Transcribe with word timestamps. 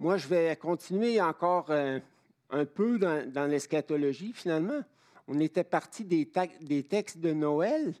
Moi, 0.00 0.16
je 0.16 0.28
vais 0.28 0.56
continuer 0.56 1.20
encore 1.20 1.66
euh, 1.68 2.00
un 2.48 2.64
peu 2.64 2.98
dans, 2.98 3.46
l'eschatologie, 3.46 4.32
finalement. 4.32 4.80
On 5.28 5.38
était 5.40 5.62
parti 5.62 6.04
des, 6.04 6.26
des 6.62 6.84
textes 6.84 7.18
de 7.18 7.34
Noël, 7.34 7.92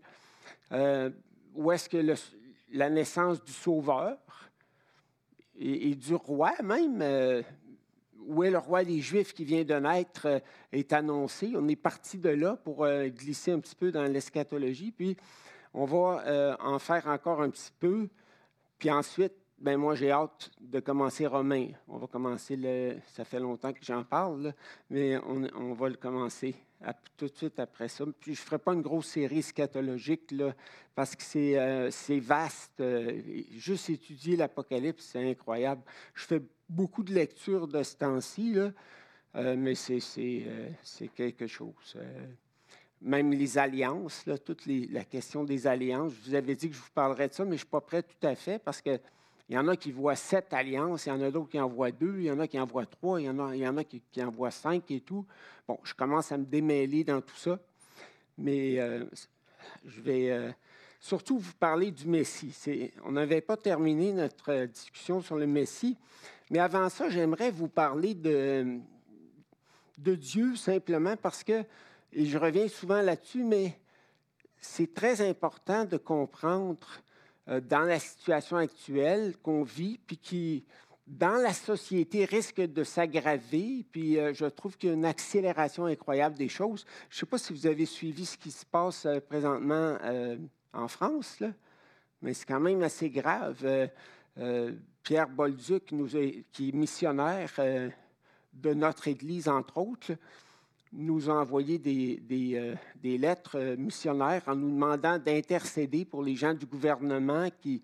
euh, 0.72 1.10
où 1.54 1.70
est-ce 1.70 1.90
que 1.90 2.02
la 2.72 2.88
naissance 2.88 3.44
du 3.44 3.52
Sauveur 3.52 4.16
et, 5.58 5.94
du 5.94 6.14
roi 6.14 6.52
même, 6.64 7.02
euh, 7.02 7.42
où 8.18 8.44
est 8.44 8.50
le 8.50 8.56
roi 8.56 8.82
des 8.82 9.00
Juifs 9.00 9.34
qui 9.34 9.44
vient 9.44 9.64
de 9.64 9.74
naître, 9.74 10.40
est 10.72 10.94
annoncé. 10.94 11.52
On 11.54 11.68
est 11.68 11.76
parti 11.76 12.16
de 12.16 12.30
là 12.30 12.56
pour 12.56 12.88
glisser 12.88 13.52
un 13.52 13.60
petit 13.60 13.74
peu 13.74 13.92
dans 13.92 14.04
l'eschatologie, 14.04 14.90
puis 14.90 15.18
on 15.74 15.84
va 15.84 16.56
en 16.60 16.78
faire 16.78 17.08
encore 17.08 17.42
un 17.42 17.50
petit 17.50 17.72
peu. 17.78 18.08
Puis 18.78 18.90
ensuite, 18.90 19.34
ben 19.60 19.76
moi, 19.76 19.94
j'ai 19.94 20.10
hâte 20.10 20.50
de 20.58 20.80
commencer 20.80 21.26
Romain. 21.26 21.68
On 21.86 21.98
va 21.98 22.06
commencer 22.06 22.56
le. 22.56 22.96
Ça 23.08 23.24
fait 23.24 23.38
longtemps 23.38 23.74
que 23.74 23.82
j'en 23.82 24.04
parle, 24.04 24.54
mais 24.88 25.18
on, 25.18 25.74
va 25.74 25.90
le 25.90 25.96
commencer 25.96 26.54
tout 27.18 27.26
de 27.26 27.36
suite 27.36 27.58
après 27.58 27.88
ça. 27.88 28.06
Puis 28.20 28.34
je 28.34 28.40
ne 28.40 28.44
ferai 28.46 28.58
pas 28.58 28.72
une 28.72 28.80
grosse 28.80 29.08
série 29.08 29.42
scatologique 29.42 30.30
là, 30.30 30.54
parce 30.94 31.14
que 31.14 31.22
c'est, 31.22 31.58
euh, 31.58 31.90
vaste. 32.22 32.80
Euh, 32.80 33.20
juste 33.52 33.90
étudier 33.90 34.36
l'Apocalypse, 34.36 35.04
c'est 35.04 35.30
incroyable. 35.30 35.82
Je 36.14 36.24
fais 36.24 36.42
beaucoup 36.68 37.02
de 37.02 37.12
lectures 37.12 37.68
de 37.68 37.82
ce 37.82 37.96
temps-ci, 37.96 38.56
euh, 38.56 39.56
mais 39.58 39.74
c'est, 39.74 40.00
quelque 41.14 41.46
chose. 41.46 41.98
même 43.02 43.30
les 43.30 43.58
alliances, 43.58 44.24
toute 44.46 44.64
la 44.66 45.04
question 45.04 45.44
des 45.44 45.66
alliances. 45.66 46.14
Je 46.14 46.30
vous 46.30 46.34
avais 46.34 46.54
dit 46.54 46.70
que 46.70 46.76
je 46.76 46.80
vous 46.80 46.94
parlerais 46.94 47.28
de 47.28 47.34
ça, 47.34 47.44
mais 47.44 47.50
je 47.50 47.54
ne 47.54 47.58
suis 47.58 47.66
pas 47.66 47.82
prêt 47.82 48.02
tout 48.02 48.26
à 48.26 48.34
fait 48.34 48.58
parce 48.58 48.80
que 48.80 48.98
il 49.50 49.54
y 49.54 49.58
en 49.58 49.66
a 49.66 49.74
qui 49.76 49.90
voient 49.90 50.14
sept 50.14 50.54
alliances, 50.54 51.06
il 51.06 51.08
y 51.08 51.12
en 51.12 51.20
a 51.20 51.30
d'autres 51.32 51.48
qui 51.48 51.58
en 51.58 51.66
voient 51.66 51.90
deux, 51.90 52.18
il 52.18 52.26
y 52.26 52.30
en 52.30 52.38
a 52.38 52.46
qui 52.46 52.58
en 52.60 52.66
voient 52.66 52.86
trois, 52.86 53.20
il 53.20 53.24
y 53.24 53.28
en 53.28 53.36
a, 53.40 53.56
il 53.56 53.60
y 53.60 53.66
en 53.66 53.76
a 53.78 53.82
qui, 53.82 54.00
en 54.18 54.30
voient 54.30 54.52
cinq 54.52 54.88
et 54.92 55.00
tout. 55.00 55.26
Bon, 55.66 55.76
je 55.82 55.92
commence 55.92 56.30
à 56.30 56.38
me 56.38 56.44
démêler 56.44 57.02
dans 57.02 57.20
tout 57.20 57.34
ça, 57.34 57.58
mais 58.38 58.78
euh, 58.78 59.04
je 59.84 60.00
vais 60.02 60.30
euh, 60.30 60.52
surtout 61.00 61.36
vous 61.40 61.52
parler 61.54 61.90
du 61.90 62.06
Messie. 62.06 62.92
On 63.04 63.10
n'avait 63.10 63.40
pas 63.40 63.56
terminé 63.56 64.12
notre 64.12 64.66
discussion 64.66 65.20
sur 65.20 65.34
le 65.34 65.48
Messie, 65.48 65.96
mais 66.48 66.60
avant 66.60 66.88
ça, 66.88 67.08
j'aimerais 67.10 67.50
vous 67.50 67.68
parler 67.68 68.14
de, 68.14 68.78
Dieu 69.98 70.54
simplement 70.54 71.16
parce 71.16 71.42
que, 71.42 71.64
et 72.12 72.24
je 72.24 72.38
reviens 72.38 72.68
souvent 72.68 73.02
là-dessus, 73.02 73.42
mais 73.42 73.76
c'est 74.60 74.94
très 74.94 75.28
important 75.28 75.84
de 75.84 75.96
comprendre 75.96 76.86
euh, 76.88 77.09
dans 77.58 77.80
la 77.80 77.98
situation 77.98 78.56
actuelle 78.58 79.34
qu'on 79.42 79.64
vit, 79.64 79.98
puis 80.06 80.16
qui, 80.16 80.64
dans 81.06 81.42
la 81.42 81.52
société, 81.52 82.24
risque 82.24 82.60
de 82.60 82.84
s'aggraver. 82.84 83.84
Puis 83.90 84.18
euh, 84.18 84.32
je 84.32 84.46
trouve 84.46 84.76
qu'il 84.76 84.90
y 84.90 84.92
a 84.92 84.94
une 84.94 85.04
accélération 85.04 85.86
incroyable 85.86 86.36
des 86.36 86.48
choses. 86.48 86.86
Je 87.08 87.16
ne 87.16 87.20
sais 87.20 87.26
pas 87.26 87.38
si 87.38 87.52
vous 87.52 87.66
avez 87.66 87.86
suivi 87.86 88.26
ce 88.26 88.36
qui 88.36 88.50
se 88.50 88.64
passe 88.64 89.06
euh, 89.06 89.18
présentement 89.20 89.98
en 90.72 90.86
France, 90.86 91.42
mais 92.22 92.34
c'est 92.34 92.46
quand 92.46 92.60
même 92.60 92.82
assez 92.82 93.10
grave. 93.10 93.90
Pierre 95.02 95.28
Bolduc, 95.28 95.92
qui 96.52 96.68
est 96.68 96.72
missionnaire 96.72 97.50
de 98.52 98.74
notre 98.74 99.08
Église, 99.08 99.48
entre 99.48 99.78
autres, 99.78 100.12
nous 100.92 101.30
a 101.30 101.34
envoyé 101.40 101.78
des, 101.78 102.20
euh, 102.54 102.74
des, 102.96 103.18
lettres 103.18 103.58
euh, 103.58 103.76
missionnaires 103.76 104.42
en 104.46 104.56
nous 104.56 104.70
demandant 104.70 105.18
d'intercéder 105.18 106.04
pour 106.04 106.22
les 106.22 106.34
gens 106.34 106.54
du 106.54 106.66
gouvernement 106.66 107.48
qui, 107.60 107.82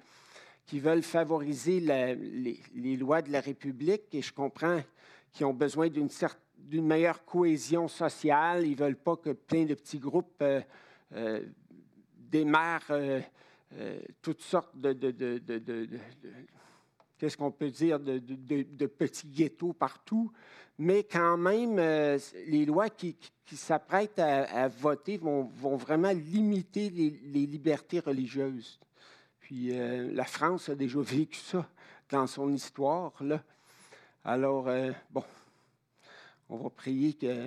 qui 0.66 0.80
veulent 0.80 1.02
favoriser 1.02 1.80
les, 1.80 2.96
lois 2.96 3.22
de 3.22 3.30
la 3.30 3.40
République. 3.40 4.12
Et 4.12 4.22
je 4.22 4.32
comprends 4.32 4.80
qu'ils 5.32 5.46
ont 5.46 5.54
besoin 5.54 5.88
d'une 5.88 6.08
d'une 6.58 6.86
meilleure 6.86 7.24
cohésion 7.24 7.86
sociale. 7.86 8.66
Ils 8.66 8.72
ne 8.72 8.76
veulent 8.76 8.96
pas 8.96 9.16
que 9.16 9.30
plein 9.30 9.64
de 9.64 9.74
petits 9.74 9.98
groupes 9.98 10.42
euh, 11.12 11.40
démarrent 12.18 12.92
toutes 14.20 14.42
sortes 14.42 14.76
de 14.76 14.92
qu'est-ce 17.18 17.36
qu'on 17.36 17.50
peut 17.50 17.70
dire, 17.70 17.98
de, 18.00 18.86
petits 18.86 19.28
ghettos 19.28 19.72
partout 19.72 20.32
mais 20.78 21.04
quand 21.04 21.36
même, 21.36 21.78
euh, 21.78 22.18
les 22.46 22.66
lois 22.66 22.90
qui, 22.90 23.16
s'apprêtent 23.52 24.18
à, 24.18 24.68
voter 24.68 25.16
vont, 25.16 25.44
vraiment 25.76 26.12
limiter 26.12 26.90
les, 26.90 27.46
libertés 27.46 28.00
religieuses. 28.00 28.78
Puis 29.40 29.68
euh, 29.70 30.12
la 30.12 30.24
France 30.24 30.68
a 30.68 30.74
déjà 30.74 31.00
vécu 31.00 31.38
ça 31.38 31.68
dans 32.10 32.26
son 32.26 32.52
histoire. 32.52 33.12
Là. 33.22 33.42
Alors, 34.24 34.68
euh, 34.68 34.90
bon, 35.10 35.24
on 36.48 36.56
va 36.56 36.70
prier 36.70 37.14
que, 37.14 37.46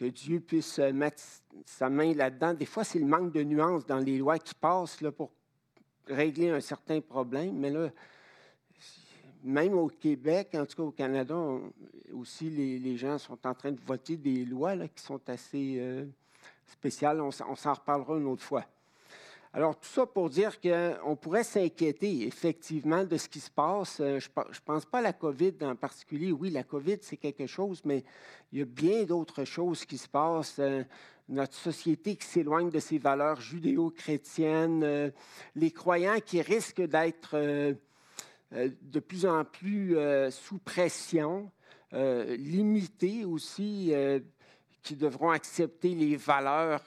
Dieu 0.00 0.40
puisse 0.40 0.78
mettre 0.78 1.20
sa 1.64 1.90
main 1.90 2.14
là-dedans. 2.14 2.54
Des 2.54 2.66
fois, 2.66 2.84
c'est 2.84 3.00
le 3.00 3.06
manque 3.06 3.32
de 3.32 3.42
nuances 3.42 3.84
dans 3.84 3.98
les 3.98 4.16
lois 4.16 4.38
qui 4.38 4.54
passent 4.54 5.00
là, 5.00 5.10
pour 5.10 5.32
régler 6.08 6.50
un 6.50 6.60
certain 6.60 7.00
problème, 7.00 7.56
mais 7.56 7.70
là, 7.70 7.90
même 9.44 9.74
au 9.74 9.88
Québec, 9.88 10.50
en 10.54 10.66
tout 10.66 10.76
cas 10.76 10.82
au 10.82 10.90
Canada, 10.90 11.36
aussi, 12.12 12.50
les, 12.50 12.96
gens 12.96 13.18
sont 13.18 13.38
en 13.46 13.54
train 13.54 13.72
de 13.72 13.80
voter 13.80 14.16
des 14.16 14.44
lois 14.44 14.74
là, 14.74 14.88
qui 14.88 15.02
sont 15.02 15.20
assez 15.28 15.76
euh, 15.78 16.04
spéciales. 16.66 17.20
On, 17.20 17.30
s'en 17.30 17.72
reparlera 17.72 18.16
une 18.16 18.26
autre 18.26 18.42
fois. 18.42 18.64
Alors, 19.52 19.78
tout 19.78 19.88
ça 19.88 20.04
pour 20.04 20.28
dire 20.28 20.60
qu'on 20.60 21.16
pourrait 21.16 21.44
s'inquiéter 21.44 22.26
effectivement 22.26 23.04
de 23.04 23.16
ce 23.16 23.28
qui 23.28 23.40
se 23.40 23.50
passe. 23.50 23.98
Euh, 24.00 24.18
je 24.20 24.28
ne 24.28 24.60
pense 24.64 24.84
pas 24.84 24.98
à 24.98 25.02
la 25.02 25.12
COVID 25.12 25.54
en 25.62 25.74
particulier. 25.74 26.32
Oui, 26.32 26.50
la 26.50 26.64
COVID, 26.64 26.98
c'est 27.00 27.16
quelque 27.16 27.46
chose, 27.46 27.80
mais 27.84 28.04
il 28.52 28.58
y 28.58 28.62
a 28.62 28.66
bien 28.66 29.04
d'autres 29.04 29.44
choses 29.44 29.84
qui 29.84 29.96
se 29.96 30.08
passent. 30.08 30.60
Euh, 31.30 31.34
notre 31.34 31.54
société 31.54 32.16
qui 32.16 32.26
s'éloigne 32.26 32.70
de 32.70 32.78
ses 32.78 32.98
valeurs 32.98 33.40
judéo-chrétiennes, 33.40 35.12
les 35.54 35.70
croyants 35.70 36.20
qui 36.24 36.40
risquent 36.42 36.86
d'être 36.86 37.36
euh, 38.54 38.70
de 38.80 39.00
plus 39.00 39.26
en 39.26 39.44
plus 39.44 39.98
euh, 39.98 40.30
sous 40.30 40.58
pression, 40.58 41.50
euh, 41.92 42.34
limités 42.36 43.24
aussi, 43.24 43.92
qui 44.82 44.96
devront 44.96 45.30
accepter 45.30 45.94
les 45.94 46.16
valeurs 46.16 46.84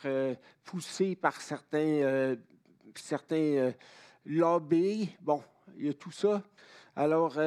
poussées 0.63 1.15
par 1.15 1.39
certains, 1.39 2.35
certains 2.95 3.73
lobbies. 4.25 5.09
Bon, 5.21 5.43
il 5.77 5.85
y 5.85 5.89
a 5.89 5.93
tout 5.93 6.11
ça. 6.11 6.41
Alors, 6.95 7.37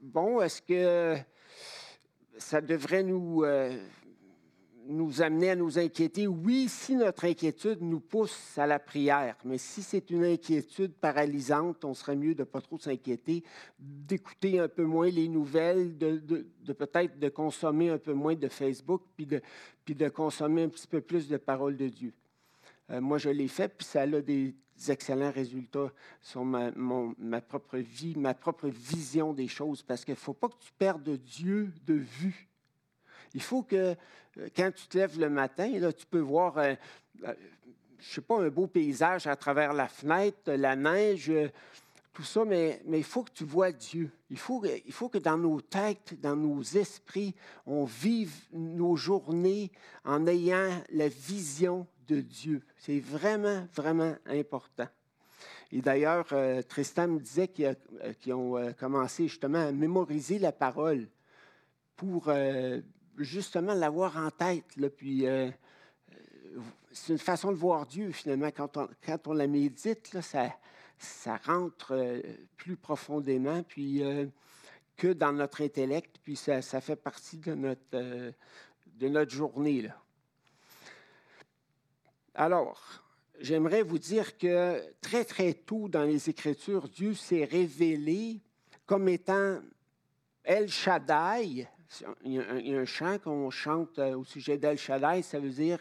bon, 0.00 0.40
est-ce 0.40 0.62
que 0.62 1.16
ça 2.38 2.60
devrait 2.60 3.02
nous 3.02 3.44
nous 4.90 5.22
amener 5.22 5.50
à 5.50 5.56
nous 5.56 5.78
inquiéter. 5.78 6.26
Oui, 6.26 6.68
si 6.68 6.96
notre 6.96 7.24
inquiétude 7.24 7.80
nous 7.80 8.00
pousse 8.00 8.58
à 8.58 8.66
la 8.66 8.78
prière, 8.78 9.36
mais 9.44 9.56
si 9.56 9.82
c'est 9.82 10.10
une 10.10 10.24
inquiétude 10.24 10.92
paralysante, 10.92 11.84
on 11.84 11.94
serait 11.94 12.16
mieux 12.16 12.34
de 12.34 12.40
ne 12.40 12.44
pas 12.44 12.60
trop 12.60 12.78
s'inquiéter, 12.78 13.44
d'écouter 13.78 14.58
un 14.58 14.68
peu 14.68 14.84
moins 14.84 15.08
les 15.08 15.28
nouvelles, 15.28 15.96
de, 15.96 16.44
peut-être 16.72 17.18
de 17.18 17.28
consommer 17.28 17.90
un 17.90 17.98
peu 17.98 18.12
moins 18.12 18.34
de 18.34 18.48
Facebook, 18.48 19.02
puis 19.16 19.26
de, 19.26 19.40
puis 19.84 19.94
de 19.94 20.08
consommer 20.08 20.64
un 20.64 20.68
petit 20.68 20.88
peu 20.88 21.00
plus 21.00 21.28
de 21.28 21.36
paroles 21.36 21.76
de 21.76 21.88
Dieu. 21.88 22.12
Euh, 22.90 23.00
moi, 23.00 23.18
je 23.18 23.30
l'ai 23.30 23.48
fait, 23.48 23.68
puis 23.68 23.86
ça 23.86 24.02
a 24.02 24.20
des 24.20 24.54
excellents 24.88 25.30
résultats 25.30 25.92
sur 26.20 26.44
ma, 26.44 26.72
ma 26.72 27.40
propre 27.40 27.78
vie, 27.78 28.16
ma 28.16 28.34
propre 28.34 28.68
vision 28.68 29.32
des 29.32 29.48
choses, 29.48 29.82
parce 29.82 30.04
qu'il 30.04 30.14
ne 30.14 30.18
faut 30.18 30.34
pas 30.34 30.48
que 30.48 30.58
tu 30.58 30.72
perdes 30.76 31.10
Dieu 31.18 31.72
de 31.86 31.94
vue. 31.94 32.49
Il 33.34 33.42
faut 33.42 33.62
que 33.62 33.96
euh, 34.38 34.48
quand 34.56 34.70
tu 34.74 34.86
te 34.86 34.98
lèves 34.98 35.18
le 35.18 35.30
matin, 35.30 35.68
là, 35.78 35.92
tu 35.92 36.06
peux 36.06 36.20
voir, 36.20 36.58
euh, 36.58 36.74
euh, 37.24 37.34
je 37.98 38.08
ne 38.08 38.14
sais 38.14 38.20
pas, 38.20 38.40
un 38.40 38.48
beau 38.48 38.66
paysage 38.66 39.26
à 39.26 39.36
travers 39.36 39.72
la 39.72 39.88
fenêtre, 39.88 40.52
la 40.52 40.76
neige, 40.76 41.32
tout 42.12 42.22
ça, 42.22 42.44
mais, 42.44 42.80
mais 42.86 42.98
il 42.98 43.04
faut 43.04 43.22
que 43.22 43.32
tu 43.32 43.44
vois 43.44 43.72
Dieu. 43.72 44.10
Il 44.30 44.38
faut, 44.38 44.64
il 44.64 44.92
faut 44.92 45.08
que 45.08 45.18
dans 45.18 45.38
nos 45.38 45.60
têtes, 45.60 46.20
dans 46.20 46.36
nos 46.36 46.62
esprits, 46.62 47.34
on 47.66 47.84
vive 47.84 48.34
nos 48.52 48.96
journées 48.96 49.70
en 50.04 50.26
ayant 50.26 50.82
la 50.92 51.08
vision 51.08 51.86
de 52.08 52.20
Dieu. 52.20 52.62
C'est 52.78 53.00
vraiment, 53.00 53.66
vraiment 53.74 54.16
important. 54.26 54.88
Et 55.72 55.82
d'ailleurs, 55.82 56.26
Tristan 56.68 57.06
me 57.06 57.20
disait 57.20 57.46
qu'ils 57.46 58.32
ont 58.32 58.72
commencé 58.78 59.28
justement 59.28 59.68
à 59.68 59.70
mémoriser 59.70 60.40
la 60.40 60.50
parole 60.50 61.06
pour 61.96 62.28
justement 63.20 63.74
l'avoir 63.74 64.16
en 64.16 64.30
tête. 64.30 64.64
Puis, 64.96 65.26
euh, 65.26 65.50
euh, 66.12 66.60
c'est 66.92 67.12
une 67.12 67.18
façon 67.18 67.52
de 67.52 67.56
voir 67.56 67.86
Dieu, 67.86 68.10
finalement. 68.12 68.50
Quand 68.50 68.76
on, 68.76 68.88
quand 69.04 69.26
la 69.28 69.46
médite, 69.46 70.12
là, 70.12 70.22
ça, 70.22 70.52
ça 70.98 71.36
rentre 71.36 71.92
euh, 71.94 72.20
plus 72.56 72.76
profondément 72.76 73.62
que 74.96 75.12
dans 75.12 75.32
notre 75.32 75.62
intellect. 75.62 76.16
Puis 76.22 76.36
ça, 76.36 76.62
fait 76.62 76.96
partie 76.96 77.38
de 77.38 77.54
notre, 77.54 78.32
de 78.98 79.30
journée. 79.30 79.88
Alors, 82.34 82.82
j'aimerais 83.38 83.82
vous 83.82 83.98
dire 83.98 84.36
que 84.38 84.82
très, 85.00 85.24
très 85.24 85.54
tôt 85.54 85.88
dans 85.88 86.04
les 86.04 86.28
Écritures, 86.28 86.88
Dieu 86.88 87.14
s'est 87.14 87.44
révélé 87.44 88.40
comme 88.86 89.08
étant 89.08 89.60
El 90.44 90.68
Shaddai. 90.68 91.68
Il 92.24 92.32
y 92.32 92.74
a 92.74 92.80
un, 92.80 92.84
chant 92.84 93.18
qu'on 93.18 93.50
chante 93.50 93.98
euh, 93.98 94.16
au 94.16 94.24
sujet 94.24 94.56
d'El 94.58 94.78
Shaddai, 94.78 95.22
ça 95.22 95.40
veut 95.40 95.50
dire 95.50 95.80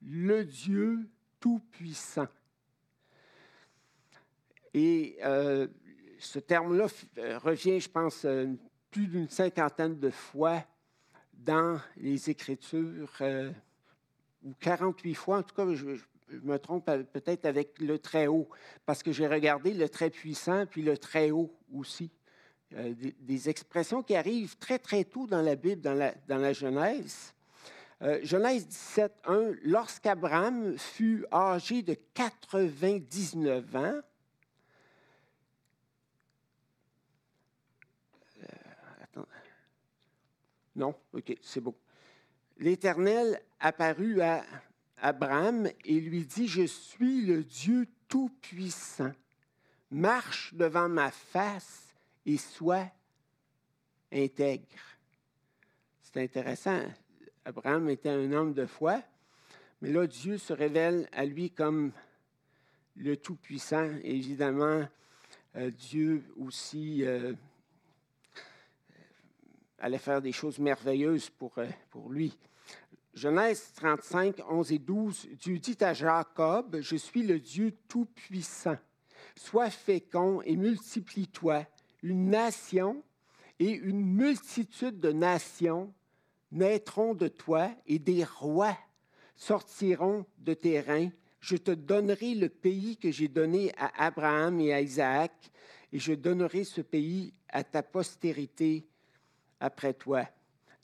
le 0.00 0.44
Dieu 0.44 1.08
Tout-Puissant. 1.40 2.28
Et 4.74 5.18
euh, 5.22 5.66
ce 6.18 6.38
terme-là 6.38 6.86
euh, 7.18 7.38
revient, 7.38 7.80
je 7.80 7.90
pense, 7.90 8.26
plus 8.90 9.06
d'une 9.06 9.28
cinquantaine 9.28 9.98
de 9.98 10.10
fois 10.10 10.64
dans 11.34 11.80
les 11.96 12.30
Écritures, 12.30 13.10
ou 14.44 14.54
48 14.60 15.14
fois, 15.14 15.38
en 15.38 15.42
tout 15.42 15.54
cas, 15.54 15.66
je, 15.74 15.96
je 16.28 16.38
me 16.42 16.58
trompe 16.58 16.86
peut-être 16.86 17.46
avec 17.46 17.80
le 17.80 17.98
très 17.98 18.26
haut, 18.28 18.48
parce 18.86 19.02
que 19.02 19.12
j'ai 19.12 19.26
regardé 19.26 19.74
le 19.74 19.88
très 19.88 20.10
puissant 20.10 20.66
puis 20.66 20.82
le 20.82 20.96
très 20.96 21.30
haut 21.30 21.52
aussi. 21.72 22.10
Euh, 22.76 22.94
des, 23.20 23.48
expressions 23.50 24.02
qui 24.02 24.16
arrivent 24.16 24.56
très, 24.56 24.78
très 24.78 25.04
tôt 25.04 25.26
dans 25.26 25.42
la 25.42 25.56
Bible, 25.56 25.82
dans 25.82 25.94
la, 25.94 26.52
Genèse. 26.52 27.34
Euh, 28.00 28.20
Genèse 28.22 28.66
17, 28.66 29.12
1, 29.26 29.52
lorsqu'Abraham 29.64 30.78
fut 30.78 31.26
âgé 31.32 31.82
de 31.82 31.96
99 32.14 33.76
ans, 33.76 34.00
euh. 38.42 39.22
Non, 40.76 40.94
OK, 41.12 41.36
c'est 41.42 41.60
bon. 41.60 41.74
L'Éternel 42.58 43.42
apparut 43.60 44.22
à 44.22 44.44
Abraham 44.96 45.68
et 45.84 46.00
lui 46.00 46.24
dit, 46.24 46.48
Je 46.48 46.62
suis 46.62 47.26
le 47.26 47.44
Dieu 47.44 47.86
Tout-Puissant. 48.08 49.12
Marche 49.90 50.54
devant 50.54 50.88
ma 50.88 51.10
face 51.10 51.91
et 52.26 52.36
sois 52.36 52.86
intègre. 54.12 54.66
C'est 56.02 56.22
intéressant. 56.22 56.82
Abraham 57.44 57.88
était 57.88 58.10
un 58.10 58.32
homme 58.32 58.54
de 58.54 58.66
foi, 58.66 59.02
mais 59.80 59.90
là, 59.90 60.06
Dieu 60.06 60.38
se 60.38 60.52
révèle 60.52 61.08
à 61.12 61.24
lui 61.24 61.50
comme 61.50 61.92
le 62.96 63.16
Tout-Puissant. 63.16 63.90
Évidemment, 64.02 64.86
euh, 65.56 65.70
Dieu 65.70 66.24
aussi 66.36 67.04
euh, 67.04 67.32
allait 69.78 69.98
faire 69.98 70.22
des 70.22 70.32
choses 70.32 70.58
merveilleuses 70.58 71.30
pour, 71.30 71.58
euh, 71.58 71.68
pour 71.90 72.10
lui. 72.10 72.38
Genèse 73.12 73.72
35, 73.74 74.40
11 74.48 74.72
et 74.72 74.78
12, 74.78 75.28
Dieu 75.32 75.58
dit 75.58 75.76
à 75.80 75.92
Jacob, 75.92 76.78
Je 76.80 76.96
suis 76.96 77.22
le 77.22 77.38
Dieu 77.38 77.74
Tout-Puissant. 77.88 78.78
Sois 79.36 79.70
fécond 79.70 80.40
et 80.42 80.56
multiplie-toi. 80.56 81.66
Une 82.02 82.30
nation 82.30 83.02
et 83.58 83.70
une 83.70 84.04
multitude 84.04 85.00
de 85.00 85.12
nations 85.12 85.92
naîtront 86.50 87.14
de 87.14 87.28
toi 87.28 87.70
et 87.86 87.98
des 87.98 88.24
rois 88.24 88.76
sortiront 89.36 90.26
de 90.38 90.54
tes 90.54 90.80
reins. 90.80 91.10
Je 91.40 91.56
te 91.56 91.70
donnerai 91.70 92.34
le 92.34 92.48
pays 92.48 92.96
que 92.96 93.10
j'ai 93.10 93.28
donné 93.28 93.72
à 93.76 94.04
Abraham 94.04 94.60
et 94.60 94.72
à 94.72 94.80
Isaac, 94.80 95.32
et 95.92 95.98
je 95.98 96.12
donnerai 96.12 96.64
ce 96.64 96.80
pays 96.80 97.32
à 97.48 97.64
ta 97.64 97.82
postérité 97.82 98.86
après 99.60 99.94
toi. 99.94 100.26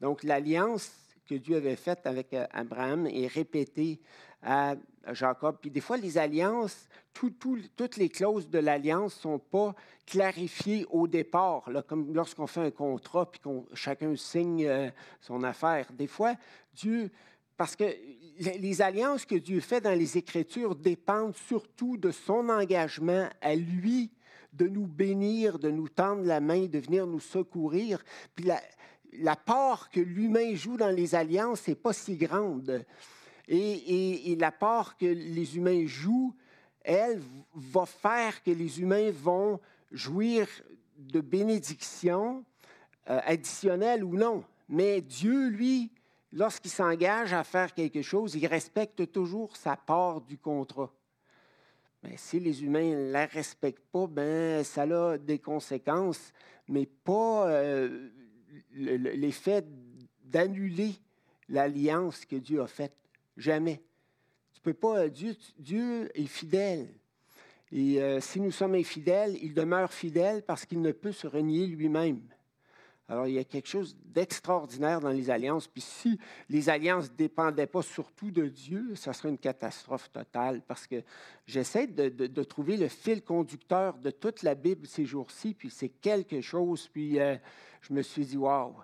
Donc 0.01 0.23
l'alliance 0.23 0.91
que 1.29 1.35
Dieu 1.35 1.57
avait 1.57 1.77
faite 1.77 2.07
avec 2.07 2.33
euh, 2.33 2.47
Abraham 2.53 3.07
est 3.07 3.27
répétée 3.27 4.01
à 4.43 4.77
Jacob. 5.13 5.59
Puis 5.61 5.71
des 5.71 5.81
fois, 5.81 5.97
les 5.97 6.17
alliances, 6.17 6.89
toutes 7.13 7.97
les 7.97 8.09
clauses 8.09 8.49
de 8.49 8.59
l'alliance 8.59 9.17
ne 9.17 9.21
sont 9.21 9.39
pas 9.39 9.75
clarifiées 10.07 10.87
au 10.91 11.07
départ, 11.07 11.69
comme 11.87 12.15
lorsqu'on 12.15 12.47
fait 12.47 12.61
un 12.61 12.71
contrat 12.71 13.31
puis 13.31 13.41
qu'on 13.41 13.67
chacun 13.75 14.15
signe 14.17 14.67
euh, 14.67 14.91
son 15.21 15.43
affaire. 15.43 15.93
Des 15.93 16.07
fois, 16.07 16.35
Dieu, 16.75 17.11
parce 17.57 17.77
que 17.77 17.85
les 18.39 18.83
alliances 18.83 19.25
que 19.25 19.35
Dieu 19.35 19.61
fait 19.61 19.81
dans 19.81 19.99
les 19.99 20.17
Écritures 20.17 20.77
dépendent 20.77 21.37
surtout 21.37 21.97
de 21.97 22.11
son 22.11 22.49
engagement 22.49 23.29
à 23.41 23.55
lui 23.55 24.11
de 24.53 24.67
nous 24.67 24.87
bénir, 24.87 25.59
de 25.59 25.71
nous 25.71 25.89
tendre 25.89 26.23
la 26.23 26.41
main, 26.41 26.67
de 26.67 26.79
venir 26.79 27.07
nous 27.07 27.21
secourir. 27.21 28.03
Puis 28.35 28.47
la, 28.47 28.61
la 29.15 29.37
part 29.37 29.91
que 29.91 30.01
l'humain 30.01 30.55
joue 30.55 30.77
dans 30.77 30.95
les 30.95 31.15
alliances 31.15 31.67
n'est 31.67 31.75
pas 31.75 31.93
si 31.93 32.17
grande. 32.17 32.85
Et, 33.49 34.37
la 34.39 34.53
part 34.53 34.97
que 34.97 35.07
les 35.07 35.57
humains 35.57 35.87
jouent, 35.87 36.35
elle, 36.83 37.23
va 37.55 37.87
faire 37.87 38.43
que 38.43 38.51
les 38.51 38.81
humains 38.81 39.11
vont 39.11 39.59
jouir 39.91 40.47
de 40.99 41.21
bénédictions 41.21 42.45
euh, 43.09 43.21
additionnelles 43.25 44.05
ou 44.05 44.17
non. 44.17 44.45
Mais 44.69 45.01
Dieu, 45.01 45.49
lui, 45.49 45.91
lorsqu'il 46.33 46.71
s'engage 46.71 47.33
à 47.33 47.43
faire 47.45 47.73
quelque 47.73 48.03
chose, 48.03 48.35
il 48.35 48.47
respecte 48.47 49.11
toujours 49.13 49.57
sa 49.57 49.77
part 49.77 50.21
du 50.21 50.37
contrat. 50.37 50.93
Mais 52.03 52.17
si 52.17 52.39
les 52.39 52.63
humains 52.63 52.95
ne 52.95 53.13
la 53.13 53.27
respectent 53.27 53.87
pas, 53.91 54.07
ben, 54.07 54.63
ça 54.63 54.83
a 54.83 55.19
des 55.19 55.39
conséquences, 55.39 56.33
mais 56.69 56.87
pas 56.87 57.49
euh, 57.49 58.11
l'effet 58.73 59.65
d'annuler 60.25 60.95
l'alliance 61.49 62.25
que 62.25 62.37
Dieu 62.37 62.61
a 62.63 62.67
faite. 62.67 62.97
Jamais. 63.37 63.83
Tu 64.53 64.61
peux 64.61 64.75
pas. 64.75 65.09
Dieu, 65.09 65.37
Dieu 65.59 66.11
est 66.15 66.27
fidèle. 66.27 66.89
Et 67.71 68.01
euh, 68.01 68.21
si 68.21 68.41
nous 68.41 68.51
sommes 68.51 68.75
infidèles, 68.75 69.37
il 69.43 69.55
demeure 69.55 69.93
fidèle 69.93 70.43
parce 70.43 70.65
qu'il 70.65 70.81
ne 70.81 70.93
peut 70.93 71.13
se 71.13 71.27
renier 71.27 71.67
lui-même. 71.67 72.21
Alors, 73.11 73.27
il 73.27 73.35
y 73.35 73.39
a 73.39 73.45
quelque 73.45 73.69
chose 73.69 73.97
d'extraordinaire 74.05 75.01
dans 75.01 75.11
les 75.11 75.31
alliances. 75.31 75.67
Puis 75.67 75.81
si 75.81 76.19
les 76.51 76.69
alliances 76.69 77.11
ne 77.11 77.17
dépendaient 77.17 77.67
pas 77.67 77.81
surtout 77.81 78.31
de 78.31 78.47
Dieu, 78.49 78.95
ça 78.97 79.15
serait 79.15 79.31
une 79.31 79.39
catastrophe 79.39 80.13
totale 80.13 80.61
parce 80.67 80.87
que 80.87 81.03
j'essaie 81.47 81.87
de, 81.87 82.43
trouver 82.43 82.77
le 82.77 82.89
fil 82.89 83.23
conducteur 83.23 83.97
de 83.97 84.11
toute 84.11 84.43
la 84.43 84.55
Bible 84.55 84.87
ces 84.87 85.07
jours-ci, 85.07 85.55
puis 85.55 85.71
c'est 85.71 85.89
quelque 85.89 86.43
chose. 86.43 86.89
Puis 86.89 87.19
euh, 87.19 87.37
je 87.81 87.95
me 87.95 88.03
suis 88.03 88.27
dit, 88.27 88.37
waouh, 88.37 88.75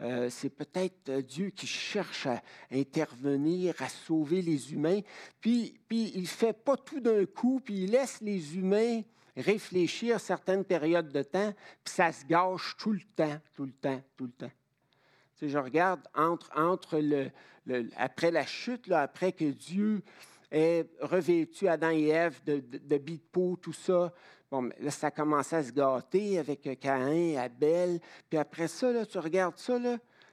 euh, 0.00 0.28
c'est 0.30 0.50
peut-être 0.50 1.10
euh, 1.10 1.22
Dieu 1.22 1.50
qui 1.50 1.66
cherche 1.66 2.26
à 2.26 2.42
intervenir, 2.72 3.74
à 3.80 3.88
sauver 3.88 4.40
les 4.40 4.72
humains. 4.72 5.00
Puis, 5.40 5.78
puis 5.88 6.10
il 6.14 6.22
ne 6.22 6.26
fait 6.26 6.52
pas 6.52 6.76
tout 6.78 7.00
d'un 7.00 7.26
coup, 7.26 7.60
puis 7.62 7.84
il 7.84 7.90
laisse 7.90 8.20
les 8.22 8.56
humains 8.56 9.02
réfléchir 9.36 10.20
certaines 10.20 10.64
périodes 10.64 11.12
de 11.12 11.22
temps, 11.22 11.52
puis 11.82 11.94
ça 11.94 12.12
se 12.12 12.24
gâche 12.24 12.76
tout 12.78 12.92
le 12.92 13.00
temps, 13.16 13.40
tout 13.54 13.64
le 13.64 13.72
temps, 13.72 14.02
tout 14.16 14.24
le 14.24 14.32
temps. 14.32 14.52
Tu 15.36 15.48
je 15.48 15.58
regarde 15.58 16.00
entre, 16.14 16.50
entre 16.56 16.98
le, 16.98 17.30
après 17.96 18.30
la 18.30 18.46
chute, 18.46 18.90
après 18.90 19.32
que 19.32 19.44
Dieu 19.44 20.02
ait 20.50 20.86
revêtu 21.00 21.66
Adam 21.66 21.90
et 21.90 22.08
Ève 22.08 22.40
de, 22.44 22.60
de, 22.60 22.78
de 22.78 22.98
de 22.98 23.18
peau, 23.32 23.58
tout 23.60 23.72
ça, 23.72 24.12
bon, 24.50 24.70
là, 24.78 24.90
ça 24.90 25.10
commençait 25.10 25.56
à 25.56 25.64
se 25.64 25.72
gâter 25.72 26.38
avec 26.38 26.78
Caïn, 26.78 27.36
Abel. 27.36 28.00
Puis 28.28 28.38
après 28.38 28.68
ça, 28.68 28.92
là, 28.92 29.04
tu 29.04 29.18
regardes 29.18 29.58
ça, 29.58 29.78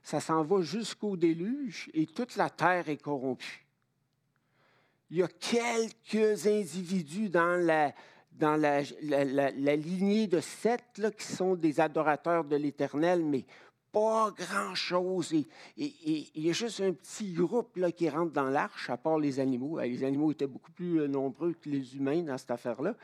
ça 0.03 0.19
s'en 0.19 0.43
va 0.43 0.61
jusqu'au 0.61 1.17
déluge 1.17 1.89
et 1.93 2.05
toute 2.05 2.35
la 2.35 2.49
terre 2.49 2.87
est 2.89 3.01
corrompue. 3.01 3.65
Il 5.09 5.17
y 5.17 5.23
a 5.23 5.27
quelques 5.27 6.47
individus 6.47 7.29
dans 7.29 7.59
la, 7.59 7.93
dans 8.31 8.55
la, 8.59 8.81
lignée 9.75 10.27
de 10.27 10.39
sept 10.39 10.97
là, 10.97 11.11
qui 11.11 11.25
sont 11.25 11.55
des 11.55 11.79
adorateurs 11.79 12.43
de 12.43 12.55
l'Éternel, 12.55 13.23
mais 13.23 13.45
pas 13.91 14.31
grand-chose. 14.31 15.33
Il 15.77 16.29
y 16.35 16.49
a 16.49 16.53
juste 16.53 16.79
un 16.79 16.93
petit 16.93 17.33
groupe 17.33 17.75
là, 17.75 17.91
qui 17.91 18.09
rentre 18.09 18.31
dans 18.31 18.49
l'arche, 18.49 18.89
à 18.89 18.97
part 18.97 19.19
les 19.19 19.39
animaux. 19.39 19.79
Euh, 19.79 19.85
les 19.85 20.03
animaux 20.03 20.31
étaient 20.31 20.47
beaucoup 20.47 20.71
plus 20.71 21.01
euh, 21.01 21.07
nombreux 21.07 21.53
que 21.53 21.69
les 21.69 21.95
humains 21.95 22.21
dans 22.21 22.37
cette 22.37 22.51
affaire-là. 22.51 22.95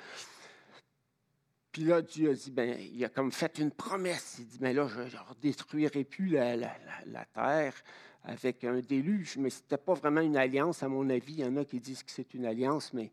Puis 1.71 1.83
là, 1.83 2.01
Dieu 2.01 2.31
a 2.31 2.33
dit, 2.33 2.51
ben, 2.51 2.75
il 2.79 3.03
a 3.05 3.09
comme 3.09 3.31
fait 3.31 3.59
une 3.59 3.71
promesse. 3.71 4.37
Il 4.39 4.47
dit, 4.47 4.57
mais 4.61 4.73
ben 4.73 4.87
là, 4.87 4.87
je 4.87 5.01
ne 5.01 5.41
détruirai 5.41 6.05
plus 6.05 6.29
la, 6.29 6.55
la, 6.55 7.25
terre 7.33 7.73
avec 8.23 8.63
un 8.63 8.79
déluge. 8.79 9.37
Mais 9.37 9.49
ce 9.49 9.61
n'était 9.61 9.77
pas 9.77 9.93
vraiment 9.93 10.21
une 10.21 10.37
alliance, 10.37 10.81
à 10.81 10.87
mon 10.87 11.07
avis. 11.09 11.33
Il 11.33 11.39
y 11.41 11.45
en 11.45 11.55
a 11.57 11.65
qui 11.65 11.79
disent 11.79 12.01
que 12.01 12.11
c'est 12.11 12.33
une 12.33 12.45
alliance, 12.45 12.93
mais 12.93 13.11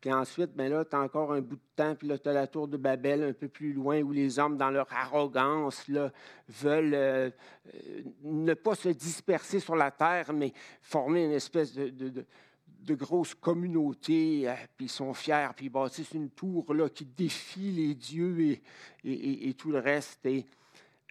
puis 0.00 0.12
ensuite, 0.12 0.54
ben 0.54 0.70
là, 0.70 0.84
tu 0.84 0.96
as 0.96 1.00
encore 1.00 1.32
un 1.32 1.40
bout 1.40 1.56
de 1.56 1.60
temps, 1.76 1.94
puis 1.94 2.08
là, 2.08 2.18
tu 2.18 2.28
as 2.28 2.32
la 2.32 2.46
tour 2.46 2.68
de 2.68 2.76
Babel 2.76 3.22
un 3.22 3.32
peu 3.32 3.48
plus 3.48 3.72
loin 3.72 4.00
où 4.02 4.12
les 4.12 4.38
hommes, 4.38 4.56
dans 4.56 4.70
leur 4.70 4.92
arrogance, 4.92 5.88
là, 5.88 6.12
veulent 6.48 6.94
euh, 6.94 7.30
euh, 7.74 8.02
ne 8.22 8.54
pas 8.54 8.74
se 8.74 8.90
disperser 8.90 9.60
sur 9.60 9.76
la 9.76 9.90
terre, 9.90 10.32
mais 10.32 10.52
former 10.82 11.24
une 11.24 11.32
espèce 11.32 11.72
de, 11.74 11.88
de, 11.88 12.94
grosse 12.94 13.34
communauté, 13.34 14.48
euh, 14.48 14.54
puis 14.76 14.86
ils 14.86 14.90
sont 14.90 15.14
fiers, 15.14 15.48
puis 15.56 15.66
ils 15.66 15.70
bâtissent 15.70 16.12
une 16.12 16.30
tour 16.30 16.74
là, 16.74 16.88
qui 16.88 17.06
défie 17.06 17.70
les 17.70 17.94
dieux 17.94 18.58
et, 19.04 19.54
tout 19.54 19.70
le 19.70 19.78
reste. 19.78 20.26
Et 20.26 20.46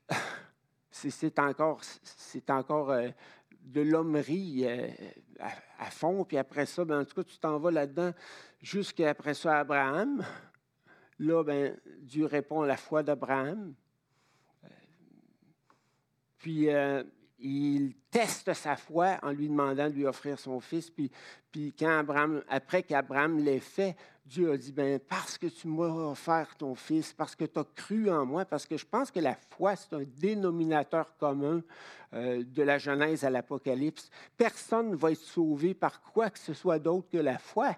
c'est 0.91 1.39
encore, 1.39 1.81
c'est 2.03 2.49
encore 2.51 2.95
de 3.63 3.81
l'hommerie 3.81 4.67
à, 5.39 5.89
fond, 5.89 6.23
puis 6.25 6.37
après 6.37 6.65
ça, 6.65 6.85
ben, 6.85 7.01
en 7.01 7.05
tout 7.05 7.15
cas, 7.15 7.23
tu 7.23 7.37
t'en 7.39 7.57
vas 7.57 7.71
là-dedans 7.71 8.13
jusqu'après 8.63 9.35
ça 9.35 9.59
Abraham. 9.59 10.25
Là, 11.19 11.43
ben, 11.43 11.77
Dieu 11.99 12.25
répond 12.25 12.61
à 12.61 12.67
la 12.67 12.77
foi 12.77 13.03
d'Abraham. 13.03 13.75
Puis 16.39 16.69
euh, 16.69 17.03
il 17.39 17.93
teste 18.09 18.53
sa 18.53 18.75
foi 18.75 19.17
en 19.21 19.31
lui 19.31 19.47
demandant 19.47 19.89
de 19.89 19.93
lui 19.93 20.05
offrir 20.05 20.39
son 20.39 20.59
fils. 20.59 20.89
Puis, 20.89 21.11
puis 21.51 21.73
quand 21.77 21.99
Abraham, 21.99 22.41
après 22.49 22.83
qu'Abraham 22.83 23.37
l'ait 23.37 23.59
fait, 23.59 23.95
Dieu 24.25 24.53
a 24.53 24.57
dit, 24.57 24.71
ben, 24.71 24.99
parce 24.99 25.37
que 25.37 25.47
tu 25.47 25.67
m'as 25.67 25.83
offert 25.83 26.55
ton 26.57 26.75
fils, 26.75 27.11
parce 27.11 27.35
que 27.35 27.43
tu 27.43 27.59
as 27.59 27.65
cru 27.75 28.09
en 28.09 28.25
moi, 28.25 28.45
parce 28.45 28.65
que 28.65 28.77
je 28.77 28.85
pense 28.85 29.11
que 29.11 29.19
la 29.19 29.35
foi, 29.35 29.75
c'est 29.75 29.93
un 29.93 30.03
dénominateur 30.03 31.17
commun 31.17 31.61
euh, 32.13 32.43
de 32.45 32.63
la 32.63 32.77
Genèse 32.77 33.25
à 33.25 33.29
l'Apocalypse. 33.29 34.09
Personne 34.37 34.91
ne 34.91 34.95
va 34.95 35.11
être 35.11 35.19
sauvé 35.19 35.73
par 35.73 36.01
quoi 36.01 36.29
que 36.29 36.39
ce 36.39 36.53
soit 36.53 36.79
d'autre 36.79 37.09
que 37.09 37.17
la 37.17 37.37
foi. 37.37 37.75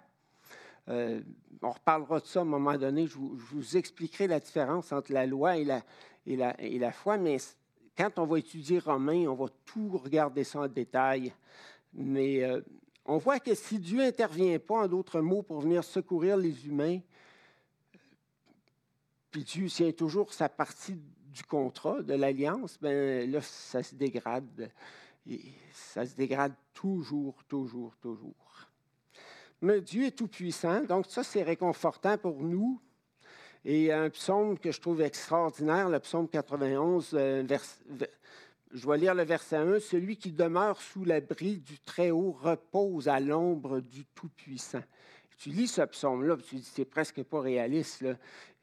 Euh, 0.89 1.21
on 1.61 1.71
reparlera 1.71 2.19
de 2.19 2.25
ça 2.25 2.39
à 2.39 2.41
un 2.43 2.45
moment 2.45 2.77
donné. 2.77 3.07
Je 3.07 3.17
vous, 3.17 3.77
expliquerai 3.77 4.27
la 4.27 4.39
différence 4.39 4.91
entre 4.91 5.11
la 5.11 5.25
loi 5.25 5.57
et 5.57 5.63
la, 5.63 5.83
et 6.25 6.35
la, 6.35 6.59
et 6.61 6.77
la 6.77 6.91
foi, 6.91 7.17
mais 7.17 7.37
quand 7.97 8.19
on 8.19 8.25
va 8.25 8.39
étudier 8.39 8.79
Romain, 8.79 9.27
on 9.27 9.35
va 9.35 9.47
tout 9.65 9.97
regarder 9.97 10.43
ça 10.43 10.61
en 10.61 10.67
détail. 10.67 11.33
Mais 11.93 12.43
euh, 12.43 12.61
on 13.05 13.17
voit 13.17 13.39
que 13.39 13.55
si 13.55 13.79
Dieu 13.79 13.99
n'intervient 13.99 14.59
pas, 14.59 14.83
en 14.83 14.87
d'autres 14.87 15.21
mots, 15.21 15.43
pour 15.43 15.61
venir 15.61 15.83
secourir 15.83 16.37
les 16.37 16.67
humains, 16.67 16.99
puis 19.31 19.43
Dieu 19.43 19.67
tient 19.67 19.91
toujours 19.91 20.33
sa 20.33 20.49
partie 20.49 20.97
du 21.27 21.43
contrat, 21.43 22.01
de 22.01 22.13
l'alliance, 22.13 22.77
ben 22.81 23.29
là, 23.29 23.41
ça 23.41 23.83
se 23.83 23.95
dégrade. 23.95 24.71
Et 25.27 25.41
ça 25.73 26.05
se 26.05 26.15
dégrade 26.15 26.53
toujours, 26.73 27.43
toujours, 27.45 27.95
toujours. 27.97 28.35
Mais 29.61 29.81
Dieu 29.81 30.05
est 30.05 30.11
tout-puissant, 30.11 30.81
donc 30.81 31.05
ça, 31.07 31.23
c'est 31.23 31.43
réconfortant 31.43 32.17
pour 32.17 32.41
nous. 32.41 32.81
Et 33.63 33.91
un 33.91 34.09
psaume 34.11 34.59
que 34.59 34.71
je 34.71 34.79
trouve 34.79 35.01
extraordinaire, 35.01 35.89
le 35.89 35.99
psaume 35.99 36.27
91, 36.27 37.11
euh, 37.13 37.43
je 38.71 38.87
vais 38.87 38.97
lire 38.97 39.15
le 39.15 39.23
verset 39.23 39.55
1. 39.55 39.79
Celui 39.79 40.17
qui 40.17 40.31
demeure 40.31 40.79
sous 40.79 41.03
l'abri 41.03 41.57
du 41.57 41.79
Très-Haut 41.79 42.37
repose 42.39 43.07
à 43.07 43.19
l'ombre 43.19 43.79
du 43.79 44.05
Tout-Puissant. 44.05 44.83
Tu 45.37 45.49
lis 45.49 45.67
ce 45.67 45.81
psaume-là, 45.81 46.37
tu 46.37 46.55
dis 46.55 46.71
c'est 46.71 46.85
presque 46.85 47.23
pas 47.23 47.41
réaliste. 47.41 48.05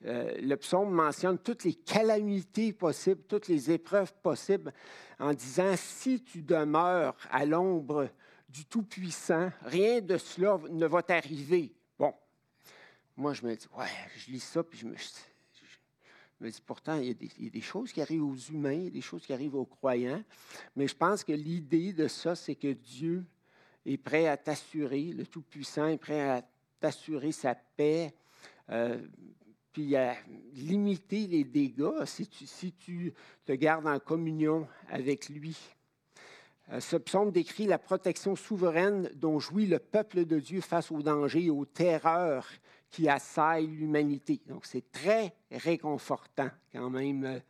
Euh, 0.05 0.35
le 0.41 0.55
psaume 0.57 0.91
mentionne 0.91 1.39
toutes 1.39 1.65
les 1.65 1.75
calamités 1.75 2.73
possibles, 2.73 3.23
toutes 3.29 3.49
les 3.49 3.71
épreuves 3.71 4.13
possibles, 4.23 4.73
en 5.19 5.33
disant 5.35 5.75
si 5.77 6.23
tu 6.23 6.43
demeures 6.43 7.17
à 7.31 7.45
l'ombre 7.45 8.09
du 8.53 8.67
Tout-Puissant, 8.67 9.51
rien 9.63 10.03
de 10.03 10.19
cela 10.19 10.59
ne 10.69 10.87
va 10.87 11.03
t'arriver. 11.03 11.73
Bon, 11.99 12.13
moi, 13.17 13.33
je 13.33 13.47
me 13.47 13.57
dis, 13.57 13.67
ouais, 13.79 13.87
je 14.17 14.31
lis 14.31 14.41
ça, 14.41 14.63
puis 14.63 14.79
je 14.79 14.87
me, 14.87 16.51
dis, 16.51 16.61
pourtant, 16.61 16.97
il 16.97 17.07
y, 17.07 17.11
a 17.11 17.15
des, 17.15 17.31
il 17.39 17.57
y, 17.57 17.59
a 17.59 17.63
choses 17.63 17.93
qui 17.93 18.03
arrivent 18.03 18.25
aux 18.25 18.37
humains, 18.37 18.89
des 18.89 19.01
choses 19.01 19.25
qui 19.25 19.33
arrivent 19.33 19.55
aux 19.55 19.65
croyants, 19.65 20.23
mais 20.77 20.87
je 20.87 20.95
pense 20.95 21.25
que 21.25 21.33
l'idée 21.33 21.95
de 21.95 22.09
ça, 22.09 22.35
c'est 22.35 22.55
que 22.55 22.73
Dieu 22.73 23.25
est 23.87 23.97
prêt 23.97 24.27
à 24.27 24.37
t'assurer, 24.37 25.13
le 25.13 25.27
Tout-Puissant 25.27 25.87
est 25.87 25.99
prêt 25.99 26.21
à 26.21 26.43
t'assurer 26.79 27.33
sa 27.33 27.55
paix, 27.55 28.15
euh, 28.69 29.01
puis 29.73 29.97
à 29.97 30.15
limiter 30.53 31.27
les 31.27 31.45
dégâts 31.45 32.05
si 32.05 32.27
tu, 32.27 32.47
si 32.47 32.73
tu 32.73 33.15
te 33.47 33.53
gardes 33.53 33.87
en 33.87 33.99
communion 33.99 34.69
avec 34.91 35.31
lui. 35.31 35.57
Euh, 36.71 36.81
ce 36.81 36.97
psaume 36.97 37.31
décrit 37.31 37.67
la 37.67 37.79
protection 37.79 38.37
souveraine 38.37 39.11
dont 39.15 39.39
jouit 39.39 39.67
le 39.67 39.79
peuple 39.79 40.25
de 40.25 40.39
Dieu 40.39 40.61
face 40.61 40.91
aux 40.91 41.03
dangers 41.03 41.45
et 41.45 41.51
aux 41.51 41.65
terreurs 41.65 42.49
qui 42.91 43.09
assaillent 43.09 43.67
l'humanité. 43.67 44.41
Donc, 44.47 44.67
c'est 44.67 44.91
très 44.93 45.35
réconfortant 45.51 46.51
quand 46.73 46.91
même. 46.91 47.41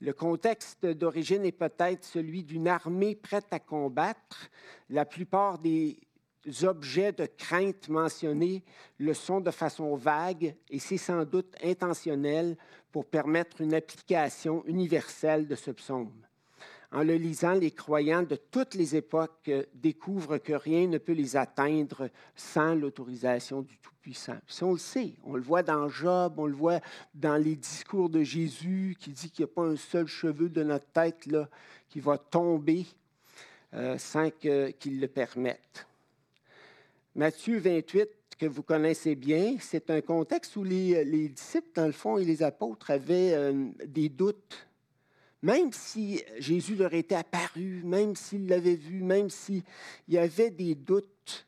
Le 0.00 0.12
contexte 0.12 0.84
d'origine 0.84 1.44
est 1.44 1.52
peut-être 1.52 2.04
celui 2.04 2.44
d'une 2.44 2.68
armée 2.68 3.14
prête 3.14 3.46
à 3.52 3.58
combattre. 3.58 4.50
La 4.90 5.06
plupart 5.06 5.58
des 5.58 5.98
objets 6.62 7.12
de 7.12 7.24
crainte 7.26 7.88
mentionnés 7.88 8.62
le 8.98 9.14
sont 9.14 9.40
de 9.40 9.50
façon 9.50 9.96
vague 9.96 10.54
et 10.68 10.78
c'est 10.78 10.98
sans 10.98 11.24
doute 11.24 11.54
intentionnel 11.62 12.56
pour 12.92 13.06
permettre 13.06 13.62
une 13.62 13.72
application 13.72 14.62
universelle 14.66 15.48
de 15.48 15.54
ce 15.54 15.70
psaume. 15.70 16.12
En 16.94 17.02
le 17.02 17.16
lisant, 17.16 17.54
les 17.54 17.72
croyants 17.72 18.22
de 18.22 18.36
toutes 18.36 18.74
les 18.74 18.94
époques 18.94 19.50
découvrent 19.74 20.38
que 20.38 20.52
rien 20.52 20.86
ne 20.86 20.98
peut 20.98 21.12
les 21.12 21.34
atteindre 21.34 22.08
sans 22.36 22.76
l'autorisation 22.76 23.62
du 23.62 23.76
Tout-Puissant. 23.78 24.38
on 24.62 24.72
le 24.74 24.78
sait, 24.78 25.14
on 25.24 25.34
le 25.34 25.42
voit 25.42 25.64
dans 25.64 25.88
Job, 25.88 26.34
on 26.36 26.46
le 26.46 26.54
voit 26.54 26.78
dans 27.12 27.36
les 27.36 27.56
discours 27.56 28.08
de 28.08 28.22
Jésus 28.22 28.96
qui 29.00 29.10
dit 29.10 29.28
qu'il 29.28 29.44
n'y 29.44 29.50
a 29.50 29.54
pas 29.54 29.64
un 29.64 29.74
seul 29.74 30.06
cheveu 30.06 30.48
de 30.48 30.62
notre 30.62 30.86
tête 30.86 31.26
là, 31.26 31.48
qui 31.88 31.98
va 31.98 32.16
tomber 32.16 32.86
euh, 33.74 33.98
sans 33.98 34.30
qu'il 34.30 35.00
le 35.00 35.08
permette. 35.08 35.88
Matthieu 37.16 37.58
28, 37.58 38.08
que 38.38 38.46
vous 38.46 38.62
connaissez 38.62 39.16
bien, 39.16 39.56
c'est 39.58 39.90
un 39.90 40.00
contexte 40.00 40.54
où 40.54 40.62
les, 40.62 41.28
disciples, 41.28 41.70
dans 41.74 41.86
le 41.86 41.92
fond, 41.92 42.18
et 42.18 42.24
les 42.24 42.44
apôtres 42.44 42.92
avaient 42.92 43.34
euh, 43.34 43.68
des 43.84 44.08
doutes 44.08 44.68
même 45.44 45.74
si 45.74 46.22
Jésus 46.38 46.74
leur 46.74 46.94
était 46.94 47.16
apparu, 47.16 47.82
même 47.84 48.16
s'ils 48.16 48.48
l'avaient 48.48 48.76
vu, 48.76 49.02
même 49.02 49.28
s'il 49.28 49.62
y 50.08 50.16
avait 50.16 50.50
des 50.50 50.74
doutes. 50.74 51.46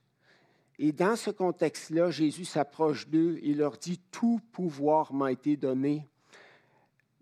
Et 0.78 0.92
dans 0.92 1.16
ce 1.16 1.30
contexte-là, 1.30 2.10
Jésus 2.10 2.44
s'approche 2.44 3.08
d'eux 3.08 3.38
et 3.42 3.54
leur 3.54 3.78
dit, 3.78 3.98
Tout 4.10 4.38
pouvoir 4.52 5.14
m'a 5.14 5.32
été 5.32 5.56
donné 5.56 6.06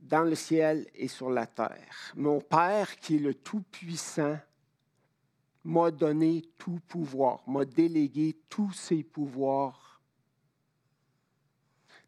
dans 0.00 0.25
le 0.25 0.35
ciel 0.35 0.88
et 0.97 1.07
sur 1.07 1.31
la 1.31 1.47
terre. 1.47 2.12
Mon 2.16 2.40
Père, 2.40 2.97
qui 2.97 3.16
est 3.16 3.21
le 3.21 3.35
Tout-Puissant, 3.35 4.37
m'a 5.62 5.93
donné 5.93 6.43
tout 6.59 6.81
pouvoir, 6.88 7.49
m'a 7.49 7.64
délégué 7.64 8.37
tous 8.49 8.73
ses 8.73 9.04
pouvoirs. 9.04 10.02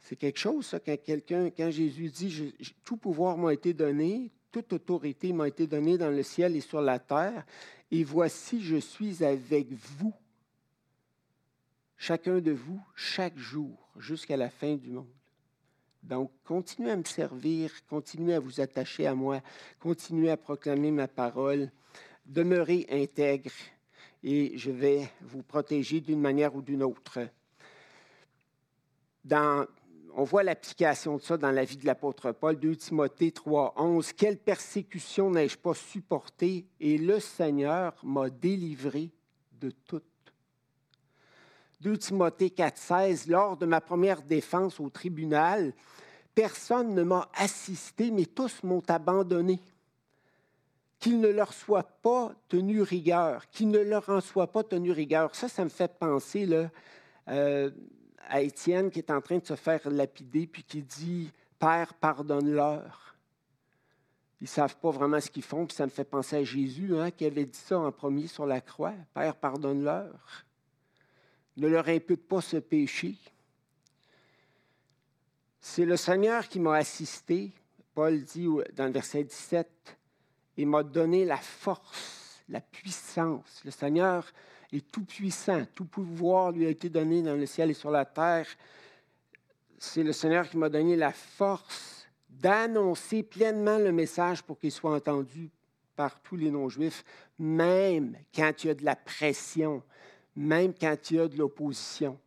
C'est 0.01 0.17
quelque 0.17 0.41
chose, 0.41 0.67
ça, 0.67 0.81
quand 0.81 1.01
quelqu'un, 1.01 1.51
quand 1.51 1.71
Jésus 1.71 2.11
dit 2.11 2.53
Tout 2.85 2.97
pouvoir 2.97 3.39
m'a 3.39 3.53
été 3.53 3.73
donné, 3.73 4.33
toute 4.63 4.73
autorité 4.73 5.35
m'a 5.35 5.49
été 5.49 5.67
donnée 5.67 5.99
dans 5.99 6.09
le 6.09 6.23
ciel 6.23 6.57
et 6.57 6.63
sur 6.63 6.81
la 6.81 6.99
terre, 6.99 7.45
et 7.91 8.03
voici, 8.05 8.63
je 8.63 8.77
suis 8.77 9.23
avec 9.23 9.71
vous, 9.71 10.15
chacun 11.99 12.41
de 12.41 12.53
vous, 12.53 12.81
chaque 12.95 13.37
jour, 13.37 13.77
jusqu'à 13.99 14.39
la 14.39 14.49
fin 14.49 14.77
du 14.77 14.89
monde. 14.89 15.13
Donc, 16.03 16.31
continuez 16.43 16.91
à 16.91 16.97
me 16.97 17.05
servir, 17.05 17.71
continuez 17.87 18.33
à 18.33 18.41
vous 18.41 18.59
attacher 18.59 19.07
à 19.07 19.15
moi, 19.15 19.43
continuez 19.79 20.31
à 20.31 20.39
proclamer 20.39 20.91
ma 20.91 21.07
parole, 21.07 21.71
demeurez 22.25 22.87
intègre, 22.91 23.53
et 24.23 24.57
je 24.57 24.71
vais 24.71 25.07
vous 25.21 25.43
protéger 25.43 26.01
d'une 26.01 26.21
manière 26.21 26.57
ou 26.57 26.63
d'une 26.63 26.83
autre. 26.83 27.19
Dans 29.23 29.67
on 30.19 30.25
voit 30.25 30.43
l'application 30.43 31.19
de 31.19 31.23
ça 31.23 31.37
dans 31.37 31.51
la 31.51 31.65
vie 31.65 31.77
de 31.77 31.85
l'apôtre 31.85 32.33
Paul, 32.33 32.59
2 32.59 32.75
Timothée 32.77 33.33
3, 33.33 33.75
11. 33.77 34.15
Quelle 34.15 34.39
persécution 34.39 35.31
n'ai-je 35.31 35.59
pas 35.59 35.75
supportée? 35.75 36.65
Et 36.81 36.97
le 36.97 37.21
Seigneur 37.21 37.93
m'a 38.03 38.31
délivré 38.31 39.11
de 39.61 39.71
toutes. 39.85 40.05
2 41.83 41.99
Timothée 41.99 42.49
4, 42.49 42.79
16. 42.79 43.27
Lors 43.27 43.59
de 43.59 43.67
ma 43.67 43.83
première 43.83 44.23
défense 44.23 44.81
au 44.81 44.89
tribunal, 44.89 45.75
personne 46.35 46.95
ne 46.95 47.03
m'a 47.03 47.29
assisté, 47.35 48.11
mais 48.11 48.25
tous 48.25 48.63
m'ont 48.63 48.83
abandonné. 48.89 49.61
Qu'il 50.99 51.21
ne 51.21 51.29
leur 51.29 51.53
soit 51.53 52.01
pas 52.01 52.33
tenu 52.49 52.81
rigueur, 52.81 53.51
qu'il 53.51 53.69
ne 53.69 53.81
leur 53.81 54.09
en 54.09 54.23
soit 54.23 54.51
pas 54.51 54.65
tenu 54.65 54.93
rigueur. 54.93 55.35
Ça, 55.35 55.49
ça 55.49 55.63
me 55.63 55.69
fait 55.69 55.93
penser, 55.99 56.47
là, 56.47 56.71
euh, 57.29 57.71
à 58.29 58.41
Étienne 58.41 58.91
qui 58.91 58.99
est 58.99 59.11
en 59.11 59.21
train 59.21 59.39
de 59.39 59.47
se 59.47 59.57
faire 59.57 59.89
lapider, 59.91 60.47
puis 60.47 60.63
qui 60.63 60.83
dit 60.83 61.31
Père, 61.59 61.95
pardonne-leur. 61.95 63.17
Ils 64.41 64.45
ne 64.45 64.49
savent 64.49 64.77
pas 64.77 64.91
vraiment 64.91 65.21
ce 65.21 65.31
qu'ils 65.31 65.43
font, 65.43 65.67
puis 65.67 65.75
ça 65.75 65.87
me 65.87 65.91
fait 65.91 66.05
penser 66.05 66.37
à 66.37 66.45
Jésus 66.45 66.97
hein, 66.99 67.11
qui 67.11 67.25
avait 67.25 67.47
dit 67.47 67.59
ça 67.59 67.79
en 67.79 67.91
premier 67.91 68.27
sur 68.27 68.47
la 68.47 68.61
croix 68.61 68.95
Père, 69.15 69.37
pardonne-leur. 69.37 70.45
Ne 71.57 71.69
leur 71.69 71.89
impute 71.89 72.29
pas 72.29 72.43
ce 72.43 72.59
péché. 72.59 73.17
C'est 75.59 75.87
le 75.87 75.97
Seigneur 75.97 76.49
qui 76.49 76.61
m'a 76.61 76.77
assisté, 76.77 77.53
Paul 77.95 78.23
dit 78.23 78.47
dans 78.75 78.85
le 78.85 78.93
verset 78.93 79.25
17, 79.25 79.99
et 80.59 80.65
m'a 80.65 80.83
donné 80.83 81.25
la 81.25 81.39
force, 81.39 82.43
la 82.49 82.61
puissance. 82.61 83.63
Le 83.65 83.71
Seigneur 83.71 84.31
tout-puissant. 84.81 85.65
Tout 85.75 85.85
pouvoir 85.85 86.53
lui 86.53 86.67
a 86.67 86.71
été 86.71 86.89
donné 86.89 87.23
dans 87.23 87.35
le 87.35 87.47
ciel 87.47 87.71
et 87.71 87.75
sur 87.75 87.91
la 87.91 88.05
terre. 88.05 88.47
C'est 89.79 90.03
le 90.03 90.13
Seigneur 90.13 90.49
qui 90.49 90.57
m'a 90.57 90.69
donné 90.69 90.97
la 90.97 91.13
force 91.13 92.09
d'annoncer 92.29 93.23
pleinement 93.23 93.79
le 93.79 93.93
message 93.93 94.43
pour 94.43 94.59
qu'il 94.59 94.73
soit 94.73 94.95
entendu 94.95 95.51
par 95.95 96.21
tous 96.21 96.37
les 96.37 96.51
non-juifs, 96.51 97.05
même 97.39 98.17
quand 98.35 98.53
il 98.63 98.67
y 98.67 98.71
a 98.71 98.75
de 98.75 98.85
la 98.85 98.97
pression, 98.97 99.83
même 100.35 100.75
quand 100.79 101.11
il 101.11 101.17
y 101.17 101.21
a 101.21 101.29
de 101.29 101.39
l'opposition. 101.39 102.19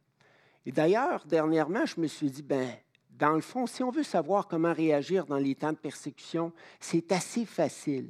Et 0.65 0.72
d'ailleurs, 0.72 1.24
dernièrement, 1.25 1.86
je 1.86 2.00
me 2.01 2.08
suis 2.08 2.32
dit, 2.32 2.41
ben, 2.41 2.70
dans 3.12 3.34
le 3.34 3.41
fond, 3.41 3.68
si 3.68 3.84
on 3.84 3.91
veut 3.91 4.03
savoir 4.03 4.48
comment 4.48 4.74
réagir 4.74 5.25
dans 5.25 5.38
les 5.38 5.56
temps 5.56 5.74
de 5.74 5.77
persécution, 5.77 6.51
c'est 6.79 7.12
assez 7.12 7.46
facile. 7.46 8.10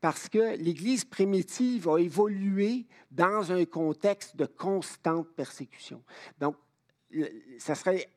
Parce 0.00 0.28
que 0.28 0.56
l'Église 0.56 1.04
primitive 1.04 1.88
a 1.88 1.98
évolué 1.98 2.86
dans 3.10 3.52
un 3.52 3.64
contexte 3.64 4.36
de 4.36 4.46
constante 4.46 5.28
persécution. 5.34 6.02
Donc, 6.38 6.56
ça 7.58 7.74
serait 7.74 8.08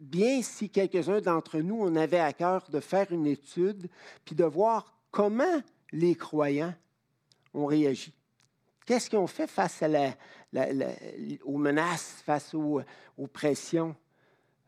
bien 0.00 0.42
si 0.42 0.70
quelques-uns 0.70 1.20
d'entre 1.20 1.58
nous, 1.58 1.78
on 1.80 1.96
avait 1.96 2.20
à 2.20 2.32
cœur 2.32 2.68
de 2.70 2.80
faire 2.80 3.10
une 3.12 3.26
étude, 3.26 3.88
puis 4.24 4.34
de 4.34 4.44
voir 4.44 4.94
comment 5.10 5.62
les 5.92 6.14
croyants 6.14 6.74
ont 7.54 7.66
réagi. 7.66 8.14
Qu'est-ce 8.86 9.10
qu'ils 9.10 9.18
ont 9.18 9.26
fait 9.26 9.46
face 9.46 9.82
aux 11.44 11.58
menaces, 11.58 12.22
face 12.24 12.54
aux, 12.54 12.82
pressions, 13.32 13.94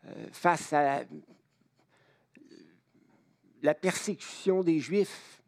euh, 0.04 0.26
face 0.32 0.72
à 0.72 1.04
la 3.62 3.74
persécution 3.74 4.62
des 4.62 4.78
Juifs? 4.78 5.39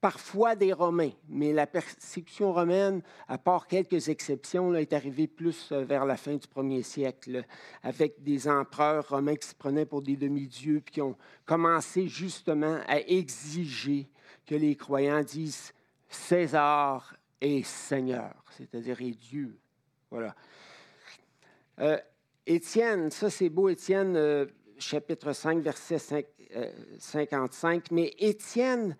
Parfois 0.00 0.54
des 0.54 0.72
Romains, 0.72 1.12
mais 1.28 1.52
la 1.52 1.66
persécution 1.66 2.52
romaine, 2.52 3.02
à 3.26 3.38
part 3.38 3.66
quelques 3.66 4.08
exceptions, 4.08 4.74
est 4.74 4.92
arrivée 4.92 5.26
plus 5.26 5.72
euh, 5.72 5.84
vers 5.84 6.06
la 6.06 6.16
fin 6.16 6.36
du 6.36 6.46
premier 6.46 6.82
siècle, 6.82 7.44
avec 7.82 8.22
des 8.22 8.48
empereurs 8.48 9.08
romains 9.08 9.36
qui 9.36 9.48
se 9.48 9.54
prenaient 9.54 9.86
pour 9.86 10.02
des 10.02 10.16
demi-dieux, 10.16 10.80
puis 10.84 10.94
qui 10.94 11.02
ont 11.02 11.16
commencé 11.44 12.06
justement 12.06 12.78
à 12.86 13.00
exiger 13.00 14.08
que 14.46 14.54
les 14.54 14.76
croyants 14.76 15.22
disent 15.22 15.72
César 16.08 17.16
est 17.40 17.64
Seigneur, 17.64 18.34
c'est-à-dire 18.56 19.00
est 19.00 19.18
Dieu. 19.18 19.58
Voilà. 20.10 20.34
Euh, 21.80 21.98
Étienne, 22.46 23.10
ça 23.10 23.30
c'est 23.30 23.50
beau, 23.50 23.68
Étienne, 23.68 24.16
euh, 24.16 24.46
chapitre 24.78 25.32
5, 25.32 25.58
verset 25.58 25.98
55, 26.98 27.90
mais 27.90 28.14
Étienne 28.18 28.96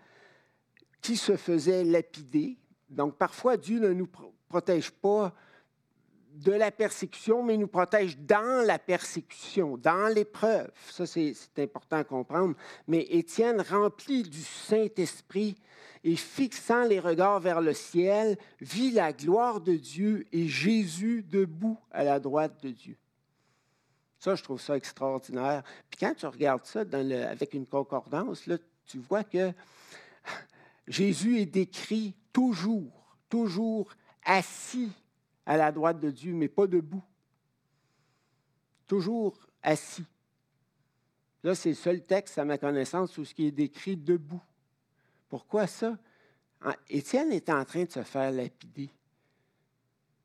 qui 1.01 1.17
se 1.17 1.37
faisait 1.37 1.85
lapider. 1.85 2.57
Donc 2.91 3.17
parfois, 3.17 3.57
Dieu 3.57 3.79
ne 3.79 3.93
nous 3.93 4.09
protège 4.49 4.91
pas 4.91 5.35
de 6.35 6.53
la 6.53 6.71
persécution, 6.71 7.43
mais 7.43 7.57
nous 7.57 7.67
protège 7.67 8.17
dans 8.19 8.65
la 8.65 8.79
persécution, 8.79 9.77
dans 9.77 10.13
l'épreuve. 10.13 10.71
Ça, 10.91 11.05
c'est 11.07 11.35
important 11.59 11.97
à 11.97 12.05
comprendre. 12.05 12.55
Mais 12.87 13.07
Étienne, 13.11 13.61
rempli 13.61 14.23
du 14.23 14.41
Saint-Esprit 14.41 15.57
et 16.05 16.15
fixant 16.15 16.85
les 16.85 17.01
regards 17.01 17.41
vers 17.41 17.61
le 17.61 17.73
ciel, 17.73 18.39
vit 18.61 18.93
la 18.93 19.13
gloire 19.13 19.61
de 19.61 19.75
Dieu 19.75 20.27
et 20.33 20.47
Jésus 20.47 21.25
debout 21.25 21.79
à 21.91 22.05
la 22.05 22.21
droite 22.21 22.63
de 22.63 22.71
Dieu. 22.71 22.97
Ça, 24.21 24.37
je 24.37 24.43
trouve 24.43 24.61
ça 24.61 24.77
extraordinaire. 24.77 25.63
Puis 25.91 25.99
quand 25.99 26.15
tu 26.15 26.27
regardes 26.27 26.65
ça 26.65 26.81
avec 26.81 27.55
une 27.55 27.67
concordance, 27.67 28.47
là, 28.47 28.59
tu 28.87 28.99
vois 28.99 29.25
que 29.25 29.53
Jésus 30.89 31.39
est 31.39 31.47
décrit 31.47 32.15
toujours, 32.33 33.17
toujours 33.29 33.95
assis 34.25 34.91
à 35.45 35.57
la 35.57 35.71
droite 35.71 36.01
de 36.01 36.11
Dieu, 36.11 36.33
mais 36.35 36.49
pas 36.49 36.67
debout. 36.67 37.05
Toujours 38.87 39.39
assis. 39.63 40.07
Là, 41.45 41.55
c'est 41.55 41.71
le 41.71 41.75
seul 41.75 42.05
texte, 42.05 42.39
à 42.39 42.45
ma 42.45 42.59
connaissance, 42.59 43.17
où 43.19 43.25
ce 43.25 43.35
qui 43.35 43.47
est 43.47 43.53
décrit 43.53 43.97
debout. 43.97 44.43
Pourquoi 45.29 45.67
ça? 45.67 45.97
Étienne 46.89 47.33
est 47.33 47.51
en 47.51 47.65
train 47.65 47.85
de 47.85 47.91
se 47.91 48.03
faire 48.03 48.33
lapider. 48.33 48.91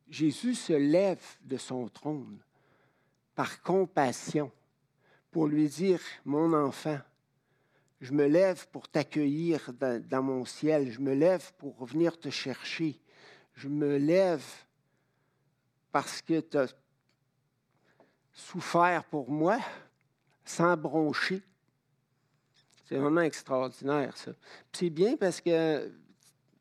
Jésus 0.10 0.55
se 0.55 0.74
lève 0.74 1.24
de 1.41 1.58
son 1.58 1.88
trône 1.89 2.39
par 3.36 3.62
compassion 3.62 4.51
pour 5.29 5.48
lui 5.48 5.67
dire, 5.67 6.00
mon 6.25 6.53
enfant, 6.53 7.00
je 8.04 8.12
me 8.12 8.28
lève 8.28 8.68
pour 8.68 8.90
t'accueillir 8.90 9.72
dans, 9.80 10.22
mon 10.22 10.44
ciel. 10.44 10.92
Je 10.92 11.00
me 11.00 11.14
lève 11.14 11.54
pour 11.58 11.86
venir 11.86 12.20
te 12.20 12.30
chercher. 12.30 13.00
Je 13.56 13.70
me 13.70 13.96
lève 13.96 14.44
parce 15.89 16.22
que 16.22 16.42
tu 16.42 16.58
as 16.58 16.76
souffert 18.34 19.06
pour 19.06 19.32
moi 19.32 19.58
sans 20.44 20.76
broncher. 20.76 21.42
C'est 22.84 22.98
vraiment 22.98 23.22
extraordinaire, 23.22 24.18
ça. 24.18 24.34
C'est 24.74 24.89
bien 24.89 25.16
parce 25.16 25.39
que, 25.39 25.89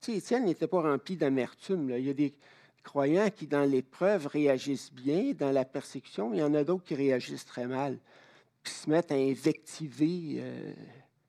Étienne 0.07 0.45
n'était 0.45 0.69
pas 0.69 0.83
rempli 0.83 1.17
d'amertume. 1.17 1.91
Il 1.91 2.07
y 2.07 2.11
a 2.11 2.15
des 2.15 2.37
croyants 2.85 3.31
qui, 3.31 3.49
dans 3.49 3.69
l'épreuve, 3.69 4.29
réagissent 4.29 4.93
bien, 4.93 5.33
dans 5.37 5.51
la 5.51 5.65
persécution. 5.65 6.33
Il 6.33 6.39
y 6.39 6.43
en 6.45 6.55
a 6.55 6.63
d'autres 6.63 6.85
qui 6.85 6.95
réagissent 6.95 7.47
très 7.47 7.67
mal, 7.67 7.99
qui 8.63 8.73
se 8.73 8.89
mettent 8.89 9.11
à 9.11 9.17
invectiver. 9.17 10.37
Euh, 10.39 10.73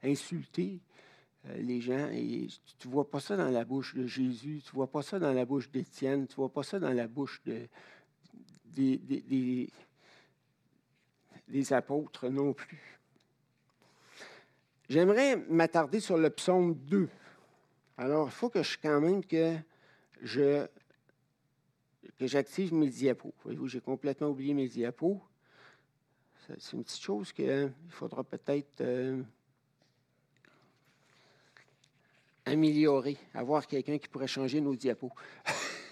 insulter 0.04 0.80
euh, 1.48 1.58
les 1.58 1.82
gens. 1.82 2.10
Et 2.12 2.48
tu 2.80 2.88
ne 2.88 2.94
vois 2.94 3.10
pas 3.10 3.20
ça 3.20 3.36
dans 3.36 3.50
la 3.50 3.66
bouche 3.66 3.96
de 3.96 4.08
Jésus, 4.08 4.62
tu 4.64 4.72
ne 4.72 4.76
vois 4.76 4.92
pas 4.92 5.02
ça 5.02 5.20
dans 5.20 5.34
la 5.34 5.46
bouche 5.46 5.70
d'Étienne, 5.70 6.28
tu 6.28 6.34
ne 6.34 6.38
vois 6.38 6.54
pas 6.54 6.64
ça 6.64 6.80
dans 6.80 6.94
la 6.94 7.08
bouche 7.08 7.42
de, 7.46 7.68
des, 8.66 8.98
des, 8.98 9.70
des, 11.48 11.74
apôtres 11.74 12.30
non 12.30 12.54
plus. 12.54 13.00
J'aimerais 14.90 15.38
m'attarder 15.50 16.00
sur 16.00 16.18
le 16.18 16.30
psaume 16.30 16.76
2. 16.76 17.10
Alors, 17.98 18.28
il 18.28 18.32
faut 18.32 18.50
que 18.50 18.64
je 18.64 18.78
quand 18.82 19.02
même 19.02 19.24
que 19.24 19.56
je 20.22 20.68
que 22.18 22.28
j'active 22.28 22.74
mes 22.74 22.90
diapos. 22.90 23.34
Voyez-vous, 23.44 23.68
j'ai 23.68 23.82
complètement 23.82 24.30
oublié 24.30 24.54
mes 24.54 24.68
diapos. 24.68 25.22
C'est 26.48 26.74
une 26.74 26.84
petite 26.84 27.02
chose 27.02 27.32
qu'il 27.32 27.74
faudra 27.90 28.24
peut-être 28.24 28.82
euh, 28.82 29.24
améliorer, 32.46 33.18
avoir 33.34 33.68
quelqu'un 33.68 33.98
qui 33.98 34.08
pourrait 34.08 34.28
changer 34.28 34.62
nos 34.62 34.76
diapos. 34.76 35.12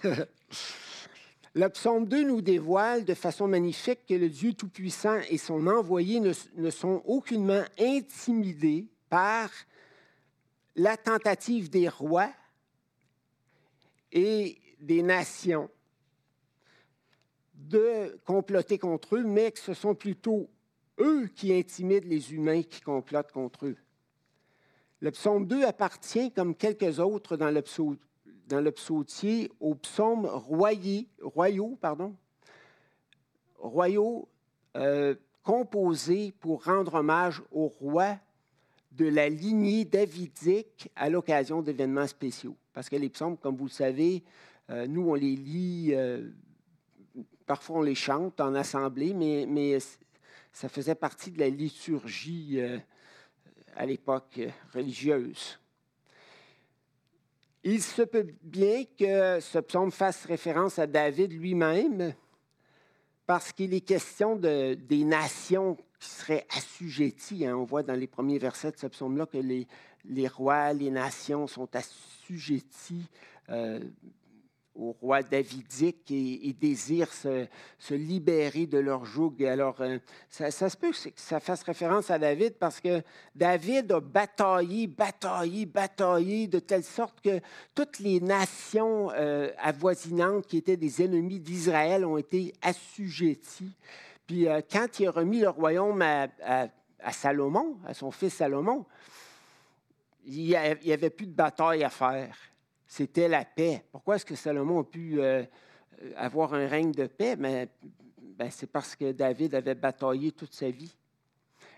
Le 1.54 1.68
psaume 1.68 2.06
2 2.06 2.24
nous 2.24 2.40
dévoile 2.40 3.04
de 3.04 3.12
façon 3.12 3.46
magnifique 3.46 4.06
que 4.08 4.14
le 4.14 4.30
Dieu 4.30 4.54
Tout-Puissant 4.54 5.20
et 5.28 5.36
son 5.36 5.66
envoyé 5.66 6.18
ne, 6.18 6.32
ne, 6.56 6.70
sont 6.70 7.02
aucunement 7.04 7.62
intimidés 7.78 8.86
par 9.10 9.50
la 10.76 10.96
tentative 10.96 11.68
des 11.68 11.90
rois 11.90 12.32
et 14.12 14.58
des 14.80 15.02
nations 15.02 15.68
de 17.54 18.18
comploter 18.24 18.78
contre 18.78 19.16
eux, 19.16 19.22
mais 19.22 19.52
que 19.52 19.58
ce 19.58 19.74
sont 19.74 19.94
plutôt 19.94 20.48
eux 21.00 21.26
qui 21.34 21.52
intimident 21.52 22.08
les 22.08 22.32
humains 22.32 22.62
qui 22.62 22.80
complotent 22.80 23.32
contre 23.32 23.66
eux. 23.66 23.76
Le 25.02 25.10
psaume 25.10 25.48
2 25.48 25.64
appartient, 25.64 26.30
comme 26.30 26.54
quelques 26.54 27.00
autres 27.00 27.36
dans 27.36 27.50
le, 27.50 28.70
psautier, 28.70 29.50
aux 29.58 29.74
psaumes 29.74 30.26
royaux, 30.26 31.76
pardon, 31.80 32.14
royaux 33.58 34.28
euh, 34.76 35.16
composés 35.42 36.32
pour 36.38 36.62
rendre 36.62 36.94
hommage 36.94 37.42
au 37.50 37.66
roi 37.66 38.16
de 38.92 39.06
la 39.06 39.28
lignée 39.28 39.84
davidique 39.84 40.88
à 40.94 41.10
l'occasion 41.10 41.62
d'événements 41.62 42.06
spéciaux. 42.06 42.54
Parce 42.72 42.88
que 42.88 42.94
les 42.94 43.08
psaumes, 43.08 43.36
comme 43.36 43.56
vous 43.56 43.64
le 43.64 43.70
savez, 43.70 44.22
euh, 44.70 44.86
nous, 44.86 45.10
on 45.10 45.14
les 45.14 45.34
lit, 45.34 45.94
euh, 45.94 46.30
parfois 47.44 47.78
on 47.78 47.82
les 47.82 47.96
chante 47.96 48.40
en 48.40 48.54
assemblée, 48.54 49.14
mais 49.14 49.78
ça 50.52 50.68
faisait 50.68 50.94
partie 50.94 51.32
de 51.32 51.40
la 51.40 51.48
liturgie 51.48 52.60
à 53.76 53.86
l'époque 53.86 54.40
religieuse. 54.74 55.58
Il 57.64 57.82
se 57.82 58.02
peut 58.02 58.26
bien 58.42 58.84
que 58.98 59.38
ce 59.40 59.58
psaume 59.60 59.92
fasse 59.92 60.24
référence 60.24 60.78
à 60.78 60.86
David 60.86 61.32
lui-même, 61.32 62.14
parce 63.26 63.52
qu'il 63.52 63.72
est 63.72 63.82
question 63.82 64.34
de, 64.34 64.74
des 64.74 65.04
nations 65.04 65.76
qui 66.00 66.08
seraient 66.08 66.46
assujetties. 66.56 67.46
Hein. 67.46 67.56
On 67.56 67.64
voit 67.64 67.84
dans 67.84 67.94
les 67.94 68.08
premiers 68.08 68.38
versets 68.38 68.72
de 68.72 68.78
ce 68.78 68.88
psaume-là 68.88 69.26
que 69.26 69.38
les, 69.38 69.68
les, 70.04 70.26
rois, 70.26 70.72
les 70.72 70.90
nations 70.90 71.46
sont 71.46 71.68
assujettis 71.76 73.06
euh, 73.48 73.80
au 74.74 74.92
roi 74.92 75.22
davidique 75.22 76.10
et, 76.10 76.54
désirent 76.58 77.12
se, 77.12 77.46
libérer 77.90 78.66
de 78.66 78.78
leur 78.78 79.04
joug. 79.04 79.34
Alors, 79.44 79.80
euh, 79.80 79.98
ça, 80.28 80.50
se 80.50 80.76
peut 80.76 80.92
que 80.92 81.10
ça 81.16 81.40
fasse 81.40 81.62
référence 81.62 82.10
à 82.10 82.18
David 82.18 82.54
parce 82.54 82.80
que 82.80 83.02
David 83.34 83.92
a 83.92 84.00
bataillé, 84.00 84.86
bataillé, 84.86 85.66
bataillé 85.66 86.46
de 86.46 86.58
telle 86.58 86.84
sorte 86.84 87.20
que 87.20 87.40
toutes 87.74 87.98
les 87.98 88.20
nations 88.20 89.10
euh, 89.12 89.50
avoisinantes 89.58 90.46
qui 90.46 90.58
étaient 90.58 90.76
des 90.76 91.02
ennemis 91.02 91.40
d'Israël 91.40 92.04
ont 92.04 92.16
été 92.16 92.52
assujetties. 92.62 93.76
Puis 94.26 94.48
euh, 94.48 94.60
quand 94.70 95.00
il 95.00 95.08
a 95.08 95.10
remis 95.10 95.40
le 95.40 95.50
royaume 95.50 96.00
à, 96.00 96.28
à 96.42 97.12
Salomon, 97.12 97.76
à 97.86 97.94
son 97.94 98.10
fils 98.10 98.34
Salomon, 98.34 98.86
il 100.24 100.44
n'y 100.44 100.56
avait 100.56 101.10
plus 101.10 101.26
de 101.26 101.34
bataille 101.34 101.82
à 101.84 101.90
faire 101.90 102.51
c'était 102.92 103.26
la 103.26 103.46
paix. 103.46 103.82
Pourquoi 103.90 104.16
est-ce 104.16 104.26
que 104.26 104.34
Salomon 104.34 104.80
a 104.80 104.84
pu 104.84 105.18
euh, 105.18 105.42
avoir 106.14 106.52
un 106.52 106.66
règne 106.66 106.92
de 106.92 107.06
paix? 107.06 107.36
Mais, 107.36 107.66
ben, 108.20 108.50
c'est 108.50 108.66
parce 108.66 108.94
que 108.94 109.12
David 109.12 109.54
avait 109.54 109.74
bataillé 109.74 110.32
toute 110.32 110.52
sa 110.52 110.68
vie. 110.68 110.94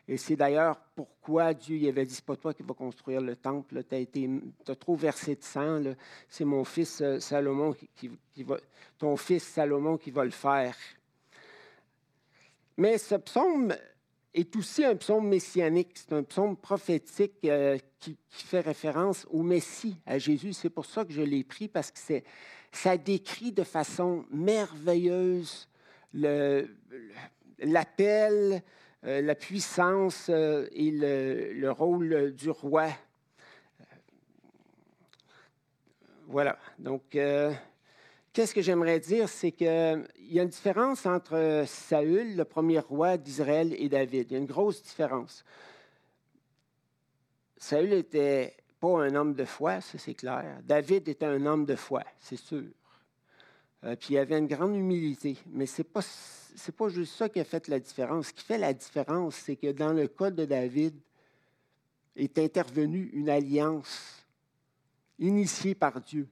Et 0.08 0.16
c'est 0.16 0.34
d'ailleurs 0.34 0.76
pourquoi 0.96 1.54
Dieu 1.54 1.76
il 1.76 1.88
avait 1.88 2.04
dit, 2.04 2.16
c'est 2.16 2.24
pas 2.24 2.34
toi 2.34 2.52
qui 2.52 2.64
vas 2.64 2.74
construire 2.74 3.20
le 3.20 3.36
temple, 3.36 3.84
tu 3.84 4.42
as, 4.66 4.74
trop 4.74 4.96
versé 4.96 5.36
de 5.36 5.42
sang, 5.44 5.84
c'est 6.28 6.44
mon 6.44 6.64
fils 6.64 7.00
euh, 7.00 7.20
Salomon 7.20 7.76
qui, 7.94 8.42
va, 8.42 8.56
ton 8.98 9.16
fils 9.16 9.44
Salomon 9.44 9.96
qui 9.96 10.10
va 10.10 10.24
le 10.24 10.32
faire. 10.32 10.74
Mais 12.76 12.98
ce 12.98 13.14
psaume 13.14 13.72
est 14.34 14.56
aussi 14.56 14.84
un 14.84 14.96
psaume 14.96 15.28
messianique, 15.28 15.92
c'est 15.94 16.12
un 16.12 16.24
psaume 16.24 16.56
prophétique 16.56 17.36
euh, 17.44 17.78
qui, 18.00 18.18
fait 18.28 18.60
référence 18.60 19.26
au 19.30 19.42
Messie, 19.42 19.96
à 20.04 20.18
Jésus. 20.18 20.52
C'est 20.52 20.70
pour 20.70 20.86
ça 20.86 21.04
que 21.04 21.12
je 21.12 21.22
l'ai 21.22 21.44
pris, 21.44 21.68
parce 21.68 21.92
que 21.92 22.00
ça 22.72 22.96
décrit 22.96 23.52
de 23.52 23.62
façon 23.62 24.26
merveilleuse 24.30 25.68
le, 26.12 26.68
l'appel, 27.60 28.62
euh, 29.04 29.22
la 29.22 29.34
puissance 29.36 30.26
euh, 30.30 30.66
et 30.72 30.90
le, 30.90 31.70
rôle 31.70 32.32
du 32.34 32.50
roi. 32.50 32.88
Voilà. 36.26 36.58
Donc, 36.78 37.16
qu'est-ce 38.34 38.52
que 38.52 38.60
j'aimerais 38.60 39.00
dire? 39.00 39.28
C'est 39.28 39.52
qu'il 39.52 40.06
y 40.18 40.38
a 40.38 40.42
une 40.42 40.48
différence 40.48 41.06
entre 41.06 41.64
Saül, 41.66 42.36
le 42.36 42.44
premier 42.44 42.80
roi 42.80 43.16
d'Israël, 43.16 43.74
et 43.78 43.88
David. 43.88 44.30
Il 44.30 44.32
y 44.32 44.36
a 44.36 44.38
une 44.38 44.46
grosse 44.46 44.82
différence. 44.82 45.44
Saül 47.56 47.88
n'était 47.88 48.54
pas 48.78 49.02
un 49.02 49.14
homme 49.14 49.32
de 49.32 49.46
foi, 49.46 49.80
ça 49.80 49.96
c'est 49.96 50.14
clair. 50.14 50.60
David 50.64 51.08
était 51.08 51.24
un 51.24 51.46
homme 51.46 51.64
de 51.64 51.76
foi, 51.76 52.02
c'est 52.18 52.36
sûr. 52.36 52.64
puis 53.80 54.08
il 54.10 54.18
avait 54.18 54.38
une 54.38 54.48
grande 54.48 54.76
humilité, 54.76 55.38
mais 55.46 55.64
ce 55.64 55.80
n'est 55.80 55.88
pas 55.88 56.02
pas 56.76 56.88
juste 56.88 57.14
ça 57.14 57.28
qui 57.28 57.40
a 57.40 57.44
fait 57.44 57.66
la 57.68 57.80
différence. 57.80 58.26
Ce 58.26 58.32
qui 58.32 58.44
fait 58.44 58.58
la 58.58 58.74
différence, 58.74 59.36
c'est 59.36 59.56
que 59.56 59.72
dans 59.72 59.92
le 59.92 60.08
cas 60.08 60.30
de 60.30 60.44
David, 60.44 60.94
est 62.16 62.38
intervenue 62.38 63.10
une 63.12 63.28
alliance 63.28 64.24
initiée 65.18 65.74
par 65.74 66.00
Dieu. 66.00 66.28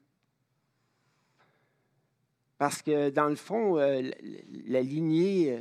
Parce 2.63 2.81
que 2.81 3.11
dans 3.11 3.27
le 3.27 3.35
fond, 3.35 3.77
euh, 3.77 4.09
la 4.69 4.83
lignée 4.83 5.55
euh, 5.55 5.61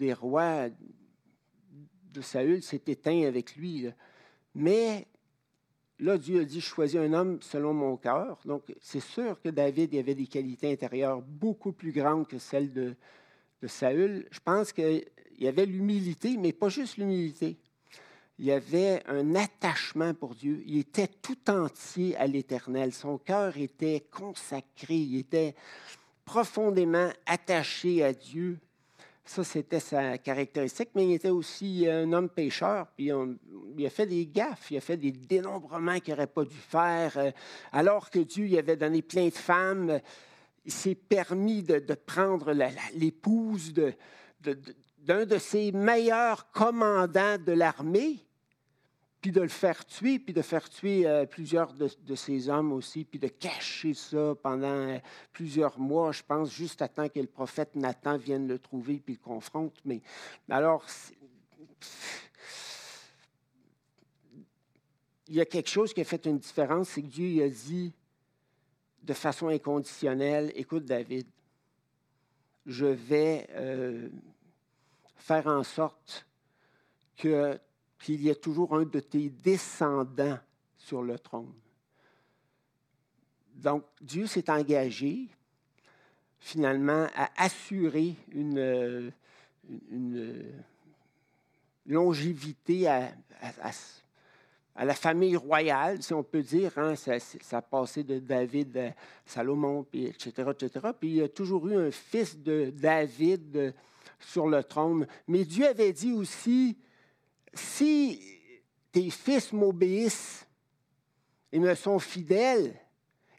des 0.00 0.12
rois 0.12 0.68
de 2.12 2.20
Saül 2.20 2.60
s'est 2.60 2.82
éteinte 2.88 3.24
avec 3.24 3.54
lui. 3.54 3.86
Mais 4.52 5.06
là, 6.00 6.18
Dieu 6.18 6.40
a 6.40 6.44
dit, 6.44 6.58
je 6.58 6.66
choisis 6.66 6.98
un 6.98 7.12
homme 7.12 7.40
selon 7.40 7.72
mon 7.72 7.96
cœur. 7.96 8.40
Donc, 8.46 8.74
c'est 8.80 8.98
sûr 8.98 9.40
que 9.40 9.48
David 9.48 9.94
avait 9.94 10.16
des 10.16 10.26
qualités 10.26 10.72
intérieures 10.72 11.22
beaucoup 11.22 11.70
plus 11.70 11.92
grandes 11.92 12.26
que 12.26 12.38
celles 12.38 12.72
de, 12.72 12.96
de 13.60 13.66
Saül, 13.68 14.26
je 14.32 14.40
pense 14.40 14.72
qu'il 14.72 15.04
y 15.38 15.46
avait 15.46 15.66
l'humilité, 15.66 16.36
mais 16.36 16.52
pas 16.52 16.68
juste 16.68 16.96
l'humilité. 16.96 17.58
Il 18.42 18.50
avait 18.50 19.02
un 19.06 19.36
attachement 19.36 20.14
pour 20.14 20.34
Dieu. 20.34 20.62
Il 20.66 20.78
était 20.78 21.08
tout 21.08 21.38
entier 21.48 22.16
à 22.16 22.26
l'Éternel. 22.26 22.92
Son 22.92 23.16
cœur 23.16 23.56
était 23.56 24.04
consacré. 24.10 24.96
Il 24.96 25.18
était 25.20 25.54
profondément 26.24 27.08
attaché 27.24 28.02
à 28.02 28.12
Dieu. 28.12 28.58
Ça, 29.24 29.44
c'était 29.44 29.80
sa 29.80 30.18
caractéristique, 30.18 30.90
mais 30.94 31.06
il 31.06 31.12
était 31.14 31.30
aussi 31.30 31.86
un 31.88 32.12
homme 32.12 32.28
pécheur, 32.28 32.88
puis 32.96 33.12
il 33.78 33.86
a 33.86 33.90
fait 33.90 34.06
des 34.06 34.26
gaffes, 34.26 34.72
il 34.72 34.76
a 34.76 34.80
fait 34.80 34.96
des 34.96 35.12
dénombrements 35.12 36.00
qu'il 36.00 36.12
n'aurait 36.12 36.26
pas 36.26 36.44
dû 36.44 36.56
faire, 36.56 37.16
euh, 37.16 37.30
alors 37.70 38.10
que 38.10 38.18
Dieu 38.18 38.46
lui 38.46 38.58
avait 38.58 38.76
donné 38.76 39.00
plein 39.00 39.26
de 39.26 39.34
femmes 39.34 40.00
il 40.64 40.72
s'est 40.72 40.94
permis 40.94 41.62
de, 41.62 41.94
prendre 41.94 42.52
l'épouse 42.94 43.72
d'un 43.72 45.26
de, 45.26 45.38
ses 45.38 45.72
meilleurs 45.72 46.50
commandants 46.52 47.38
de 47.38 47.52
l'armée, 47.52 48.18
puis 49.22 49.30
de 49.30 49.40
le 49.40 49.48
faire 49.48 49.86
tuer, 49.86 50.18
puis 50.18 50.34
de 50.34 50.42
faire 50.42 50.68
tuer 50.68 51.06
euh, 51.06 51.24
plusieurs 51.26 51.72
de, 51.72 52.14
ses 52.16 52.48
hommes 52.48 52.72
aussi, 52.72 53.04
puis 53.04 53.20
de 53.20 53.28
cacher 53.28 53.94
ça 53.94 54.34
pendant 54.42 54.66
euh, 54.66 54.98
plusieurs 55.32 55.78
mois, 55.78 56.10
je 56.10 56.24
pense, 56.24 56.52
juste 56.52 56.82
à 56.82 56.88
temps 56.88 57.08
que 57.08 57.20
le 57.20 57.28
prophète 57.28 57.76
Nathan 57.76 58.18
vienne 58.18 58.48
le 58.48 58.58
trouver 58.58 58.96
puis 58.96 59.14
le 59.14 59.20
confronte. 59.20 59.74
Mais 59.84 60.02
alors, 60.50 60.84
il 65.28 65.36
y 65.36 65.40
a 65.40 65.46
quelque 65.46 65.70
chose 65.70 65.94
qui 65.94 66.00
a 66.00 66.04
fait 66.04 66.26
une 66.26 66.38
différence, 66.38 66.88
c'est 66.88 67.02
que 67.02 67.06
Dieu 67.06 67.44
a 67.44 67.48
dit 67.48 67.92
de 69.04 69.14
façon 69.14 69.46
inconditionnelle, 69.48 70.50
écoute 70.56 70.84
David, 70.84 71.26
je 72.66 72.86
vais 72.86 73.46
euh, 73.50 74.08
faire 75.16 75.46
en 75.46 75.62
sorte 75.62 76.26
que, 77.16 77.58
qu'il 78.02 78.20
y 78.22 78.28
ait 78.28 78.34
toujours 78.34 78.74
un 78.74 78.84
de 78.84 79.00
tes 79.00 79.30
descendants 79.30 80.38
sur 80.76 81.02
le 81.02 81.18
trône. 81.18 81.52
Donc, 83.54 83.84
Dieu 84.00 84.26
s'est 84.26 84.50
engagé 84.50 85.28
finalement 86.40 87.06
à 87.14 87.30
assurer 87.36 88.16
une, 88.32 89.12
longévité 91.86 92.88
à, 92.88 93.12
la 94.76 94.94
famille 94.94 95.36
royale, 95.36 96.02
si 96.02 96.12
on 96.12 96.24
peut 96.24 96.42
dire. 96.42 96.72
Hein, 96.76 96.96
ça, 96.96 97.18
a 97.52 97.62
passé 97.62 98.02
de 98.02 98.18
David 98.18 98.76
à 98.76 98.94
Salomon, 99.24 99.84
puis 99.84 100.06
etc., 100.06 100.50
etc. 100.50 100.88
Puis 100.98 101.08
il 101.10 101.16
y 101.16 101.22
a 101.22 101.28
toujours 101.28 101.68
eu 101.68 101.76
un 101.76 101.90
fils 101.92 102.36
de 102.36 102.70
David 102.70 103.74
sur 104.18 104.48
le 104.48 104.64
trône. 104.64 105.06
Mais 105.28 105.44
Dieu 105.44 105.68
avait 105.68 105.92
dit 105.92 106.12
aussi, 106.12 106.76
si 107.54 108.20
tes 108.90 109.10
fils 109.10 109.52
m'obéissent 109.52 110.46
et 111.50 111.58
me 111.58 111.74
sont 111.74 111.98
fidèles, 111.98 112.74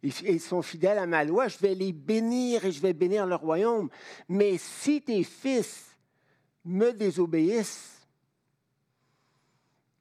ils 0.01 0.41
sont 0.41 0.61
fidèles 0.61 0.97
à 0.97 1.05
ma 1.07 1.23
loi, 1.23 1.47
je 1.47 1.57
vais 1.59 1.75
les 1.75 1.93
bénir 1.93 2.65
et 2.65 2.71
je 2.71 2.81
vais 2.81 2.93
bénir 2.93 3.25
le 3.25 3.35
royaume. 3.35 3.89
Mais 4.27 4.57
si 4.57 5.01
tes 5.01 5.23
fils 5.23 5.85
me 6.65 6.91
désobéissent, 6.91 7.93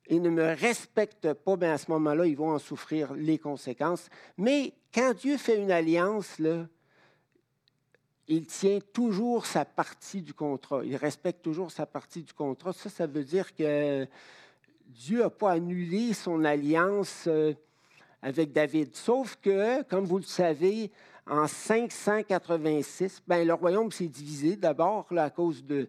et 0.07 0.20
ne 0.20 0.31
me 0.31 0.55
respectent 0.55 1.33
pas, 1.33 1.57
bien 1.57 1.72
à 1.72 1.79
ce 1.79 1.90
moment-là, 1.90 2.27
ils 2.27 2.37
vont 2.37 2.51
en 2.51 2.59
souffrir 2.59 3.14
les 3.14 3.38
conséquences. 3.38 4.11
Mais 4.37 4.75
quand 4.92 5.14
Dieu 5.14 5.38
fait 5.38 5.59
une 5.59 5.70
alliance, 5.70 6.38
là, 6.38 6.66
il 8.28 8.46
tient 8.46 8.78
toujours 8.92 9.46
sa 9.46 9.64
partie 9.64 10.22
du 10.22 10.32
contrat. 10.32 10.85
Il 10.85 10.96
respecte 10.96 11.42
toujours 11.42 11.70
sa 11.70 11.87
partie 11.87 12.22
du 12.22 12.32
contrat. 12.32 12.72
Ça, 12.72 12.88
ça 12.88 13.06
veut 13.06 13.24
dire 13.24 13.54
que 13.54 14.06
Dieu 14.87 15.20
n'a 15.20 15.30
pas 15.30 15.52
annulé 15.52 16.12
son 16.12 16.44
alliance 16.44 17.24
euh, 17.26 17.54
avec 18.20 18.52
David. 18.52 18.94
Sauf 18.94 19.37
que, 19.42 19.82
comme 19.85 20.04
vous 20.04 20.18
le 20.18 20.24
savez, 20.24 20.90
en 21.26 21.46
586, 21.46 23.22
ben, 23.26 23.46
le 23.46 23.54
royaume 23.54 23.90
s'est 23.90 24.08
divisé 24.08 24.56
d'abord 24.56 25.06
à 25.16 25.30
cause 25.30 25.64
de, 25.64 25.88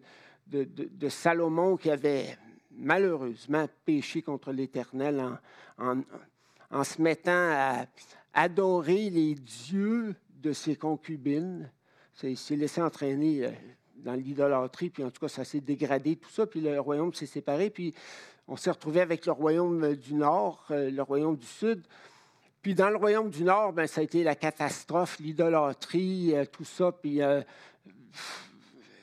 Salomon 1.08 1.76
qui 1.76 1.90
avait 1.90 2.36
malheureusement 2.70 3.66
péché 3.84 4.22
contre 4.22 4.52
l'Éternel 4.52 5.22
en, 5.78 6.02
en, 6.70 6.84
se 6.84 7.00
mettant 7.00 7.32
à 7.32 7.86
adorer 8.32 9.10
les 9.10 9.34
dieux 9.34 10.14
de 10.42 10.52
ses 10.52 10.76
concubines. 10.76 11.70
Il 12.22 12.36
s'est 12.36 12.56
laissé 12.56 12.80
entraîner 12.80 13.44
euh, 13.44 13.50
dans 13.96 14.14
l'idolâtrie, 14.14 14.90
puis 14.90 15.04
en 15.04 15.10
tout 15.10 15.20
cas, 15.20 15.28
ça 15.28 15.44
s'est 15.44 15.60
dégradé, 15.60 16.16
tout 16.16 16.30
ça, 16.30 16.46
puis 16.46 16.60
le 16.60 16.80
royaume 16.80 17.12
s'est 17.12 17.26
séparé, 17.26 17.70
puis 17.70 17.94
on 18.46 18.56
s'est 18.56 18.70
retrouvé 18.70 19.00
avec 19.00 19.26
le 19.26 19.32
royaume 19.32 19.94
du 19.94 20.14
Nord, 20.14 20.66
euh, 20.70 20.90
le 20.90 21.02
royaume 21.02 21.36
du 21.36 21.46
Sud. 21.46 21.82
Puis 22.62 22.74
dans 22.74 22.90
le 22.90 22.96
royaume 22.96 23.30
du 23.30 23.44
Nord, 23.44 23.72
ben, 23.72 23.86
ça 23.86 24.00
a 24.00 24.04
été 24.04 24.22
la 24.22 24.34
catastrophe, 24.34 25.18
l'idolâtrie, 25.18 26.34
euh, 26.34 26.44
tout 26.44 26.64
ça, 26.64 26.92
puis 26.92 27.20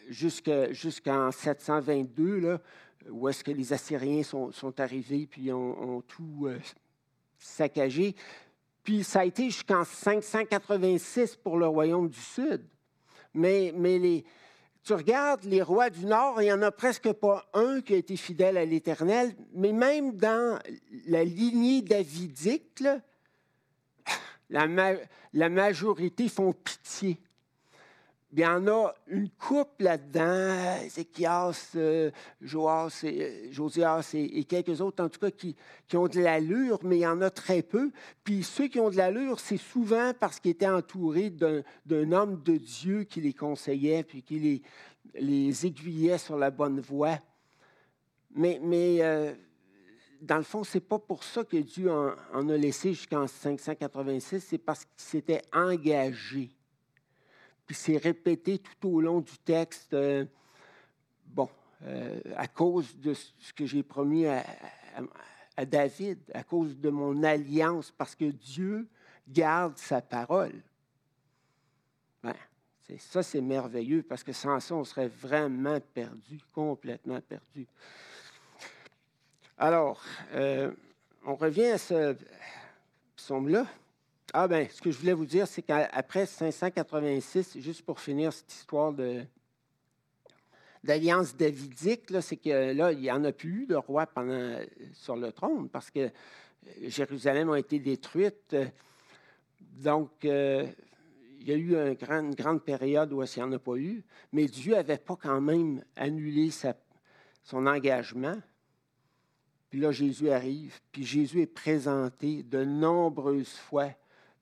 jusqu'en 0.10 1.32
722, 1.32 2.40
là, 2.40 2.62
où 3.10 3.28
est-ce 3.28 3.44
que 3.44 3.52
les 3.52 3.74
Assyriens 3.74 4.24
sont, 4.24 4.80
arrivés 4.80 5.28
puis 5.30 5.52
ont, 5.52 6.02
tout 6.08 6.48
euh, 6.48 6.60
saccagé. 7.38 8.16
Puis 8.84 9.04
ça 9.04 9.22
a 9.22 9.26
été 9.26 9.46
jusqu'en 9.46 9.84
586 9.84 11.36
pour 11.38 11.58
le 11.58 11.68
royaume 11.68 12.10
du 12.10 12.20
Sud. 12.20 12.62
Mais, 13.34 13.72
les, 13.72 14.26
tu 14.84 14.94
regardes 14.94 15.44
les 15.46 15.62
rois 15.62 15.90
du 15.90 16.06
Nord, 16.06 16.42
il 16.42 16.46
n'y 16.46 16.54
en 16.54 16.62
a 16.62 16.72
presque 16.72 17.12
pas 17.14 17.46
un 17.54 17.82
qui 17.82 17.94
a 17.94 17.98
été 17.98 18.18
fidèle 18.18 18.58
à 18.58 18.66
l'Éternel, 18.66 19.36
mais 19.54 19.72
même 19.72 20.18
dans 20.18 20.60
la 21.08 21.24
lignée 21.24 21.82
davidique, 21.82 22.84
la 24.50 25.50
majorité 25.50 26.28
font 26.28 26.54
pitié 26.54 27.20
il 28.34 28.40
y 28.40 28.46
en 28.46 28.66
a 28.68 28.94
une 29.08 29.30
coupe 29.30 29.82
là-dedans, 29.82 30.24
euh, 31.76 32.12
Joas 32.42 33.02
et, 33.04 33.22
euh, 33.22 33.52
Josias 33.52 34.12
et, 34.14 34.44
quelques 34.46 34.80
autres, 34.80 35.04
en 35.04 35.10
tout 35.10 35.20
cas, 35.20 35.32
qui, 35.32 35.56
ont 35.94 36.08
de 36.08 36.22
l'allure, 36.22 36.80
mais 36.84 36.98
il 36.98 37.02
y 37.02 37.08
en 37.08 37.22
a 37.22 37.30
très 37.30 37.62
peu. 37.62 37.92
Puis 38.24 38.44
ceux 38.44 38.70
qui 38.70 38.80
ont 38.80 38.90
de 38.90 38.96
l'allure, 38.96 39.40
c'est 39.42 39.58
souvent 39.58 40.14
parce 40.18 40.40
qu'ils 40.40 40.52
étaient 40.52 40.70
entourés 40.70 41.30
d'un 41.30 42.12
homme 42.12 42.42
de 42.42 42.56
Dieu 42.56 43.04
qui 43.04 43.20
les 43.20 43.34
conseillait, 43.34 44.04
puis 44.04 44.22
qui 44.24 44.62
les, 45.16 45.66
aiguillait 45.66 46.18
sur 46.18 46.38
la 46.38 46.52
bonne 46.52 46.80
voie. 46.80 47.20
Mais, 48.34 48.60
euh, 49.02 49.34
dans 50.22 50.38
le 50.38 50.44
fond, 50.44 50.64
ce 50.64 50.78
n'est 50.78 50.82
pas 50.82 51.00
pour 51.00 51.26
ça 51.26 51.44
que 51.44 51.58
Dieu 51.58 51.92
en, 51.92 52.50
a 52.50 52.58
laissé 52.58 52.94
jusqu'en 52.94 53.28
586, 53.28 54.40
c'est 54.40 54.58
parce 54.58 54.86
qu'il 54.86 54.94
s'était 54.96 55.42
engagé. 55.52 56.50
Puis 57.72 57.80
c'est 57.80 57.96
répété 57.96 58.60
tout 58.60 58.90
au 58.90 59.00
long 59.00 59.22
du 59.22 59.38
texte. 59.38 59.94
Euh, 59.94 60.26
bon, 61.28 61.48
euh, 61.84 62.20
à 62.36 62.46
cause 62.46 62.98
de 62.98 63.14
ce 63.14 63.54
que 63.54 63.66
j'ai 63.66 63.82
promis 63.82 64.26
à, 64.26 64.44
David, 65.66 66.20
à 66.34 66.44
cause 66.44 66.78
de 66.78 66.90
mon 66.90 67.24
alliance, 67.24 67.90
parce 67.90 68.14
que 68.14 68.26
Dieu 68.26 68.90
garde 69.26 69.78
sa 69.78 70.02
parole. 70.02 70.62
Ben, 72.22 72.36
ça, 72.98 73.24
c'est 73.24 73.40
merveilleux, 73.40 74.04
parce 74.04 74.26
que 74.26 74.34
sans 74.34 74.60
ça, 74.60 74.76
on 74.76 74.84
serait 74.84 75.08
vraiment 75.08 75.80
perdu, 75.94 76.42
complètement 76.52 77.22
perdu. 77.22 77.66
Alors, 79.58 80.04
euh, 80.34 80.74
on 81.26 81.36
revient 81.36 81.68
à 81.68 81.78
ce 81.78 82.18
psaume-là. 83.16 83.66
Ah 84.34 84.48
ben, 84.48 84.68
ce 84.70 84.82
que 84.82 84.92
je 84.92 84.98
voulais 84.98 85.14
vous 85.14 85.26
dire, 85.26 85.48
c'est 85.48 85.62
qu'après 85.62 86.26
586, 86.26 87.58
juste 87.60 87.84
pour 87.84 88.00
finir 88.00 88.32
cette 88.32 88.54
histoire 88.54 88.94
d'alliance 90.84 91.36
davidique, 91.36 92.14
c'est 92.22 92.38
que 92.38 92.72
là, 92.74 92.94
il 92.94 93.00
n'y 93.00 93.12
en 93.12 93.24
a 93.26 93.34
plus 93.34 93.66
de 93.66 93.76
roi 93.76 94.06
pendant, 94.06 94.58
sur 94.94 95.18
le 95.18 95.34
trône 95.34 95.68
parce 95.68 95.92
que 95.92 96.10
Jérusalem 96.82 97.50
a 97.50 97.60
été 97.60 97.80
détruite. 97.80 98.56
Donc, 99.60 100.24
euh, 100.24 100.66
il 101.42 101.50
y 101.50 101.52
a 101.52 101.56
eu 101.56 101.76
une 101.76 102.36
grande 102.36 102.64
période 102.64 103.12
où 103.14 103.24
il 103.24 103.30
n'y 103.36 103.44
en 103.44 103.52
a 103.52 103.60
pas 103.60 103.76
eu, 103.76 104.04
mais 104.32 104.46
Dieu 104.46 104.74
n'avait 104.74 104.98
pas 104.98 105.16
quand 105.16 105.42
même 105.42 105.84
annulé 105.96 106.52
son 107.44 107.66
engagement. 107.66 108.38
Puis 109.70 109.80
là, 109.80 109.92
Jésus 109.92 110.30
arrive, 110.30 110.80
puis 110.92 111.04
Jésus 111.04 111.42
est 111.42 111.48
présenté 111.48 112.44
de 112.44 112.64
nombreuses 112.64 113.56
fois 113.56 113.90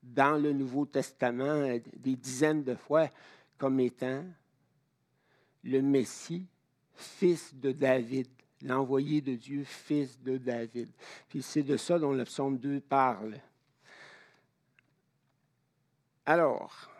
dans 0.02 0.40
le 0.40 0.52
Nouveau 0.52 0.86
Testament, 0.86 1.78
des 1.96 2.16
dizaines 2.16 2.64
de 2.64 2.74
fois, 2.74 3.08
comme 3.58 3.80
étant 3.80 4.24
le 5.64 5.82
Messie, 5.82 6.46
fils 6.94 7.54
de 7.54 7.72
David, 7.72 8.26
l'envoyé 8.62 9.20
de 9.20 9.34
Dieu, 9.34 9.64
fils 9.64 10.20
de 10.20 10.38
David. 10.38 10.88
Puis 11.28 11.42
c'est 11.42 11.62
de 11.62 11.76
ça 11.76 11.98
dont 11.98 12.12
le 12.12 12.24
psaume 12.24 12.58
2 12.58 12.80
parle. 12.80 13.38
Alors, 16.26 16.90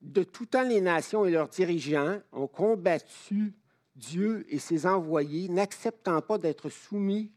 de 0.00 0.24
tout 0.24 0.46
temps, 0.46 0.66
les 0.66 0.80
nations 0.80 1.24
et 1.24 1.30
leurs 1.30 1.48
dirigeants 1.48 2.20
ont 2.32 2.48
combattu 2.48 3.54
Dieu 3.94 4.44
et 4.48 4.58
ses 4.58 4.86
envoyés, 4.86 5.48
n'acceptant 5.48 6.20
pas 6.20 6.38
d'être 6.38 6.68
soumis 6.70 7.30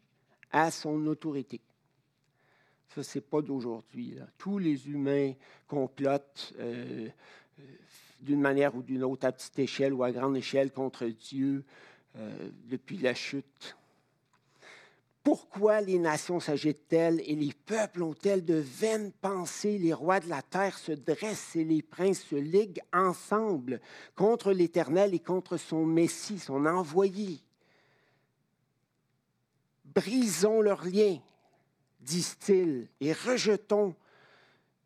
à 0.52 0.72
son 0.72 1.06
autorité. 1.08 1.62
Ça, 2.94 3.04
ce 3.04 3.18
n'est 3.18 3.24
pas 3.24 3.42
d'aujourd'hui. 3.42 4.18
Tous 4.38 4.58
les 4.58 4.88
humains 4.88 5.34
complotent 5.68 6.54
euh, 6.60 7.08
euh, 7.60 7.64
d'une 8.22 8.42
manière 8.42 8.76
ou 8.76 8.82
d'une 8.82 9.04
autre, 9.04 9.26
à 9.26 9.32
petite 9.32 9.60
échelle 9.60 9.94
ou 9.94 10.04
à 10.04 10.12
grande 10.12 10.38
échelle, 10.38 10.72
contre 10.72 11.06
Dieu 11.06 11.64
euh, 12.18 12.50
depuis 12.70 12.98
la 12.98 13.14
chute. 13.14 13.76
Pourquoi 15.26 15.82
les 15.82 15.98
nations 15.98 16.40
s'agitent-elles 16.40 17.20
et 17.26 17.36
les 17.36 17.52
peuples 17.66 18.04
ont-elles 18.04 18.46
de 18.46 18.54
vaines 18.54 19.12
pensées? 19.12 19.80
Les 19.80 19.92
rois 19.92 20.20
de 20.20 20.30
la 20.30 20.44
terre 20.44 20.78
se 20.78 20.92
dressent 20.92 21.56
et 21.56 21.64
les 21.64 21.82
princes 21.82 22.22
se 22.22 22.36
liguent 22.36 22.84
ensemble 22.94 23.82
contre 24.16 24.52
l'Éternel 24.52 25.16
et 25.16 25.20
contre 25.20 25.58
son 25.58 25.84
Messie, 25.84 26.38
son 26.38 26.68
envoyé. 26.68 27.40
Brisons 29.84 30.62
leurs 30.62 30.86
liens, 30.86 31.18
disent-ils, 32.06 32.88
et 33.02 33.12
rejetons 33.12 33.96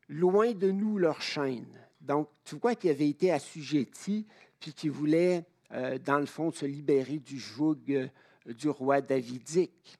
loin 0.07 0.53
de 0.53 0.71
nous 0.71 0.97
leurs 0.97 1.21
chaînes. 1.21 1.79
Donc, 2.01 2.29
tu 2.43 2.55
vois 2.55 2.75
qu'il 2.75 2.89
avait 2.89 3.09
été 3.09 3.31
assujetti, 3.31 4.25
puis 4.59 4.73
qu'il 4.73 4.91
voulait, 4.91 5.45
euh, 5.73 5.99
dans 5.99 6.17
le 6.17 6.25
fond, 6.25 6.51
se 6.51 6.65
libérer 6.65 7.17
du 7.17 7.37
joug 7.37 7.77
euh, 7.89 8.07
du 8.45 8.69
roi 8.69 9.01
davidique. 9.01 9.97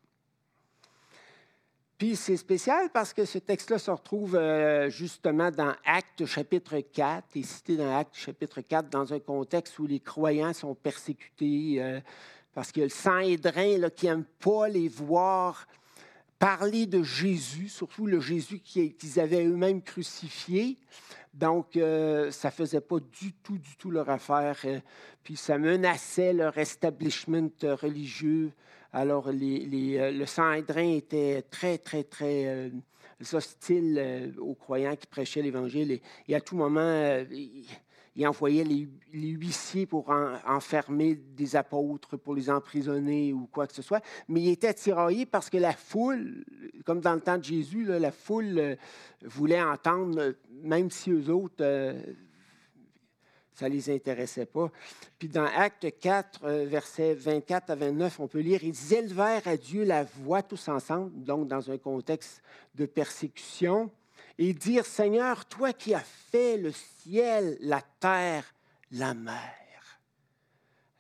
Puis 1.97 2.15
c'est 2.15 2.37
spécial 2.37 2.89
parce 2.93 3.13
que 3.13 3.25
ce 3.25 3.39
texte-là 3.39 3.77
se 3.77 3.91
retrouve 3.91 4.35
euh, 4.35 4.89
justement 4.89 5.51
dans 5.51 5.75
Actes 5.83 6.25
chapitre 6.25 6.79
4, 6.79 7.35
et 7.35 7.43
cité 7.43 7.75
dans 7.75 7.97
Actes 7.97 8.15
chapitre 8.15 8.61
4 8.61 8.89
dans 8.89 9.13
un 9.13 9.19
contexte 9.19 9.77
où 9.79 9.85
les 9.85 9.99
croyants 9.99 10.53
sont 10.53 10.73
persécutés 10.75 12.01
parce 12.53 12.71
qu'il 12.71 12.81
y 12.81 12.83
a 12.83 12.87
le 12.87 12.89
Sanhédrin 12.89 13.89
qui 13.89 14.07
n'aime 14.07 14.23
pas 14.39 14.69
les 14.69 14.87
voir 14.87 15.67
parler 16.39 16.85
de 16.85 17.03
Jésus, 17.03 17.67
surtout 17.67 18.07
le 18.07 18.21
Jésus 18.21 18.59
qu'ils 18.59 19.19
avaient 19.19 19.45
eux-mêmes 19.45 19.81
crucifié. 19.81 20.77
Donc, 21.33 21.77
euh, 21.77 22.31
ça 22.31 22.47
ne 22.47 22.53
faisait 22.53 22.81
pas 22.81 22.99
du 22.99 23.33
tout, 23.43 23.57
du 23.57 23.75
tout 23.77 23.91
leur 23.91 24.09
affaire. 24.09 24.57
Euh, 24.65 24.79
puis 25.23 25.35
ça 25.35 25.57
menaçait 25.57 26.33
leur 26.33 26.57
establishment 26.57 27.51
religieux. 27.61 28.51
Alors, 28.93 29.27
euh, 29.27 29.31
le 29.33 30.25
Sanhédrin 30.25 30.95
était 30.95 31.43
très, 31.51 31.77
très, 31.77 32.03
très 32.03 32.71
hostile 33.33 34.33
aux 34.39 34.55
croyants 34.55 34.95
qui 34.95 35.05
prêchaient 35.05 35.41
l'Évangile. 35.41 35.99
Et, 36.27 36.35
à 36.35 36.41
tout 36.41 36.55
moment, 36.55 37.23
il 38.19 38.27
envoyait 38.27 38.65
les, 38.65 38.87
huissiers 39.13 39.85
pour 39.85 40.09
enfermer 40.45 41.15
des 41.15 41.55
apôtres, 41.55 42.17
pour 42.17 42.35
les 42.35 42.49
emprisonner 42.49 43.31
ou 43.31 43.47
quoi 43.47 43.65
que 43.65 43.73
ce 43.73 43.81
soit. 43.81 44.03
Mais 44.27 44.41
il 44.41 44.49
était 44.49 44.73
tiraillé 44.73 45.25
parce 45.25 45.49
que 45.49 45.57
la 45.57 45.71
foule, 45.71 46.43
comme 46.85 46.99
dans 46.99 47.13
le 47.13 47.21
temps 47.21 47.37
de 47.37 47.43
Jésus, 47.45 47.85
la 47.85 48.11
foule 48.11 48.59
euh, 48.59 48.75
voulait 49.23 49.61
entendre, 49.61 50.35
même 50.51 50.91
si 50.91 51.11
eux 51.11 51.29
autres, 51.29 51.61
euh, 51.61 51.97
ça 53.53 53.69
ne 53.69 53.73
les 53.73 53.89
intéressait 53.89 54.45
pas. 54.45 54.69
Puis 55.17 55.29
dans 55.29 55.45
Acte 55.45 55.87
4, 55.99 56.41
euh, 56.43 56.65
versets 56.65 57.13
24 57.13 57.69
à 57.69 57.75
29, 57.75 58.19
on 58.19 58.27
peut 58.27 58.39
lire, 58.39 58.65
ils 58.65 58.93
élevèrent 58.93 59.47
à 59.47 59.55
Dieu 59.55 59.85
la 59.85 60.03
voix 60.03 60.43
tous 60.43 60.67
ensemble, 60.67 61.23
donc 61.23 61.47
dans 61.47 61.71
un 61.71 61.77
contexte 61.77 62.41
de 62.75 62.85
persécution 62.85 63.89
et 64.39 64.53
dire, 64.53 64.85
Seigneur, 64.85 65.45
toi 65.45 65.73
qui 65.73 65.93
as 65.93 65.99
fait 65.99 66.57
le 66.57 66.71
ciel, 66.71 67.57
la 67.59 67.81
terre, 67.99 68.55
la 68.89 69.13
mer. 69.13 69.99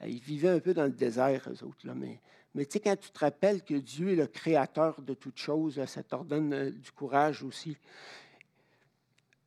Ils 0.05 0.19
vivaient 0.19 0.49
un 0.49 0.59
peu 0.59 0.73
dans 0.73 0.83
le 0.83 0.91
désert, 0.91 1.49
eux 1.49 1.63
autres, 1.63 1.87
là, 1.87 1.93
mais, 1.95 2.19
mais 2.53 2.65
tu 2.65 2.73
sais, 2.73 2.79
quand 2.81 2.97
tu 2.97 3.09
te 3.09 3.19
rappelles 3.19 3.63
que 3.63 3.75
Dieu 3.75 4.09
est 4.09 4.15
le 4.15 4.27
créateur 4.27 5.01
de 5.01 5.13
toutes 5.13 5.37
choses, 5.37 5.83
ça 5.85 6.03
t'ordonne 6.03 6.53
euh, 6.53 6.69
du 6.69 6.91
courage 6.91 7.41
aussi. 7.43 7.77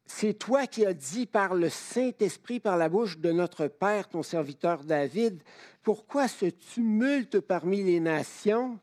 C'est 0.07 0.35
toi 0.35 0.66
qui 0.66 0.87
as 0.87 0.94
dit 0.94 1.26
par 1.26 1.55
le 1.55 1.68
Saint-Esprit, 1.68 2.61
par 2.61 2.78
la 2.78 2.88
bouche 2.88 3.18
de 3.18 3.31
notre 3.31 3.66
Père, 3.66 4.09
ton 4.09 4.22
serviteur 4.22 4.85
David, 4.85 5.42
pourquoi 5.83 6.28
ce 6.28 6.46
tumulte 6.46 7.40
parmi 7.40 7.83
les 7.83 8.00
nations? 8.00 8.78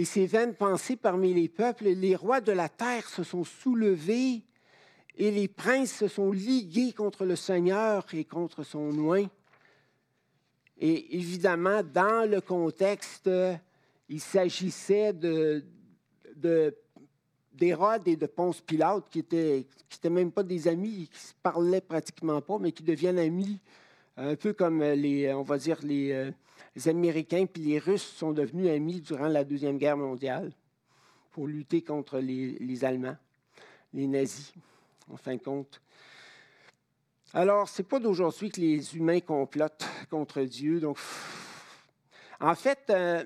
Et 0.00 0.06
ces 0.06 0.24
vaines 0.24 0.54
pensées 0.54 0.96
parmi 0.96 1.34
les 1.34 1.50
peuples, 1.50 1.84
les 1.84 2.16
rois 2.16 2.40
de 2.40 2.52
la 2.52 2.70
terre 2.70 3.06
se 3.06 3.22
sont 3.22 3.44
soulevés 3.44 4.40
et 5.18 5.30
les 5.30 5.46
princes 5.46 5.92
se 5.92 6.08
sont 6.08 6.32
ligués 6.32 6.94
contre 6.94 7.26
le 7.26 7.36
Seigneur 7.36 8.06
et 8.14 8.24
contre 8.24 8.62
son 8.62 8.98
oint. 9.10 9.26
Et 10.78 11.18
évidemment, 11.18 11.82
dans 11.82 12.26
le 12.26 12.40
contexte, 12.40 13.28
il 14.08 14.20
s'agissait 14.22 15.12
de, 15.12 15.62
d'Hérode 17.52 18.08
et 18.08 18.16
de 18.16 18.24
Ponce 18.24 18.62
Pilate, 18.62 19.04
qui 19.10 19.18
n'étaient 19.18 19.66
qui 19.86 20.08
même 20.08 20.32
pas 20.32 20.44
des 20.44 20.66
amis, 20.66 21.10
qui 21.12 21.24
ne 21.24 21.28
se 21.28 21.34
parlaient 21.42 21.82
pratiquement 21.82 22.40
pas, 22.40 22.58
mais 22.58 22.72
qui 22.72 22.84
deviennent 22.84 23.18
amis, 23.18 23.60
un 24.20 24.36
peu 24.36 24.52
comme 24.52 24.82
les, 24.82 25.32
on 25.32 25.42
va 25.42 25.58
dire, 25.58 25.78
euh, 25.84 26.30
les 26.76 26.88
Américains 26.88 27.46
puis 27.46 27.62
les 27.62 27.78
Russes 27.78 28.02
sont 28.16 28.32
devenus 28.32 28.70
amis 28.70 29.00
durant 29.00 29.28
la 29.28 29.44
Deuxième 29.44 29.78
Guerre 29.78 29.96
mondiale 29.96 30.52
pour 31.30 31.46
lutter 31.46 31.82
contre 31.82 32.18
les, 32.18 32.84
Allemands, 32.84 33.16
les 33.94 34.06
nazis, 34.06 34.52
en 35.10 35.16
fin 35.16 35.36
de 35.36 35.42
compte. 35.42 35.80
Alors, 37.32 37.68
ce 37.68 37.80
n'est 37.80 37.88
pas 37.88 38.00
d'aujourd'hui 38.00 38.50
que 38.50 38.60
les 38.60 38.96
humains 38.96 39.20
complotent 39.20 39.86
contre 40.10 40.42
Dieu. 40.42 40.80
Donc, 40.80 40.98
en 42.40 42.54
fait, 42.54 42.90
euh, 42.90 43.24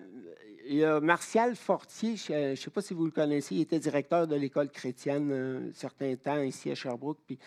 il 0.66 0.76
y 0.76 0.84
a 0.84 1.00
Martial 1.00 1.56
Fortier, 1.56 2.16
je 2.16 2.50
ne 2.50 2.54
sais 2.54 2.70
pas 2.70 2.82
si 2.82 2.94
vous 2.94 3.06
le 3.06 3.10
connaissez, 3.10 3.56
il 3.56 3.62
était 3.62 3.78
directeur 3.78 4.26
de 4.26 4.36
l'école 4.36 4.70
chrétienne 4.70 5.32
un 5.32 5.72
certain 5.72 6.14
temps 6.16 6.42
ici 6.42 6.70
à 6.70 6.74
Sherbrooke. 6.74 7.18
Puis 7.26 7.38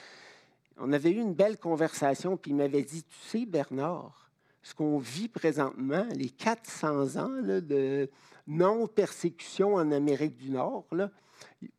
on 0.80 0.92
avait 0.94 1.12
eu 1.12 1.20
une 1.20 1.34
belle 1.34 1.58
conversation, 1.58 2.38
puis 2.38 2.52
il 2.52 2.58
m'avait 2.58 2.84
dit, 2.84 3.04
tu 3.04 3.18
sais, 3.28 3.46
Bernard, 3.46 4.30
ce 4.62 4.74
qu'on 4.74 4.98
vit 4.98 5.30
présentement, 5.30 6.06
les 6.16 6.30
400 6.30 7.16
ans 7.18 7.42
de 7.42 8.10
non-persécution 8.48 9.76
en 9.76 9.92
Amérique 9.92 10.36
du 10.36 10.50
Nord, 10.50 10.86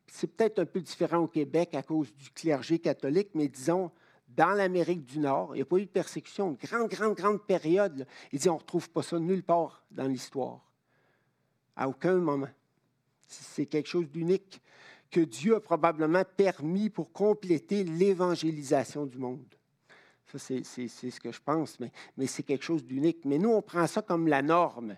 c'est 0.07 0.27
peut-être 0.27 0.59
un 0.59 0.65
peu 0.65 0.81
différent 0.81 1.19
au 1.19 1.27
Québec 1.27 1.75
à 1.75 1.83
cause 1.83 2.13
du 2.15 2.31
clergé 2.31 2.79
catholique, 2.79 3.29
mais 3.33 3.47
disons, 3.47 3.91
dans 4.35 4.51
l'Amérique 4.51 5.05
du 5.05 5.19
Nord, 5.19 5.55
il 5.55 5.57
n'y 5.57 5.61
a 5.63 5.65
pas 5.65 5.77
eu 5.77 5.85
de 5.85 5.91
persécution, 5.91 6.49
une 6.51 6.55
grande, 6.55 6.89
grande, 6.89 7.15
grande 7.15 7.41
période. 7.41 8.07
Il 8.31 8.39
dit, 8.39 8.49
on 8.49 8.55
ne 8.55 8.59
retrouve 8.59 8.89
pas 8.89 9.01
ça 9.01 9.19
nulle 9.19 9.43
part 9.43 9.83
dans 9.91 10.05
l'histoire. 10.05 10.61
À 11.75 11.87
aucun 11.87 12.15
moment. 12.15 12.49
C'est 13.27 13.65
quelque 13.65 13.87
chose 13.87 14.09
d'unique 14.09 14.61
que 15.11 15.21
Dieu 15.21 15.55
a 15.55 15.59
probablement 15.59 16.23
permis 16.37 16.89
pour 16.89 17.11
compléter 17.11 17.83
l'évangélisation 17.83 19.05
du 19.05 19.17
monde. 19.17 19.43
Ça, 20.31 20.37
c'est 20.37 20.63
ce 20.87 21.19
que 21.19 21.31
je 21.31 21.41
pense, 21.43 21.79
mais, 21.79 21.91
mais 22.15 22.27
c'est 22.27 22.43
quelque 22.43 22.63
chose 22.63 22.85
d'unique. 22.85 23.25
Mais 23.25 23.39
nous, 23.39 23.49
on 23.49 23.61
prend 23.61 23.87
ça 23.87 24.01
comme 24.03 24.27
la 24.27 24.43
norme. 24.43 24.95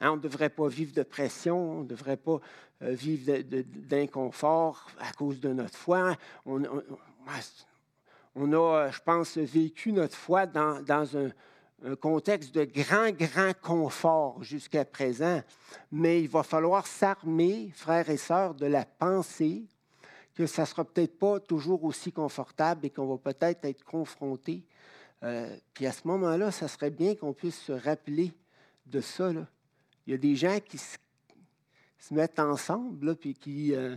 Hein, 0.00 0.12
on 0.12 0.16
ne 0.16 0.20
devrait 0.20 0.50
pas 0.50 0.68
vivre 0.68 0.92
de 0.92 1.02
pression, 1.02 1.78
on 1.78 1.80
ne 1.80 1.88
devrait 1.88 2.16
pas 2.16 2.38
euh, 2.82 2.90
vivre 2.92 3.42
d'inconfort 3.42 4.86
à 4.98 5.12
cause 5.12 5.40
de 5.40 5.52
notre 5.52 5.76
foi. 5.76 6.16
On, 6.46 6.62
on, 8.36 8.52
a, 8.52 8.90
je 8.90 9.00
pense, 9.00 9.38
vécu 9.38 9.92
notre 9.92 10.16
foi 10.16 10.46
dans, 10.46 10.80
dans 10.82 11.16
un, 11.16 11.30
un 11.84 11.96
contexte 11.96 12.54
de 12.54 12.64
grand, 12.64 13.10
grand 13.10 13.52
confort 13.60 14.42
jusqu'à 14.42 14.86
présent, 14.86 15.42
mais 15.92 16.22
il 16.22 16.28
va 16.28 16.42
falloir 16.42 16.86
s'armer, 16.86 17.70
frères 17.74 18.08
et 18.08 18.16
sœurs, 18.16 18.54
de 18.54 18.64
la 18.64 18.86
pensée 18.86 19.64
que 20.34 20.46
ça 20.46 20.62
ne 20.62 20.66
sera 20.66 20.84
peut-être 20.84 21.18
pas 21.18 21.38
toujours 21.40 21.84
aussi 21.84 22.10
confortable 22.10 22.86
et 22.86 22.90
qu'on 22.90 23.06
va 23.06 23.18
peut-être 23.18 23.66
être 23.66 23.84
confronté. 23.84 24.64
Euh, 25.22 25.54
puis 25.74 25.86
à 25.86 25.92
ce 25.92 26.08
moment-là, 26.08 26.50
ça 26.50 26.68
serait 26.68 26.90
bien 26.90 27.14
qu'on 27.14 27.34
puisse 27.34 27.60
se 27.60 27.72
rappeler 27.72 28.32
de 28.86 29.00
ça. 29.00 29.30
Il 30.06 30.10
y 30.10 30.14
a 30.14 30.18
des 30.18 30.36
gens 30.36 30.58
qui 30.60 30.78
se, 30.78 30.96
mettent 32.10 32.38
ensemble, 32.38 33.14
puis 33.16 33.34
qui 33.34 33.74
euh, 33.74 33.94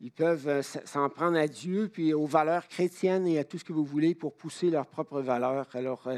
ils 0.00 0.10
peuvent 0.10 0.48
euh, 0.48 0.62
s'en 0.62 1.08
prendre 1.10 1.36
à 1.36 1.46
Dieu, 1.46 1.88
puis 1.92 2.14
aux 2.14 2.26
valeurs 2.26 2.66
chrétiennes 2.66 3.26
et 3.26 3.38
à 3.38 3.44
tout 3.44 3.58
ce 3.58 3.64
que 3.64 3.72
vous 3.72 3.84
voulez 3.84 4.14
pour 4.14 4.34
pousser 4.34 4.70
leurs 4.70 4.86
propres 4.86 5.20
valeurs. 5.20 5.68
Alors, 5.74 6.08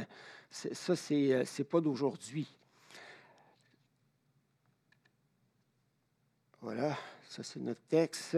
ça, 0.51 0.97
ce 0.97 1.15
n'est 1.15 1.33
euh, 1.33 1.65
pas 1.65 1.81
d'aujourd'hui. 1.81 2.47
Voilà, 6.61 6.97
ça 7.29 7.43
c'est 7.43 7.61
notre 7.61 7.83
texte. 7.83 8.37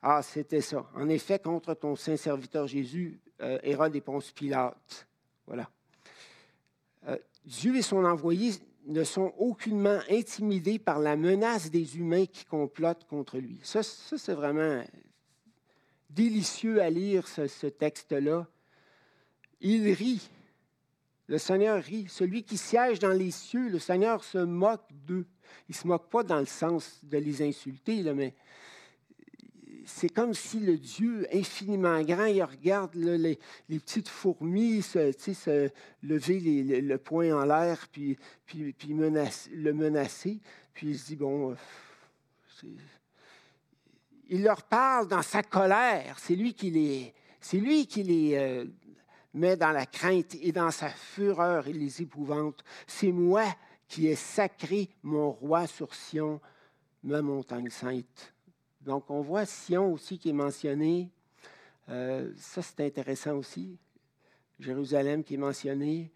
Ah, 0.00 0.22
c'était 0.22 0.60
ça. 0.60 0.90
En 0.94 1.08
effet, 1.08 1.38
contre 1.38 1.74
ton 1.74 1.94
saint 1.94 2.16
serviteur 2.16 2.66
Jésus, 2.66 3.20
euh, 3.40 3.58
Hérode 3.62 3.94
et 3.94 4.00
Ponce 4.00 4.32
Pilate. 4.32 5.06
Voilà. 5.46 5.70
Euh, 7.06 7.16
Dieu 7.44 7.76
et 7.76 7.82
son 7.82 8.04
envoyé 8.04 8.52
ne 8.86 9.04
sont 9.04 9.32
aucunement 9.38 10.00
intimidés 10.10 10.80
par 10.80 10.98
la 10.98 11.16
menace 11.16 11.70
des 11.70 11.96
humains 11.98 12.26
qui 12.26 12.44
complotent 12.44 13.04
contre 13.04 13.38
lui. 13.38 13.60
Ça, 13.62 13.84
c'est 13.84 14.34
vraiment 14.34 14.82
délicieux 16.10 16.82
à 16.82 16.90
lire, 16.90 17.28
ce 17.28 17.66
texte-là. 17.68 18.48
Il 19.60 19.88
rit 19.92 20.28
le 21.26 21.38
Seigneur 21.38 21.82
rit. 21.82 22.06
Celui 22.08 22.42
qui 22.42 22.56
siège 22.56 22.98
dans 22.98 23.12
les 23.12 23.30
cieux, 23.30 23.68
le 23.68 23.78
Seigneur 23.78 24.24
se 24.24 24.38
moque 24.38 24.88
d'eux. 25.06 25.26
Il 25.68 25.72
ne 25.72 25.74
se 25.74 25.86
moque 25.86 26.08
pas 26.08 26.22
dans 26.22 26.40
le 26.40 26.46
sens 26.46 27.00
de 27.02 27.18
les 27.18 27.42
insulter, 27.42 28.02
mais 28.14 28.34
c'est 29.84 30.08
comme 30.08 30.34
si 30.34 30.60
le 30.60 30.78
Dieu 30.78 31.26
infiniment 31.32 32.00
grand, 32.02 32.26
il 32.26 32.42
regarde 32.42 32.94
les, 32.94 33.38
petites 33.68 34.08
fourmis 34.08 34.82
se, 34.82 35.70
lever 36.02 36.80
le 36.80 36.98
poing 36.98 37.32
en 37.32 37.44
l'air, 37.44 37.88
puis 37.90 38.16
le 38.54 39.72
menacer. 39.72 40.40
Puis 40.74 40.88
il 40.88 40.98
se 40.98 41.06
dit, 41.06 41.16
bon, 41.16 41.50
euh, 41.50 41.54
il 44.28 44.42
leur 44.42 44.62
parle 44.62 45.08
dans 45.08 45.22
sa 45.22 45.42
colère. 45.42 46.16
C'est 46.18 46.36
lui 46.36 46.54
qui 46.54 46.70
les, 46.70 47.14
c'est 47.40 47.58
lui 47.58 47.86
qui 47.86 48.02
les, 48.02 48.34
euh, 48.34 48.64
mais 49.34 49.56
dans 49.56 49.70
la 49.70 49.86
crainte 49.86 50.34
et 50.40 50.52
dans 50.52 50.70
sa 50.70 50.88
fureur, 50.88 51.66
il 51.68 51.78
les 51.78 52.02
épouvante. 52.02 52.62
C'est 52.86 53.12
moi 53.12 53.44
qui 53.88 54.06
ai 54.06 54.14
sacré 54.14 54.88
mon 55.02 55.30
roi 55.30 55.66
sur 55.66 55.94
Sion, 55.94 56.40
ma 57.02 57.22
montagne 57.22 57.70
sainte. 57.70 58.34
Donc, 58.80 59.10
on 59.10 59.20
voit 59.20 59.46
Sion 59.46 59.92
aussi 59.92 60.18
qui 60.18 60.30
est 60.30 60.34
mentionné. 60.34 61.10
Euh, 61.88 62.32
ça, 62.36 62.62
c'est 62.62 62.80
intéressant 62.84 63.36
aussi. 63.36 63.78
Jérusalem 64.58 65.24
qui 65.24 65.34
est 65.34 65.38
mentionné. 65.38 66.10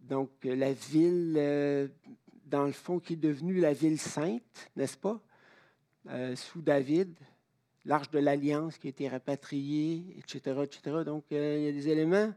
Donc, 0.00 0.30
la 0.44 0.72
ville, 0.72 1.34
euh, 1.36 1.88
dans 2.46 2.64
le 2.64 2.72
fond, 2.72 2.98
qui 3.00 3.14
est 3.14 3.16
devenue 3.16 3.60
la 3.60 3.72
ville 3.72 3.98
sainte, 3.98 4.70
n'est-ce 4.76 4.96
pas, 4.96 5.20
euh, 6.08 6.36
sous 6.36 6.60
David 6.60 7.14
l'arche 7.84 8.10
de 8.10 8.18
l'Alliance 8.18 8.78
qui 8.78 8.88
a 8.88 8.90
été 8.90 9.08
rapatriée, 9.08 10.16
etc. 10.18 10.62
etc. 10.62 10.96
Donc, 11.04 11.24
euh, 11.32 11.56
il 11.58 11.64
y 11.64 11.68
a 11.68 11.72
des 11.72 11.88
éléments 11.88 12.32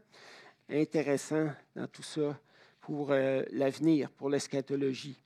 intéressants 0.68 1.50
dans 1.74 1.86
tout 1.86 2.02
ça 2.02 2.38
pour 2.80 3.12
euh, 3.12 3.42
l'avenir, 3.52 4.10
pour 4.10 4.28
l'eschatologie. 4.28 5.18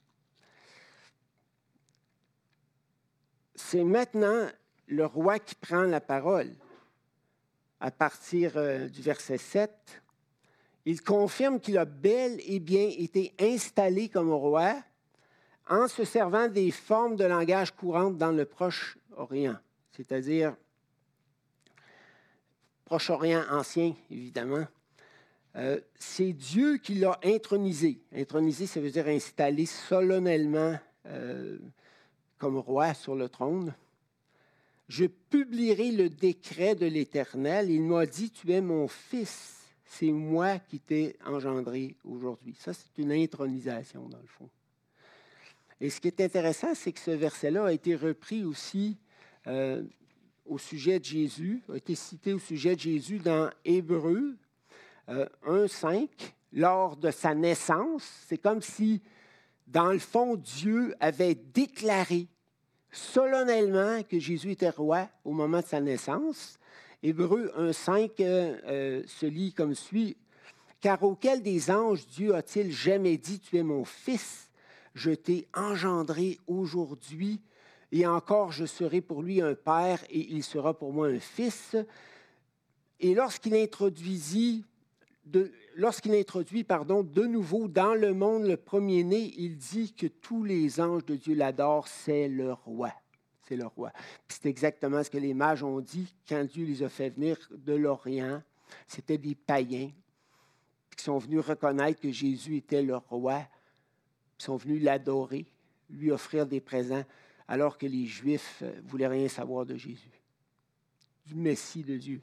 C'est 3.54 3.84
maintenant 3.84 4.48
le 4.86 5.06
roi 5.06 5.38
qui 5.38 5.54
prend 5.54 5.82
la 5.82 6.00
parole. 6.00 6.50
À 7.80 7.90
partir 7.90 8.56
euh, 8.56 8.88
du 8.88 9.02
verset 9.02 9.38
7, 9.38 9.70
il 10.84 11.02
confirme 11.02 11.60
qu'il 11.60 11.78
a 11.78 11.84
bel 11.84 12.40
et 12.44 12.60
bien 12.60 12.88
été 12.96 13.34
installé 13.40 14.08
comme 14.08 14.32
roi 14.32 14.74
en 15.68 15.88
se 15.88 16.04
servant 16.04 16.48
des 16.48 16.70
formes 16.70 17.16
de 17.16 17.24
langage 17.24 17.72
courantes 17.72 18.18
dans 18.18 18.32
le 18.32 18.44
Proche-Orient 18.44 19.58
c'est-à-dire 19.92 20.56
Proche-Orient 22.84 23.44
ancien, 23.50 23.94
évidemment. 24.10 24.66
Euh, 25.56 25.80
c'est 25.98 26.32
Dieu 26.32 26.78
qui 26.78 26.94
l'a 26.94 27.18
intronisé. 27.24 28.00
Intronisé, 28.14 28.66
ça 28.66 28.80
veut 28.80 28.90
dire 28.90 29.06
installé 29.08 29.66
solennellement 29.66 30.78
euh, 31.06 31.58
comme 32.38 32.58
roi 32.58 32.94
sur 32.94 33.14
le 33.14 33.28
trône. 33.28 33.74
Je 34.88 35.06
publierai 35.06 35.90
le 35.90 36.08
décret 36.08 36.74
de 36.74 36.86
l'Éternel. 36.86 37.70
Il 37.70 37.82
m'a 37.82 38.06
dit, 38.06 38.30
tu 38.30 38.50
es 38.52 38.60
mon 38.60 38.88
fils. 38.88 39.58
C'est 39.84 40.10
moi 40.10 40.58
qui 40.58 40.80
t'ai 40.80 41.16
engendré 41.24 41.96
aujourd'hui. 42.04 42.54
Ça, 42.58 42.72
c'est 42.72 42.96
une 42.98 43.12
intronisation, 43.12 44.08
dans 44.08 44.20
le 44.20 44.26
fond. 44.26 44.48
Et 45.80 45.90
ce 45.90 46.00
qui 46.00 46.08
est 46.08 46.20
intéressant, 46.20 46.74
c'est 46.74 46.92
que 46.92 47.00
ce 47.00 47.10
verset-là 47.10 47.66
a 47.66 47.72
été 47.72 47.94
repris 47.94 48.44
aussi 48.44 48.96
euh, 49.46 49.82
au 50.46 50.58
sujet 50.58 50.98
de 50.98 51.04
Jésus, 51.04 51.62
a 51.72 51.76
été 51.76 51.94
cité 51.94 52.32
au 52.32 52.38
sujet 52.38 52.74
de 52.74 52.80
Jésus 52.80 53.18
dans 53.18 53.50
Hébreu 53.64 54.36
1.5, 55.08 55.96
euh, 55.96 56.06
lors 56.52 56.96
de 56.96 57.10
sa 57.10 57.34
naissance. 57.34 58.04
C'est 58.26 58.38
comme 58.38 58.62
si, 58.62 59.02
dans 59.66 59.92
le 59.92 59.98
fond, 59.98 60.36
Dieu 60.36 60.94
avait 61.00 61.34
déclaré 61.34 62.28
solennellement 62.90 64.02
que 64.02 64.18
Jésus 64.18 64.52
était 64.52 64.70
roi 64.70 65.08
au 65.24 65.32
moment 65.32 65.60
de 65.60 65.66
sa 65.66 65.80
naissance. 65.80 66.58
Hébreu 67.02 67.52
1.5 67.58 68.10
euh, 68.20 69.02
se 69.06 69.26
lit 69.26 69.52
comme 69.52 69.74
suit. 69.74 70.16
Car 70.80 71.02
auquel 71.02 71.42
des 71.42 71.70
anges 71.70 72.06
Dieu 72.06 72.34
a-t-il 72.34 72.72
jamais 72.72 73.16
dit, 73.16 73.40
Tu 73.40 73.56
es 73.56 73.62
mon 73.62 73.84
fils, 73.84 74.50
je 74.94 75.12
t'ai 75.12 75.46
engendré 75.54 76.38
aujourd'hui 76.46 77.40
et 77.92 78.06
encore 78.06 78.50
je 78.50 78.64
serai 78.64 79.02
pour 79.02 79.22
lui 79.22 79.42
un 79.42 79.54
père 79.54 80.02
et 80.08 80.32
il 80.32 80.42
sera 80.42 80.76
pour 80.76 80.92
moi 80.92 81.08
un 81.08 81.20
fils. 81.20 81.76
Et 82.98 83.14
lorsqu'il 83.14 83.54
introduisit, 83.54 84.64
lorsqu'il 85.76 86.14
introduit 86.14 86.64
pardon, 86.64 87.02
de 87.02 87.24
nouveau 87.24 87.68
dans 87.68 87.94
le 87.94 88.14
monde 88.14 88.44
le 88.44 88.56
premier-né, 88.56 89.34
il 89.36 89.58
dit 89.58 89.92
que 89.92 90.06
tous 90.06 90.42
les 90.42 90.80
anges 90.80 91.04
de 91.04 91.16
Dieu 91.16 91.34
l'adorent, 91.34 91.86
c'est 91.86 92.28
le 92.28 92.54
roi. 92.54 92.92
C'est 93.46 93.56
le 93.56 93.66
roi. 93.66 93.92
c'est 94.28 94.46
exactement 94.46 95.02
ce 95.02 95.10
que 95.10 95.18
les 95.18 95.34
mages 95.34 95.62
ont 95.62 95.80
dit 95.80 96.14
quand 96.28 96.44
Dieu 96.44 96.64
les 96.64 96.82
a 96.82 96.88
fait 96.88 97.10
venir 97.10 97.36
de 97.50 97.74
l'Orient. 97.74 98.40
C'était 98.86 99.18
des 99.18 99.34
païens 99.34 99.90
qui 100.96 101.04
sont 101.04 101.18
venus 101.18 101.40
reconnaître 101.40 102.00
que 102.00 102.10
Jésus 102.10 102.56
était 102.56 102.82
leur 102.82 103.06
roi, 103.08 103.40
qui 104.38 104.46
sont 104.46 104.56
venus 104.56 104.82
l'adorer, 104.82 105.44
lui 105.90 106.10
offrir 106.12 106.46
des 106.46 106.60
présents 106.60 107.04
alors 107.52 107.76
que 107.76 107.84
les 107.84 108.06
Juifs 108.06 108.62
voulaient 108.86 109.08
rien 109.08 109.28
savoir 109.28 109.66
de 109.66 109.76
Jésus, 109.76 110.22
du 111.26 111.34
Messie 111.34 111.84
de 111.84 111.98
Dieu. 111.98 112.22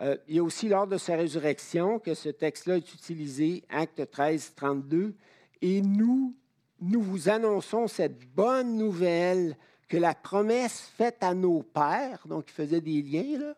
Euh, 0.00 0.16
il 0.26 0.34
y 0.34 0.38
a 0.40 0.42
aussi 0.42 0.68
lors 0.68 0.88
de 0.88 0.98
sa 0.98 1.14
résurrection 1.14 2.00
que 2.00 2.14
ce 2.14 2.28
texte-là 2.28 2.78
est 2.78 2.94
utilisé, 2.94 3.62
Acte 3.68 4.10
13, 4.10 4.54
32, 4.56 5.14
et 5.62 5.82
nous, 5.82 6.34
nous 6.80 7.00
vous 7.00 7.28
annonçons 7.28 7.86
cette 7.86 8.18
bonne 8.34 8.76
nouvelle 8.76 9.56
que 9.86 9.96
la 9.96 10.16
promesse 10.16 10.80
faite 10.96 11.18
à 11.20 11.32
nos 11.32 11.62
pères, 11.62 12.26
donc 12.26 12.46
il 12.48 12.54
faisait 12.54 12.80
des 12.80 13.02
liens, 13.02 13.38
là, 13.38 13.56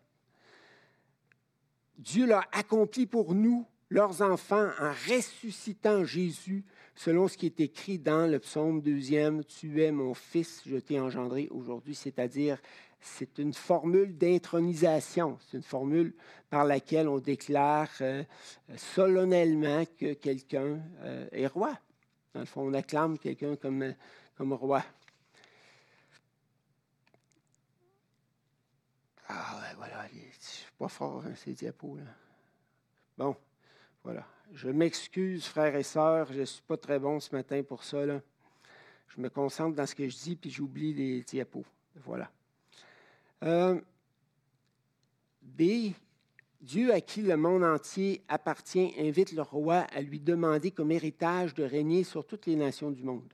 Dieu 1.96 2.26
l'a 2.26 2.44
accompli 2.52 3.06
pour 3.06 3.34
nous, 3.34 3.66
leurs 3.88 4.20
enfants, 4.20 4.68
en 4.78 4.92
ressuscitant 5.08 6.04
Jésus 6.04 6.66
selon 7.00 7.28
ce 7.28 7.38
qui 7.38 7.46
est 7.46 7.60
écrit 7.60 7.98
dans 7.98 8.30
le 8.30 8.38
psaume 8.38 8.82
deuxième, 8.82 9.42
Tu 9.44 9.82
es 9.82 9.90
mon 9.90 10.12
fils, 10.12 10.62
je 10.66 10.76
t'ai 10.76 11.00
engendré 11.00 11.48
aujourd'hui, 11.50 11.94
c'est-à-dire 11.94 12.58
c'est 13.00 13.38
une 13.38 13.54
formule 13.54 14.18
d'intronisation, 14.18 15.38
c'est 15.40 15.56
une 15.56 15.62
formule 15.62 16.14
par 16.50 16.66
laquelle 16.66 17.08
on 17.08 17.18
déclare 17.18 17.88
euh, 18.02 18.22
solennellement 18.76 19.86
que 19.98 20.12
quelqu'un 20.12 20.78
euh, 21.00 21.26
est 21.32 21.46
roi. 21.46 21.72
Dans 22.34 22.40
le 22.40 22.46
fond, 22.46 22.68
on 22.68 22.74
acclame 22.74 23.18
quelqu'un 23.18 23.56
comme, 23.56 23.94
comme 24.36 24.52
roi. 24.52 24.84
Ah, 29.26 29.58
voilà, 29.78 30.06
je 30.12 30.18
ne 30.18 30.32
suis 30.38 30.72
pas 30.78 30.88
fort, 30.88 31.22
hein, 31.24 31.34
ces 31.34 31.54
diapos. 31.54 31.96
Là. 31.96 32.04
Bon, 33.16 33.34
voilà. 34.04 34.26
Je 34.52 34.68
m'excuse, 34.68 35.46
frères 35.46 35.76
et 35.76 35.82
sœurs, 35.82 36.32
je 36.32 36.40
ne 36.40 36.44
suis 36.44 36.62
pas 36.62 36.76
très 36.76 36.98
bon 36.98 37.20
ce 37.20 37.34
matin 37.34 37.62
pour 37.62 37.84
ça. 37.84 38.04
Là. 38.04 38.20
Je 39.08 39.20
me 39.20 39.28
concentre 39.28 39.76
dans 39.76 39.86
ce 39.86 39.94
que 39.94 40.08
je 40.08 40.16
dis, 40.16 40.36
puis 40.36 40.50
j'oublie 40.50 40.92
les 40.92 41.22
diapos. 41.22 41.64
Voilà. 42.04 42.30
Euh, 43.44 43.80
B. 45.42 45.92
Dieu 46.60 46.92
à 46.92 47.00
qui 47.00 47.22
le 47.22 47.36
monde 47.36 47.64
entier 47.64 48.22
appartient 48.28 48.92
invite 48.98 49.32
le 49.32 49.42
roi 49.42 49.86
à 49.92 50.00
lui 50.02 50.20
demander 50.20 50.70
comme 50.70 50.90
héritage 50.90 51.54
de 51.54 51.64
régner 51.64 52.04
sur 52.04 52.26
toutes 52.26 52.46
les 52.46 52.56
nations 52.56 52.90
du 52.90 53.02
monde. 53.02 53.32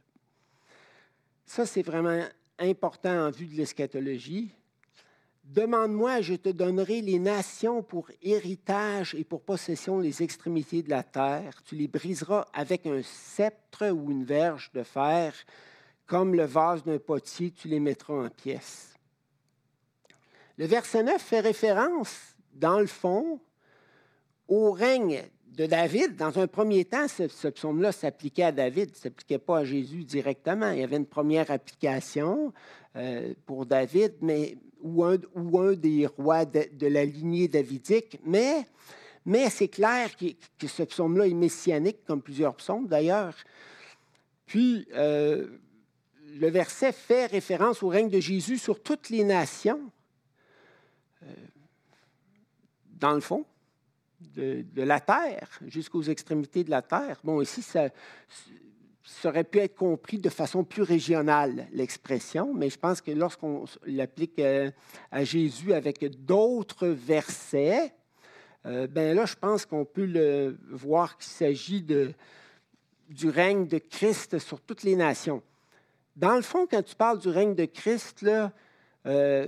Ça, 1.44 1.66
c'est 1.66 1.82
vraiment 1.82 2.24
important 2.58 3.26
en 3.26 3.30
vue 3.30 3.46
de 3.46 3.54
l'eschatologie. 3.54 4.52
Demande-moi, 5.46 6.22
je 6.22 6.34
te 6.34 6.48
donnerai 6.48 7.02
les 7.02 7.20
nations 7.20 7.80
pour 7.80 8.10
héritage 8.20 9.14
et 9.14 9.22
pour 9.22 9.42
possession 9.42 10.00
les 10.00 10.24
extrémités 10.24 10.82
de 10.82 10.90
la 10.90 11.04
terre. 11.04 11.62
Tu 11.64 11.76
les 11.76 11.86
briseras 11.86 12.46
avec 12.52 12.84
un 12.84 13.00
sceptre 13.02 13.88
ou 13.90 14.10
une 14.10 14.24
verge 14.24 14.72
de 14.74 14.82
fer. 14.82 15.32
Comme 16.04 16.34
le 16.34 16.44
vase 16.44 16.82
d'un 16.82 16.98
potier, 16.98 17.52
tu 17.52 17.68
les 17.68 17.78
mettras 17.78 18.26
en 18.26 18.28
pièces. 18.28 18.94
Le 20.56 20.66
verset 20.66 21.04
9 21.04 21.22
fait 21.22 21.40
référence, 21.40 22.34
dans 22.52 22.80
le 22.80 22.86
fond, 22.86 23.38
au 24.48 24.72
règne 24.72 25.22
de 25.46 25.66
David. 25.66 26.16
Dans 26.16 26.40
un 26.40 26.48
premier 26.48 26.84
temps, 26.86 27.06
ce, 27.06 27.48
psaume-là 27.48 27.92
s'appliquait 27.92 28.44
à 28.44 28.52
David, 28.52 28.90
ne 28.90 28.96
s'appliquait 28.96 29.38
pas 29.38 29.58
à 29.58 29.64
Jésus 29.64 30.02
directement. 30.02 30.72
Il 30.72 30.80
y 30.80 30.84
avait 30.84 30.96
une 30.96 31.06
première 31.06 31.52
application 31.52 32.52
euh, 32.96 33.32
pour 33.46 33.64
David, 33.64 34.14
mais, 34.22 34.56
ou, 34.80 35.04
un, 35.04 35.18
ou 35.34 35.60
un 35.60 35.74
des 35.74 36.06
rois 36.06 36.44
de, 36.44 36.86
la 36.86 37.04
lignée 37.04 37.48
davidique, 37.48 38.20
mais, 38.24 38.66
mais 39.24 39.50
c'est 39.50 39.68
clair 39.68 40.10
que, 40.16 40.66
ce 40.66 40.82
psaume-là 40.82 41.26
est 41.26 41.34
messianique, 41.34 42.04
comme 42.04 42.22
plusieurs 42.22 42.54
psaumes 42.56 42.86
d'ailleurs. 42.86 43.34
Puis, 44.46 44.86
euh, 44.94 45.58
le 46.38 46.50
verset 46.50 46.92
fait 46.92 47.26
référence 47.26 47.82
au 47.82 47.88
règne 47.88 48.10
de 48.10 48.20
Jésus 48.20 48.58
sur 48.58 48.82
toutes 48.82 49.10
les 49.10 49.24
nations. 49.24 49.90
Euh, 51.22 51.26
dans 52.98 53.12
le 53.12 53.20
fond, 53.20 53.44
de, 54.20 54.64
la 54.76 55.00
terre 55.00 55.58
jusqu'aux 55.66 56.02
extrémités 56.02 56.64
de 56.64 56.70
la 56.70 56.82
terre. 56.82 57.20
Bon, 57.24 57.40
ici, 57.40 57.62
ça, 57.62 57.88
aurait 59.24 59.44
pu 59.44 59.58
être 59.58 59.76
compris 59.76 60.18
de 60.18 60.28
façon 60.28 60.64
plus 60.64 60.82
régionale, 60.82 61.66
l'expression, 61.72 62.52
mais 62.52 62.70
je 62.70 62.78
pense 62.78 63.00
que 63.00 63.10
lorsqu'on 63.12 63.64
l'applique 63.86 64.38
euh, 64.38 64.70
à 65.10 65.24
Jésus 65.24 65.72
avec 65.72 66.04
d'autres 66.24 66.88
versets, 66.88 67.94
euh, 68.66 68.86
ben 68.88 69.14
là, 69.14 69.26
je 69.26 69.36
pense 69.36 69.64
qu'on 69.64 69.84
peut 69.84 70.06
le 70.06 70.58
voir 70.70 71.16
qu'il 71.18 71.32
s'agit 71.32 71.82
de, 71.82 72.12
du 73.08 73.28
règne 73.28 73.66
de 73.66 73.78
Christ 73.78 74.38
sur 74.38 74.60
toutes 74.60 74.82
les 74.82 74.96
nations. 74.96 75.42
Dans 76.16 76.34
le 76.34 76.42
fond, 76.42 76.66
quand 76.68 76.82
tu 76.82 76.96
parles 76.96 77.18
du 77.18 77.28
règne 77.28 77.54
de 77.54 77.66
Christ, 77.66 78.22
là, 78.22 78.52
euh, 79.06 79.46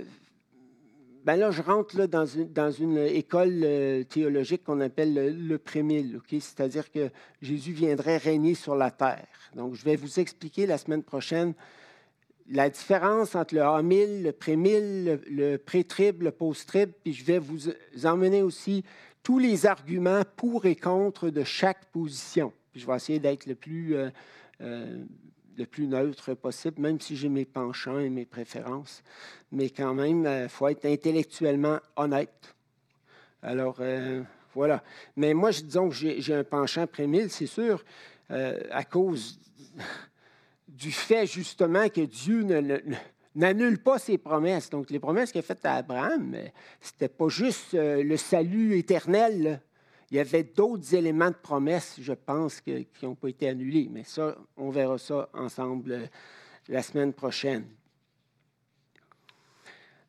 ben 1.25 1.35
là, 1.35 1.51
je 1.51 1.61
rentre 1.61 1.97
là, 1.97 2.07
dans, 2.07 2.25
une, 2.25 2.97
école 2.97 3.61
euh, 3.63 4.03
théologique 4.03 4.63
qu'on 4.63 4.79
appelle 4.79 5.13
le, 5.13 5.29
le 5.29 5.57
prémille, 5.57 6.19
c'est-à-dire 6.29 6.91
que 6.91 7.09
Jésus 7.41 7.73
viendrait 7.73 8.17
régner 8.17 8.55
sur 8.55 8.75
la 8.75 8.91
terre. 8.91 9.27
Donc, 9.55 9.75
je 9.75 9.83
vais 9.83 9.95
vous 9.95 10.19
expliquer 10.19 10.65
la 10.65 10.77
semaine 10.77 11.03
prochaine 11.03 11.53
la 12.49 12.69
différence 12.69 13.35
entre 13.35 13.55
le 13.55 13.61
amil, 13.61 14.23
le 14.23 14.31
prémille, 14.31 15.19
le, 15.29 15.57
pré-trib, 15.57 16.23
le 16.23 16.31
post-trib, 16.31 16.91
puis 17.03 17.13
je 17.13 17.23
vais 17.23 17.39
vous 17.39 17.69
emmener 18.03 18.41
aussi 18.41 18.83
tous 19.21 19.39
les 19.39 19.65
arguments 19.65 20.23
pour 20.35 20.65
et 20.65 20.75
contre 20.75 21.29
de 21.29 21.43
chaque 21.43 21.85
position. 21.91 22.51
Je 22.75 22.85
vais 22.87 22.95
essayer 22.95 23.19
d'être 23.19 23.45
le 23.45 23.55
plus 23.55 23.95
euh, 23.95 24.09
euh, 24.61 25.03
le 25.59 25.65
plus 25.65 25.87
neutre 25.87 26.33
possible, 26.33 26.81
même 26.81 26.99
si 26.99 27.15
j'ai 27.15 27.29
mes 27.29 27.45
penchants 27.45 27.99
et 27.99 28.09
mes 28.09 28.25
préférences. 28.25 29.03
Mais 29.51 29.69
quand 29.69 29.93
même, 29.93 30.21
il 30.21 30.27
euh, 30.27 30.49
faut 30.49 30.67
être 30.69 30.85
intellectuellement 30.85 31.79
honnête. 31.97 32.55
Alors, 33.43 33.75
euh, 33.81 34.23
voilà. 34.55 34.81
Mais 35.17 35.33
moi, 35.33 35.51
disons 35.51 35.89
que 35.89 35.95
j'ai 35.95 36.33
un 36.33 36.43
penchant 36.43 36.87
prémille, 36.87 37.29
c'est 37.29 37.45
sûr, 37.45 37.83
euh, 38.31 38.57
à 38.71 38.83
cause 38.85 39.39
du 40.67 40.91
fait 40.91 41.25
justement 41.25 41.89
que 41.89 42.01
Dieu 42.01 42.45
n'annule 43.35 43.79
pas 43.79 43.99
ses 43.99 44.17
promesses. 44.17 44.69
Donc, 44.69 44.89
les 44.89 44.99
promesses 44.99 45.31
qu'il 45.31 45.39
a 45.39 45.43
faites 45.43 45.65
à 45.65 45.75
Abraham, 45.75 46.37
ce 46.79 46.91
n'était 46.93 47.13
pas 47.13 47.27
juste 47.27 47.73
le 47.73 48.15
salut 48.17 48.77
éternel. 48.77 49.61
Il 50.11 50.17
y 50.17 50.19
avait 50.19 50.43
d'autres 50.43 50.95
éléments 50.95 51.29
de 51.29 51.35
promesse, 51.35 51.97
je 52.01 52.13
pense, 52.13 52.61
qui 52.61 52.87
n'ont 53.03 53.15
pas 53.15 53.29
été 53.29 53.49
annulés. 53.49 53.87
Mais 53.91 54.03
ça, 54.03 54.35
on 54.57 54.69
verra 54.69 54.97
ça 54.97 55.29
ensemble 55.33 55.91
euh, 55.91 56.05
la 56.67 56.81
semaine 56.81 57.13
prochaine. 57.13 57.65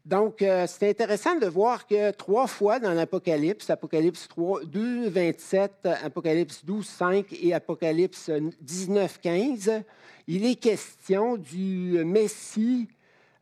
Donc, 0.05 0.41
euh, 0.41 0.67
c'est 0.67 0.89
intéressant 0.89 1.37
de 1.37 1.47
voir 1.47 1.87
que 1.87 2.11
trois 2.13 2.47
fois 2.47 2.81
dans 2.81 2.95
l'Apocalypse, 2.95 3.69
Apocalypse 3.69 4.27
3, 4.29 4.65
2, 4.65 5.09
27, 5.11 5.87
Apocalypse 6.03 6.65
12, 6.65 6.87
5 6.87 7.27
et 7.43 7.53
Apocalypse 7.53 8.31
19, 8.63 9.21
15, 9.21 9.83
il 10.27 10.47
est 10.47 10.55
question 10.55 11.37
du 11.37 12.03
Messie 12.05 12.89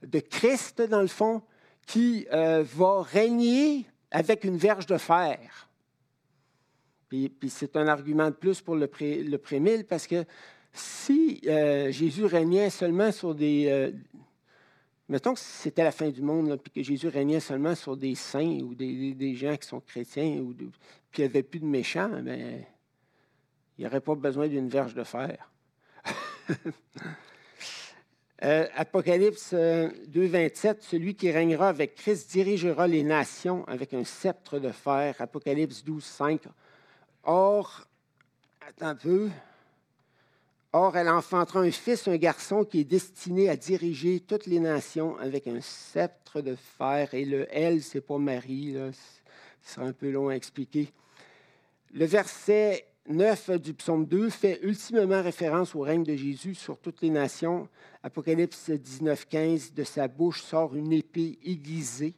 de 0.02 0.18
Christ, 0.18 0.82
dans 0.82 1.00
le 1.00 1.06
fond, 1.06 1.42
qui 1.86 2.26
euh, 2.32 2.64
va 2.66 3.02
régner 3.02 3.86
avec 4.10 4.42
une 4.42 4.56
verge 4.56 4.86
de 4.86 4.98
fer. 4.98 5.67
Puis, 7.08 7.32
c'est 7.48 7.76
un 7.76 7.88
argument 7.88 8.26
de 8.26 8.34
plus 8.34 8.60
pour 8.60 8.76
le, 8.76 8.86
pré, 8.86 9.24
parce 9.88 10.06
que 10.06 10.24
si 10.72 11.40
euh, 11.46 11.90
Jésus 11.90 12.24
régnait 12.24 12.70
seulement 12.70 13.10
sur 13.12 13.34
des. 13.34 13.66
Euh, 13.68 13.92
mettons 15.08 15.34
que 15.34 15.40
c'était 15.40 15.84
la 15.84 15.92
fin 15.92 16.10
du 16.10 16.20
monde, 16.20 16.60
puis 16.62 16.70
que 16.70 16.82
Jésus 16.82 17.08
régnait 17.08 17.40
seulement 17.40 17.74
sur 17.74 17.96
des 17.96 18.14
saints 18.14 18.60
ou 18.60 18.74
des, 18.74 19.34
gens 19.34 19.56
qui 19.56 19.66
sont 19.66 19.80
chrétiens, 19.80 20.38
ou 20.38 20.52
puis 20.52 20.70
qu'il 21.12 21.24
n'y 21.24 21.30
avait 21.30 21.42
plus 21.42 21.60
de 21.60 21.66
méchants, 21.66 22.10
mais 22.22 22.66
il 23.76 23.82
n'y 23.82 23.86
aurait 23.86 24.00
pas 24.00 24.14
besoin 24.14 24.48
d'une 24.48 24.68
verge 24.68 24.94
de 24.94 25.04
fer. 25.04 25.50
Euh, 28.44 28.68
Apocalypse 28.76 29.52
2, 29.52 29.92
27, 30.06 30.84
celui 30.84 31.16
qui 31.16 31.28
régnera 31.32 31.70
avec 31.70 31.96
Christ 31.96 32.30
dirigera 32.30 32.86
les 32.86 33.02
nations 33.02 33.66
avec 33.66 33.92
un 33.94 34.04
sceptre 34.04 34.60
de 34.60 34.70
fer. 34.70 35.16
Apocalypse 35.18 35.82
12, 35.82 36.04
5, 36.04 36.42
Or, 37.30 37.86
un 38.80 38.94
peu. 38.94 39.28
Or, 40.72 40.96
elle 40.96 41.10
enfantera 41.10 41.60
un 41.60 41.70
fils, 41.70 42.08
un 42.08 42.16
garçon 42.16 42.64
qui 42.64 42.80
est 42.80 42.84
destiné 42.84 43.50
à 43.50 43.56
diriger 43.56 44.20
toutes 44.20 44.46
les 44.46 44.60
nations 44.60 45.14
avec 45.18 45.46
un 45.46 45.60
sceptre 45.60 46.40
de 46.40 46.54
fer. 46.54 47.12
Et 47.12 47.26
le 47.26 47.46
elle, 47.50 47.82
c'est 47.82 48.00
pas 48.00 48.16
Marie, 48.16 48.72
là. 48.72 48.92
ce 49.60 49.74
sera 49.74 49.84
un 49.84 49.92
peu 49.92 50.10
long 50.10 50.30
à 50.30 50.36
expliquer. 50.36 50.90
Le 51.92 52.06
verset 52.06 52.86
9 53.10 53.60
du 53.60 53.74
psaume 53.74 54.06
2 54.06 54.30
fait 54.30 54.60
ultimement 54.62 55.22
référence 55.22 55.74
au 55.74 55.80
règne 55.80 56.04
de 56.04 56.16
Jésus 56.16 56.54
sur 56.54 56.78
toutes 56.78 57.02
les 57.02 57.10
nations. 57.10 57.68
Apocalypse 58.02 58.70
19, 58.70 59.28
15, 59.28 59.74
de 59.74 59.84
sa 59.84 60.08
bouche 60.08 60.40
sort 60.40 60.74
une 60.74 60.94
épée 60.94 61.38
aiguisée 61.44 62.14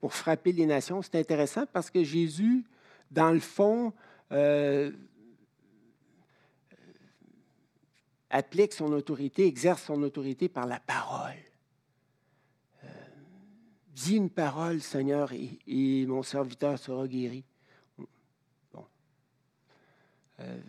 pour 0.00 0.14
frapper 0.14 0.50
les 0.50 0.66
nations. 0.66 1.00
C'est 1.00 1.14
intéressant 1.14 1.64
parce 1.72 1.92
que 1.92 2.02
Jésus, 2.02 2.64
dans 3.12 3.30
le 3.30 3.38
fond, 3.38 3.92
euh, 4.32 4.92
applique 8.30 8.72
son 8.72 8.92
autorité, 8.92 9.46
exerce 9.46 9.84
son 9.84 10.02
autorité 10.02 10.48
par 10.48 10.66
la 10.66 10.80
parole. 10.80 11.36
Euh, 12.84 12.88
dis 13.92 14.16
une 14.16 14.30
parole, 14.30 14.80
Seigneur, 14.80 15.32
et, 15.32 16.06
mon 16.06 16.22
serviteur 16.22 16.78
sera 16.78 17.06
guéri. 17.08 17.44
Bon. 18.72 18.86
Euh, 20.40 20.60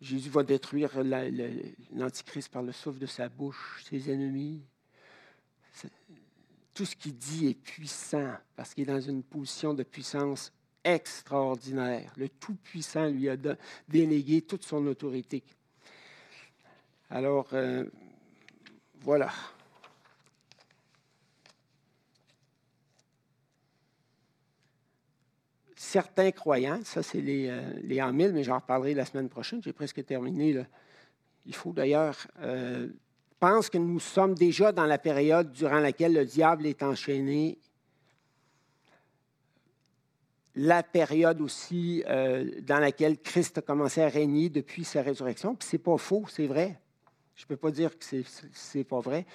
Jésus 0.00 0.28
va 0.28 0.42
détruire 0.42 0.90
l'Antichrist 1.92 2.52
par 2.52 2.62
le 2.62 2.72
souffle 2.72 2.98
de 2.98 3.06
sa 3.06 3.28
bouche, 3.28 3.84
ses 3.88 4.10
ennemis. 4.10 4.62
Tout 6.74 6.84
ce 6.84 6.96
qu'il 6.96 7.16
dit 7.16 7.46
est 7.46 7.54
puissant 7.54 8.34
parce 8.56 8.74
qu'il 8.74 8.82
est 8.82 8.92
dans 8.92 9.00
une 9.00 9.22
position 9.22 9.72
de 9.72 9.84
puissance 9.84 10.52
extraordinaire. 10.84 12.12
Le 12.16 12.28
Tout-Puissant 12.28 13.06
lui 13.06 13.28
a 13.28 13.36
délégué 13.88 14.42
toute 14.42 14.64
son 14.64 14.86
autorité. 14.86 15.42
Alors, 17.10 17.48
euh, 17.52 17.84
voilà. 19.00 19.30
Certains 25.76 26.32
croyants, 26.32 26.80
ça 26.84 27.02
c'est 27.02 27.20
les, 27.20 27.48
euh, 27.48 28.02
en 28.02 28.12
mille, 28.12 28.32
mais 28.32 28.42
j'en 28.42 28.58
reparlerai 28.58 28.94
la 28.94 29.04
semaine 29.04 29.28
prochaine, 29.28 29.62
j'ai 29.62 29.72
presque 29.72 30.04
terminé. 30.04 30.64
Il 31.46 31.54
faut 31.54 31.72
d'ailleurs 31.72 32.16
euh, 32.40 32.88
pense 33.38 33.68
que 33.68 33.78
nous 33.78 34.00
sommes 34.00 34.34
déjà 34.34 34.72
dans 34.72 34.86
la 34.86 34.98
période 34.98 35.52
durant 35.52 35.78
laquelle 35.78 36.14
le 36.14 36.24
diable 36.24 36.66
est 36.66 36.82
enchaîné 36.82 37.58
la 40.56 40.82
période 40.82 41.40
aussi 41.40 42.04
euh, 42.08 42.60
dans 42.62 42.78
laquelle 42.78 43.18
Christ 43.18 43.58
a 43.58 43.62
commencé 43.62 44.00
à 44.00 44.08
régner 44.08 44.48
depuis 44.48 44.84
sa 44.84 45.02
résurrection. 45.02 45.54
Puis 45.54 45.68
c'est 45.70 45.78
pas 45.78 45.98
faux, 45.98 46.24
c'est 46.28 46.46
vrai. 46.46 46.78
Je 47.34 47.44
ne 47.44 47.48
peux 47.48 47.56
pas 47.56 47.70
dire 47.70 47.90
que 47.98 48.04
c'est 48.52 48.84
pas 48.84 49.00
vrai. 49.00 49.26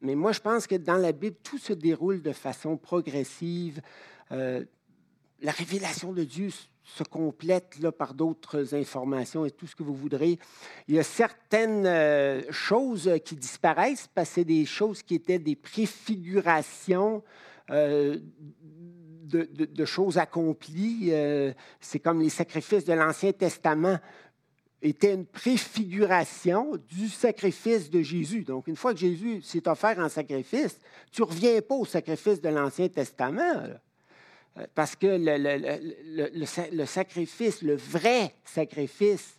Mais 0.00 0.14
moi, 0.14 0.32
je 0.32 0.40
pense 0.40 0.66
que 0.66 0.76
dans 0.76 0.96
la 0.96 1.12
Bible, 1.12 1.36
tout 1.42 1.58
se 1.58 1.72
déroule 1.72 2.22
de 2.22 2.32
façon 2.32 2.76
progressive. 2.76 3.82
Euh, 4.30 4.64
la 5.42 5.52
révélation 5.52 6.12
de 6.12 6.22
Dieu 6.22 6.50
se 6.84 7.02
complète 7.02 7.78
là, 7.80 7.92
par 7.92 8.14
d'autres 8.14 8.74
informations 8.74 9.44
et 9.44 9.50
tout 9.50 9.66
ce 9.66 9.74
que 9.74 9.82
vous 9.82 9.94
voudrez. 9.94 10.38
Il 10.88 10.94
y 10.94 10.98
a 10.98 11.02
certaines 11.02 11.86
euh, 11.86 12.42
choses 12.50 13.10
qui 13.24 13.36
disparaissent 13.36 14.08
parce 14.14 14.28
que 14.28 14.34
c'est 14.36 14.44
des 14.44 14.64
choses 14.64 15.02
qui 15.02 15.16
étaient 15.16 15.38
des 15.38 15.56
préfigurations 15.56 17.22
de, 19.30 19.84
choses 19.84 20.18
accomplies. 20.18 21.10
Euh, 21.10 21.52
c'est 21.80 22.00
comme 22.00 22.20
les 22.20 22.28
sacrifices 22.28 22.84
de 22.84 22.92
l'Ancien 22.92 23.32
Testament 23.32 23.98
étaient 24.82 25.14
une 25.14 25.26
préfiguration 25.26 26.76
du 26.88 27.08
sacrifice 27.08 27.90
de 27.90 28.00
Jésus. 28.00 28.42
Donc, 28.44 28.66
une 28.66 28.76
fois 28.76 28.94
que 28.94 29.00
Jésus 29.00 29.42
s'est 29.42 29.68
offert 29.68 29.98
en 29.98 30.08
sacrifice, 30.08 30.78
tu 31.12 31.20
ne 31.20 31.26
reviens 31.26 31.60
pas 31.60 31.74
au 31.74 31.84
sacrifice 31.84 32.40
de 32.40 32.48
l'Ancien 32.48 32.88
Testament. 32.88 33.62
Euh, 34.56 34.66
parce 34.74 34.96
que 34.96 35.06
le, 35.06 36.38
le, 36.72 36.86
sacrifice, 36.86 37.62
le 37.62 37.76
vrai 37.76 38.34
sacrifice, 38.44 39.36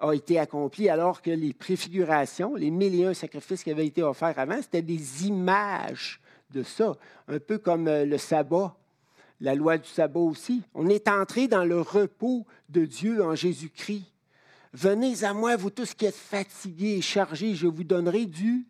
a 0.00 0.12
été 0.14 0.38
accompli 0.38 0.88
alors 0.88 1.22
que 1.22 1.30
les 1.30 1.52
préfigurations, 1.52 2.56
les 2.56 2.70
mille 2.72 3.00
et 3.00 3.04
un 3.04 3.14
sacrifices 3.14 3.62
qui 3.62 3.70
avaient 3.70 3.86
été 3.86 4.02
offerts 4.02 4.36
avant, 4.36 4.60
c'était 4.60 4.82
des 4.82 5.26
images 5.28 6.20
de 6.52 6.62
ça, 6.62 6.94
un 7.28 7.38
peu 7.38 7.58
comme 7.58 7.88
euh, 7.88 8.04
le 8.04 8.18
sabbat 8.18 8.76
la 9.42 9.56
loi 9.56 9.76
du 9.76 9.88
sabbat 9.88 10.20
aussi. 10.20 10.62
On 10.72 10.88
est 10.88 11.08
entré 11.08 11.48
dans 11.48 11.64
le 11.64 11.80
repos 11.80 12.46
de 12.68 12.84
Dieu 12.84 13.22
en 13.24 13.34
Jésus-Christ. 13.34 14.04
Venez 14.72 15.24
à 15.24 15.34
moi, 15.34 15.56
vous 15.56 15.68
tous 15.68 15.94
qui 15.94 16.06
êtes 16.06 16.14
fatigués 16.14 16.96
et 16.98 17.02
chargés, 17.02 17.54
je 17.54 17.66
vous 17.66 17.84
donnerai 17.84 18.24
du 18.24 18.64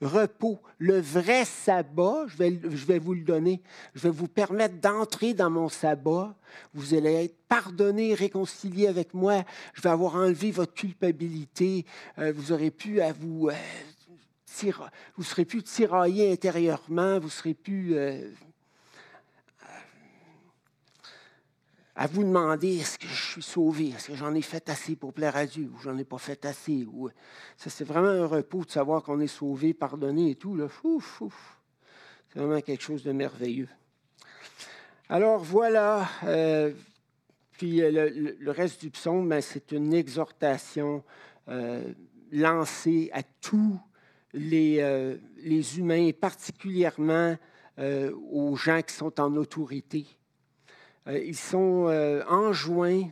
repos. 0.00 0.58
Le 0.78 0.98
vrai 0.98 1.44
sabbat, 1.44 2.26
je 2.28 2.36
vais, 2.36 2.58
je 2.64 2.86
vais 2.86 2.98
vous 2.98 3.14
le 3.14 3.20
donner. 3.20 3.62
Je 3.94 4.00
vais 4.02 4.10
vous 4.10 4.26
permettre 4.26 4.80
d'entrer 4.80 5.34
dans 5.34 5.50
mon 5.50 5.68
sabbat. 5.68 6.34
Vous 6.74 6.94
allez 6.94 7.24
être 7.24 7.36
pardonné, 7.48 8.14
réconcilié 8.14 8.88
avec 8.88 9.14
moi. 9.14 9.44
Je 9.74 9.82
vais 9.82 9.90
avoir 9.90 10.16
enlevé 10.16 10.50
votre 10.50 10.74
culpabilité. 10.74 11.84
Euh, 12.18 12.32
vous 12.34 12.52
aurez 12.52 12.70
pu 12.70 13.00
à 13.00 13.12
vous... 13.12 13.50
Euh, 13.50 13.54
vous 15.16 15.22
serez 15.22 15.44
plus 15.44 15.62
tiraillé 15.62 16.32
intérieurement, 16.32 17.18
vous 17.18 17.30
serez 17.30 17.54
plus 17.54 17.94
euh, 17.94 18.30
à 21.94 22.06
vous 22.06 22.24
demander 22.24 22.78
est-ce 22.78 22.98
que 22.98 23.06
je 23.06 23.32
suis 23.32 23.42
sauvé, 23.42 23.88
est-ce 23.88 24.08
que 24.08 24.14
j'en 24.14 24.34
ai 24.34 24.42
fait 24.42 24.68
assez 24.68 24.96
pour 24.96 25.12
plaire 25.12 25.36
à 25.36 25.46
Dieu, 25.46 25.70
ou 25.74 25.78
j'en 25.80 25.96
ai 25.98 26.04
pas 26.04 26.18
fait 26.18 26.44
assez. 26.44 26.86
Ou... 26.86 27.10
Ça, 27.56 27.70
c'est 27.70 27.84
vraiment 27.84 28.08
un 28.08 28.26
repos 28.26 28.64
de 28.64 28.70
savoir 28.70 29.02
qu'on 29.02 29.20
est 29.20 29.26
sauvé, 29.26 29.74
pardonné 29.74 30.30
et 30.30 30.34
tout. 30.36 30.58
C'est 32.28 32.38
vraiment 32.38 32.60
quelque 32.60 32.82
chose 32.82 33.02
de 33.02 33.12
merveilleux. 33.12 33.68
Alors 35.08 35.38
voilà, 35.38 36.08
euh, 36.24 36.72
puis 37.52 37.80
euh, 37.80 38.34
le, 38.38 38.50
reste 38.50 38.80
du 38.80 38.90
psaume, 38.90 39.28
ben, 39.28 39.40
c'est 39.40 39.72
une 39.72 39.94
exhortation 39.94 41.04
lancée 42.32 43.08
à 43.12 43.22
tous 43.22 43.78
les, 44.32 45.16
les 45.38 45.78
humains, 45.78 46.10
particulièrement 46.12 47.36
aux 47.78 48.56
gens 48.56 48.82
qui 48.82 48.94
sont 48.94 49.20
en 49.20 49.34
autorité. 49.36 50.06
Euh, 51.08 51.18
ils 51.18 51.36
sont 51.36 51.86
euh, 51.88 52.22
enjoints 52.28 53.08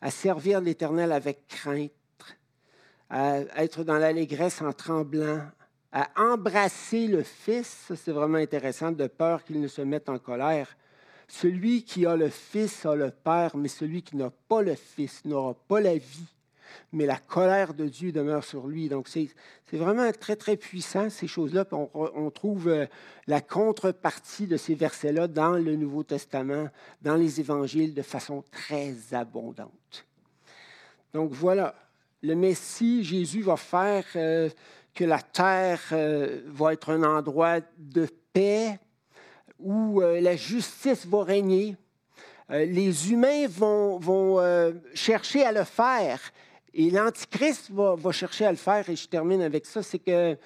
à 0.00 0.10
servir 0.10 0.60
l'Éternel 0.60 1.12
avec 1.12 1.46
crainte, 1.48 1.90
à 3.10 3.40
être 3.62 3.84
dans 3.84 3.98
l'allégresse 3.98 4.62
en 4.62 4.72
tremblant, 4.72 5.42
à 5.92 6.08
embrasser 6.16 7.06
le 7.06 7.22
Fils, 7.22 7.92
c'est 7.94 8.12
vraiment 8.12 8.38
intéressant, 8.38 8.92
de 8.92 9.06
peur 9.06 9.44
qu'il 9.44 9.60
ne 9.60 9.68
se 9.68 9.82
mette 9.82 10.08
en 10.08 10.18
colère. 10.18 10.76
Celui 11.28 11.84
qui 11.84 12.06
a 12.06 12.16
le 12.16 12.28
Fils 12.28 12.84
a 12.84 12.94
le 12.94 13.10
Père, 13.10 13.56
mais 13.56 13.68
celui 13.68 14.02
qui 14.02 14.16
n'a 14.16 14.30
pas 14.30 14.62
le 14.62 14.74
Fils 14.74 15.24
n'aura 15.24 15.54
pas 15.54 15.80
la 15.80 15.96
vie 15.96 16.35
mais 16.92 17.06
la 17.06 17.18
colère 17.18 17.74
de 17.74 17.86
Dieu 17.86 18.12
demeure 18.12 18.44
sur 18.44 18.66
lui. 18.66 18.88
Donc, 18.88 19.08
c'est 19.08 19.28
vraiment 19.72 20.10
très, 20.12 20.36
très 20.36 20.56
puissant, 20.56 21.10
ces 21.10 21.26
choses-là. 21.26 21.66
On, 21.72 22.30
trouve 22.30 22.68
euh, 22.68 22.86
la 23.26 23.40
contrepartie 23.40 24.46
de 24.46 24.56
ces 24.56 24.74
versets-là 24.74 25.28
dans 25.28 25.52
le 25.52 25.76
Nouveau 25.76 26.02
Testament, 26.02 26.68
dans 27.02 27.16
les 27.16 27.40
évangiles, 27.40 27.94
de 27.94 28.02
façon 28.02 28.44
très 28.50 28.94
abondante. 29.12 30.06
Donc, 31.12 31.32
voilà, 31.32 31.74
le 32.22 32.34
Messie, 32.34 33.04
Jésus, 33.04 33.42
va 33.42 33.56
faire 33.56 34.04
euh, 34.16 34.48
que 34.94 35.04
la 35.04 35.20
terre 35.20 35.82
euh, 35.92 36.42
va 36.46 36.72
être 36.72 36.90
un 36.90 37.02
endroit 37.02 37.60
de 37.78 38.06
paix 38.32 38.78
où 39.58 40.00
la 40.00 40.36
justice 40.36 41.06
va 41.06 41.24
régner. 41.24 41.76
les 42.50 43.10
humains 43.10 43.46
vont, 43.48 43.98
vont 43.98 44.38
chercher 44.92 45.44
à 45.44 45.52
le 45.52 45.64
faire, 45.64 46.20
et 46.78 46.90
l'Antichrist 46.90 47.70
va, 47.70 48.12
chercher 48.12 48.44
à 48.44 48.50
le 48.50 48.58
faire, 48.58 48.88
et 48.90 48.96
je 48.96 49.08
termine 49.08 49.40
avec 49.40 49.64
ça, 49.64 49.82
c'est 49.82 49.98
que 49.98 50.36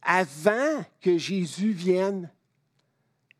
avant 0.00 0.82
que 1.02 1.18
Jésus 1.18 1.72
vienne, 1.72 2.30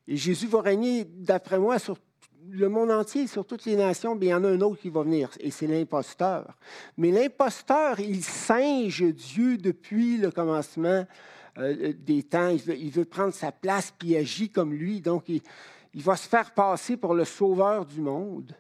et 0.07 0.17
Jésus 0.17 0.47
va 0.47 0.61
régner, 0.61 1.07
d'après 1.07 1.59
moi, 1.59 1.79
sur 1.79 1.97
le 2.51 2.69
monde 2.69 2.91
entier, 2.91 3.27
sur 3.27 3.47
toutes 3.47 3.65
les 3.65 3.77
nations, 3.77 4.15
bien, 4.15 4.29
il 4.29 4.33
y 4.33 4.35
en 4.35 4.45
a 4.45 4.49
un 4.49 4.61
autre 4.61 4.83
qui 4.83 4.91
va 4.91 5.03
venir, 5.03 5.31
et 5.41 5.51
c'est 5.51 5.67
l'imposteur. 5.67 6.59
Mais 6.99 7.11
l'imposteur, 7.11 7.99
il 8.01 8.23
singe 8.23 9.03
Dieu 9.15 9.57
depuis 9.57 10.19
le 10.19 10.31
commencement 10.31 11.07
euh, 11.57 11.95
des 11.99 12.23
temps. 12.23 12.49
Il 12.51 12.91
veut, 12.91 13.07
prendre 13.07 13.33
sa 13.33 13.51
place, 13.51 13.95
puis 13.99 14.11
il 14.11 14.17
agit 14.17 14.51
comme 14.51 14.75
lui. 14.75 15.01
Donc, 15.01 15.31
il 15.31 16.03
va 16.03 16.17
se 16.17 16.29
faire 16.29 16.53
passer 16.53 16.99
pour 16.99 17.15
le 17.15 17.25
sauveur 17.25 17.87
du 17.87 18.03
monde. 18.03 18.55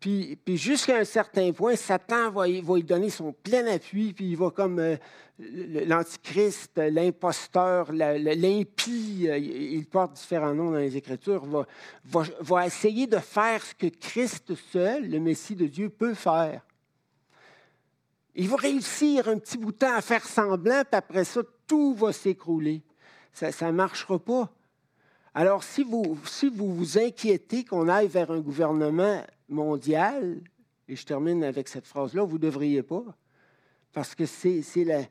Puis, 0.00 0.38
jusqu'à 0.46 0.98
un 0.98 1.04
certain 1.04 1.52
point, 1.52 1.74
Satan 1.74 2.30
va, 2.30 2.46
va, 2.62 2.76
lui 2.76 2.84
donner 2.84 3.10
son 3.10 3.32
plein 3.32 3.66
appui, 3.66 4.12
puis 4.12 4.30
il 4.30 4.36
va 4.36 4.50
comme 4.50 4.78
euh, 4.78 4.96
l'Antichrist, 5.40 6.78
l'imposteur, 6.78 7.90
l'impie, 7.92 9.26
euh, 9.28 9.38
il 9.38 9.84
porte 9.86 10.12
différents 10.12 10.54
noms 10.54 10.70
dans 10.70 10.78
les 10.78 10.96
Écritures, 10.96 11.44
va, 11.44 11.66
va, 12.04 12.22
va, 12.40 12.66
essayer 12.66 13.08
de 13.08 13.18
faire 13.18 13.64
ce 13.64 13.74
que 13.74 13.88
Christ 13.88 14.54
seul, 14.72 15.10
le 15.10 15.18
Messie 15.18 15.56
de 15.56 15.66
Dieu, 15.66 15.88
peut 15.88 16.14
faire. 16.14 16.64
Il 18.36 18.48
va 18.48 18.56
réussir 18.56 19.28
un 19.28 19.38
petit 19.38 19.58
bout 19.58 19.72
de 19.72 19.78
temps 19.78 19.96
à 19.96 20.00
faire 20.00 20.24
semblant, 20.24 20.82
puis 20.84 20.96
après 20.96 21.24
ça, 21.24 21.40
tout 21.66 21.94
va 21.94 22.12
s'écrouler. 22.12 22.82
Ça 23.32 23.50
ne 23.66 23.72
marchera 23.72 24.18
pas. 24.20 24.52
Alors, 25.34 25.64
si 25.64 25.82
vous, 25.82 26.16
si 26.24 26.48
vous 26.48 26.72
vous 26.72 26.98
inquiétez 26.98 27.64
qu'on 27.64 27.88
aille 27.88 28.08
vers 28.08 28.30
un 28.30 28.40
gouvernement 28.40 29.22
mondial, 29.48 30.40
et 30.88 30.96
je 30.96 31.04
termine 31.04 31.44
avec 31.44 31.68
cette 31.68 31.86
phrase-là, 31.86 32.24
vous 32.24 32.38
ne 32.38 32.42
devriez 32.42 32.82
pas, 32.82 33.04
parce 33.92 34.14
que 34.14 34.26
c'est, 34.26 34.62
la, 34.84 35.02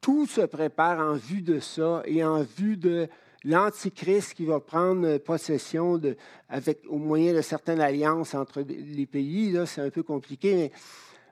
tout 0.00 0.26
se 0.26 0.42
prépare 0.42 0.98
en 0.98 1.14
vue 1.14 1.42
de 1.42 1.60
ça 1.60 2.02
et 2.06 2.24
en 2.24 2.42
vue 2.42 2.76
de 2.76 3.08
l'Antichrist 3.44 4.34
qui 4.34 4.44
va 4.44 4.60
prendre 4.60 5.18
possession 5.18 5.96
de, 5.96 6.16
avec, 6.48 6.82
au 6.88 6.98
moyen 6.98 7.32
de 7.34 7.40
certaines 7.40 7.80
alliances 7.80 8.34
entre 8.34 8.60
les 8.60 9.06
pays. 9.06 9.58
C'est 9.66 9.80
un 9.80 9.90
peu 9.90 10.02
compliqué, 10.02 10.54
mais 10.54 10.72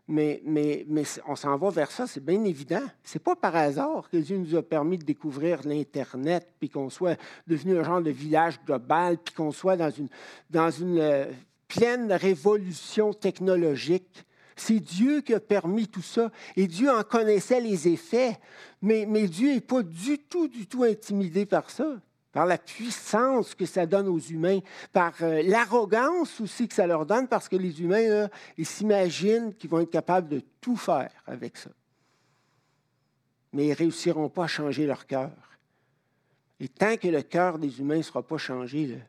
mais, 0.09 0.41
mais, 0.47 0.87
mais 0.89 1.03
on 1.27 1.37
s'en 1.37 1.57
va 1.59 1.69
vers 1.69 1.91
ça, 1.91 2.07
c'est 2.07 2.25
bien 2.25 2.43
évident. 2.45 2.83
Ce 3.05 3.19
n'est 3.19 3.23
pas 3.23 3.37
par 3.37 3.55
hasard 3.55 4.09
que 4.09 4.17
Dieu 4.17 4.39
nous 4.39 4.57
a 4.57 4.63
permis 4.63 4.97
de 4.97 5.05
découvrir 5.05 5.61
l'Internet, 5.67 6.49
puis 6.59 6.71
qu'on 6.71 6.89
soit 6.89 7.21
devenu 7.47 7.79
un 7.79 7.85
genre 7.85 8.01
de 8.01 8.11
village 8.11 8.59
global, 8.65 9.19
puis 9.19 9.35
qu'on 9.35 9.53
soit 9.53 9.77
dans 9.77 9.91
une, 9.91 10.09
dans 10.49 10.71
une 10.71 10.99
euh, 10.99 11.27
pleine 11.69 12.13
révolution 12.13 13.13
technologique. 13.13 14.25
C'est 14.57 14.81
Dieu 14.81 15.21
qui 15.21 15.35
a 15.35 15.41
permis 15.41 15.87
tout 15.87 16.03
ça. 16.03 16.33
Et 16.57 16.67
Dieu 16.67 16.91
en 16.91 17.03
connaissait 17.05 17.61
les 17.61 17.87
effets. 17.87 18.39
Mais, 18.83 19.07
Dieu 19.29 19.53
n'est 19.55 19.61
pas 19.61 19.83
du 19.83 20.19
tout, 20.19 20.49
du 20.49 20.67
tout 20.67 20.83
intimidé 20.83 21.47
par 21.47 21.71
ça 21.71 22.01
par 22.31 22.45
la 22.47 22.59
puissance 22.59 23.55
que 23.55 23.65
ça 23.65 23.87
donne 23.87 24.07
aux 24.07 24.19
humains, 24.19 24.61
par 24.93 25.15
euh, 25.23 25.43
l'arrogance 25.43 26.41
aussi 26.41 26.69
que 26.69 26.75
ça 26.75 26.87
leur 26.87 27.07
donne, 27.07 27.27
parce 27.27 27.49
que 27.49 27.57
les 27.57 27.81
humains, 27.81 28.29
ils 28.57 28.67
s'imaginent 28.67 29.55
qu'ils 29.55 29.71
vont 29.71 29.81
être 29.81 29.91
capables 29.91 30.29
de 30.29 30.43
tout 30.61 30.77
faire 30.77 31.11
avec 31.27 31.57
ça. 31.57 31.71
Mais 33.53 33.65
ils 33.65 33.71
ne 33.71 33.75
réussiront 33.75 34.29
pas 34.29 34.45
à 34.45 34.47
changer 34.47 34.87
leur 34.87 35.07
cœur. 35.07 35.33
Et 36.61 36.69
tant 36.69 36.97
que 36.97 37.09
le 37.09 37.23
cœur 37.23 37.59
des 37.59 37.81
humains 37.81 37.97
ne 37.97 38.03
sera 38.03 38.23
pas 38.23 38.39
changé, 38.39 39.01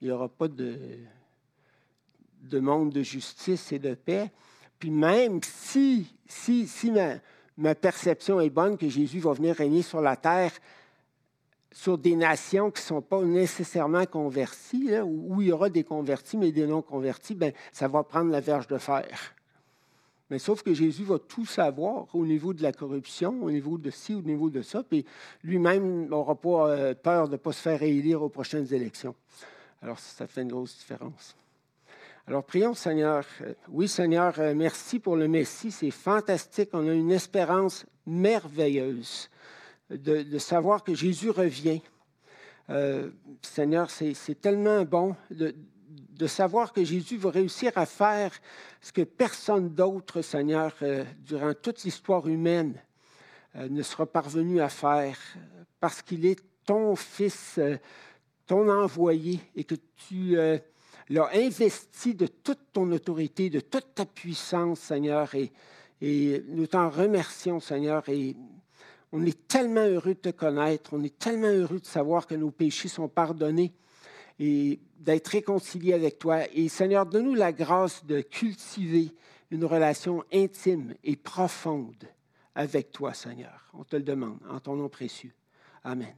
il 0.00 0.08
n'y 0.08 0.10
aura 0.10 0.28
pas 0.28 0.48
de, 0.48 0.76
de 2.40 2.60
monde 2.60 2.90
de 2.90 3.02
justice 3.02 3.72
et 3.72 3.78
de 3.78 3.94
paix. 3.94 4.30
Puis 4.78 4.90
même 4.90 5.40
si, 5.42 6.14
si, 6.26 6.66
si 6.66 6.92
ma, 7.56 7.74
perception 7.74 8.40
est 8.40 8.50
bonne 8.50 8.76
que 8.76 8.88
Jésus 8.88 9.20
va 9.20 9.32
venir 9.32 9.56
régner 9.56 9.82
sur 9.82 10.00
la 10.00 10.16
terre, 10.16 10.52
sur 11.72 11.98
des 11.98 12.16
nations 12.16 12.70
qui 12.70 12.80
ne 12.82 12.86
sont 12.86 13.02
pas 13.02 13.22
nécessairement 13.22 14.06
converties, 14.06 14.90
où 15.04 15.40
il 15.40 15.48
y 15.48 15.52
aura 15.52 15.68
des 15.68 15.84
convertis, 15.84 16.36
mais 16.36 16.50
des 16.50 16.66
non-convertis, 16.66 17.34
ben, 17.34 17.52
ça 17.72 17.86
va 17.86 18.02
prendre 18.02 18.30
la 18.30 18.40
verge 18.40 18.66
de 18.66 18.78
fer. 18.78 19.34
Mais 20.30 20.38
sauf 20.38 20.62
que 20.62 20.72
Jésus 20.72 21.02
va 21.02 21.18
tout 21.18 21.44
savoir 21.44 22.06
au 22.14 22.24
niveau 22.24 22.54
de 22.54 22.62
la 22.62 22.72
corruption, 22.72 23.42
au 23.42 23.50
niveau 23.50 23.78
de 23.78 23.90
ci, 23.90 24.14
au 24.14 24.22
niveau 24.22 24.48
de 24.48 24.62
ça, 24.62 24.82
puis 24.82 25.04
lui-même 25.42 26.06
n'aura 26.06 26.36
pas 26.36 26.70
euh, 26.70 26.94
peur 26.94 27.26
de 27.26 27.32
ne 27.32 27.36
pas 27.36 27.52
se 27.52 27.60
faire 27.60 27.80
réélire 27.80 28.22
aux 28.22 28.28
prochaines 28.28 28.72
élections. 28.72 29.14
Alors, 29.82 29.98
ça 29.98 30.26
fait 30.26 30.42
une 30.42 30.52
grosse 30.52 30.78
différence. 30.78 31.34
Alors, 32.30 32.44
prions, 32.44 32.74
Seigneur. 32.74 33.24
Euh, 33.40 33.54
oui, 33.70 33.88
Seigneur, 33.88 34.38
euh, 34.38 34.54
merci 34.54 35.00
pour 35.00 35.16
le 35.16 35.26
Messie. 35.26 35.72
C'est 35.72 35.90
fantastique. 35.90 36.68
On 36.74 36.86
a 36.86 36.92
une 36.92 37.10
espérance 37.10 37.84
merveilleuse 38.06 39.28
de, 39.90 40.38
savoir 40.38 40.84
que 40.84 40.94
Jésus 40.94 41.30
revient. 41.30 41.82
Seigneur, 43.42 43.90
c'est 43.90 44.40
tellement 44.40 44.84
bon 44.84 45.16
de, 45.32 45.56
savoir 46.28 46.72
que 46.72 46.84
Jésus 46.84 47.16
va 47.16 47.30
réussir 47.30 47.72
à 47.74 47.84
faire 47.84 48.30
ce 48.80 48.92
que 48.92 49.02
personne 49.02 49.70
d'autre, 49.70 50.22
Seigneur, 50.22 50.72
euh, 50.82 51.02
durant 51.18 51.52
toute 51.52 51.82
l'histoire 51.82 52.28
humaine, 52.28 52.74
euh, 53.56 53.68
ne 53.68 53.82
sera 53.82 54.06
parvenu 54.06 54.60
à 54.60 54.68
faire, 54.68 55.18
parce 55.80 56.00
qu'il 56.00 56.24
est 56.26 56.38
ton 56.64 56.94
Fils, 56.94 57.56
euh, 57.58 57.76
ton 58.46 58.70
envoyé, 58.70 59.40
et 59.56 59.64
que 59.64 59.74
tu 59.96 60.36
l'as 61.10 61.28
investi 61.34 62.14
de 62.14 62.26
toute 62.26 62.72
ton 62.72 62.90
autorité, 62.92 63.50
de 63.50 63.60
toute 63.60 63.94
ta 63.94 64.06
puissance, 64.06 64.80
Seigneur, 64.80 65.34
et, 65.34 65.52
nous 66.48 66.66
t'en 66.66 66.88
remercions, 66.88 67.60
Seigneur, 67.60 68.08
et 68.08 68.34
on 69.12 69.26
est 69.26 69.46
tellement 69.46 69.84
heureux 69.84 70.14
de 70.14 70.20
te 70.20 70.28
connaître, 70.30 70.94
on 70.94 71.02
est 71.02 71.18
tellement 71.18 71.48
heureux 71.48 71.80
de 71.80 71.86
savoir 71.86 72.26
que 72.26 72.34
nos 72.34 72.50
péchés 72.50 72.88
sont 72.88 73.08
pardonnés 73.08 73.74
et 74.38 74.80
d'être 74.98 75.28
réconcilié 75.28 75.92
avec 75.92 76.18
toi. 76.18 76.50
Et 76.54 76.68
Seigneur, 76.68 77.04
donne-nous 77.04 77.34
la 77.34 77.52
grâce 77.52 78.06
de 78.06 78.22
cultiver 78.22 79.12
une 79.50 79.64
relation 79.66 80.24
intime 80.32 80.94
et 81.04 81.16
profonde 81.16 82.08
avec 82.54 82.92
toi, 82.92 83.12
Seigneur. 83.12 83.70
On 83.74 83.84
te 83.84 83.96
le 83.96 84.02
demande 84.02 84.38
en 84.48 84.60
ton 84.60 84.76
nom 84.76 84.88
précieux. 84.88 85.32
Amen. 85.84 86.14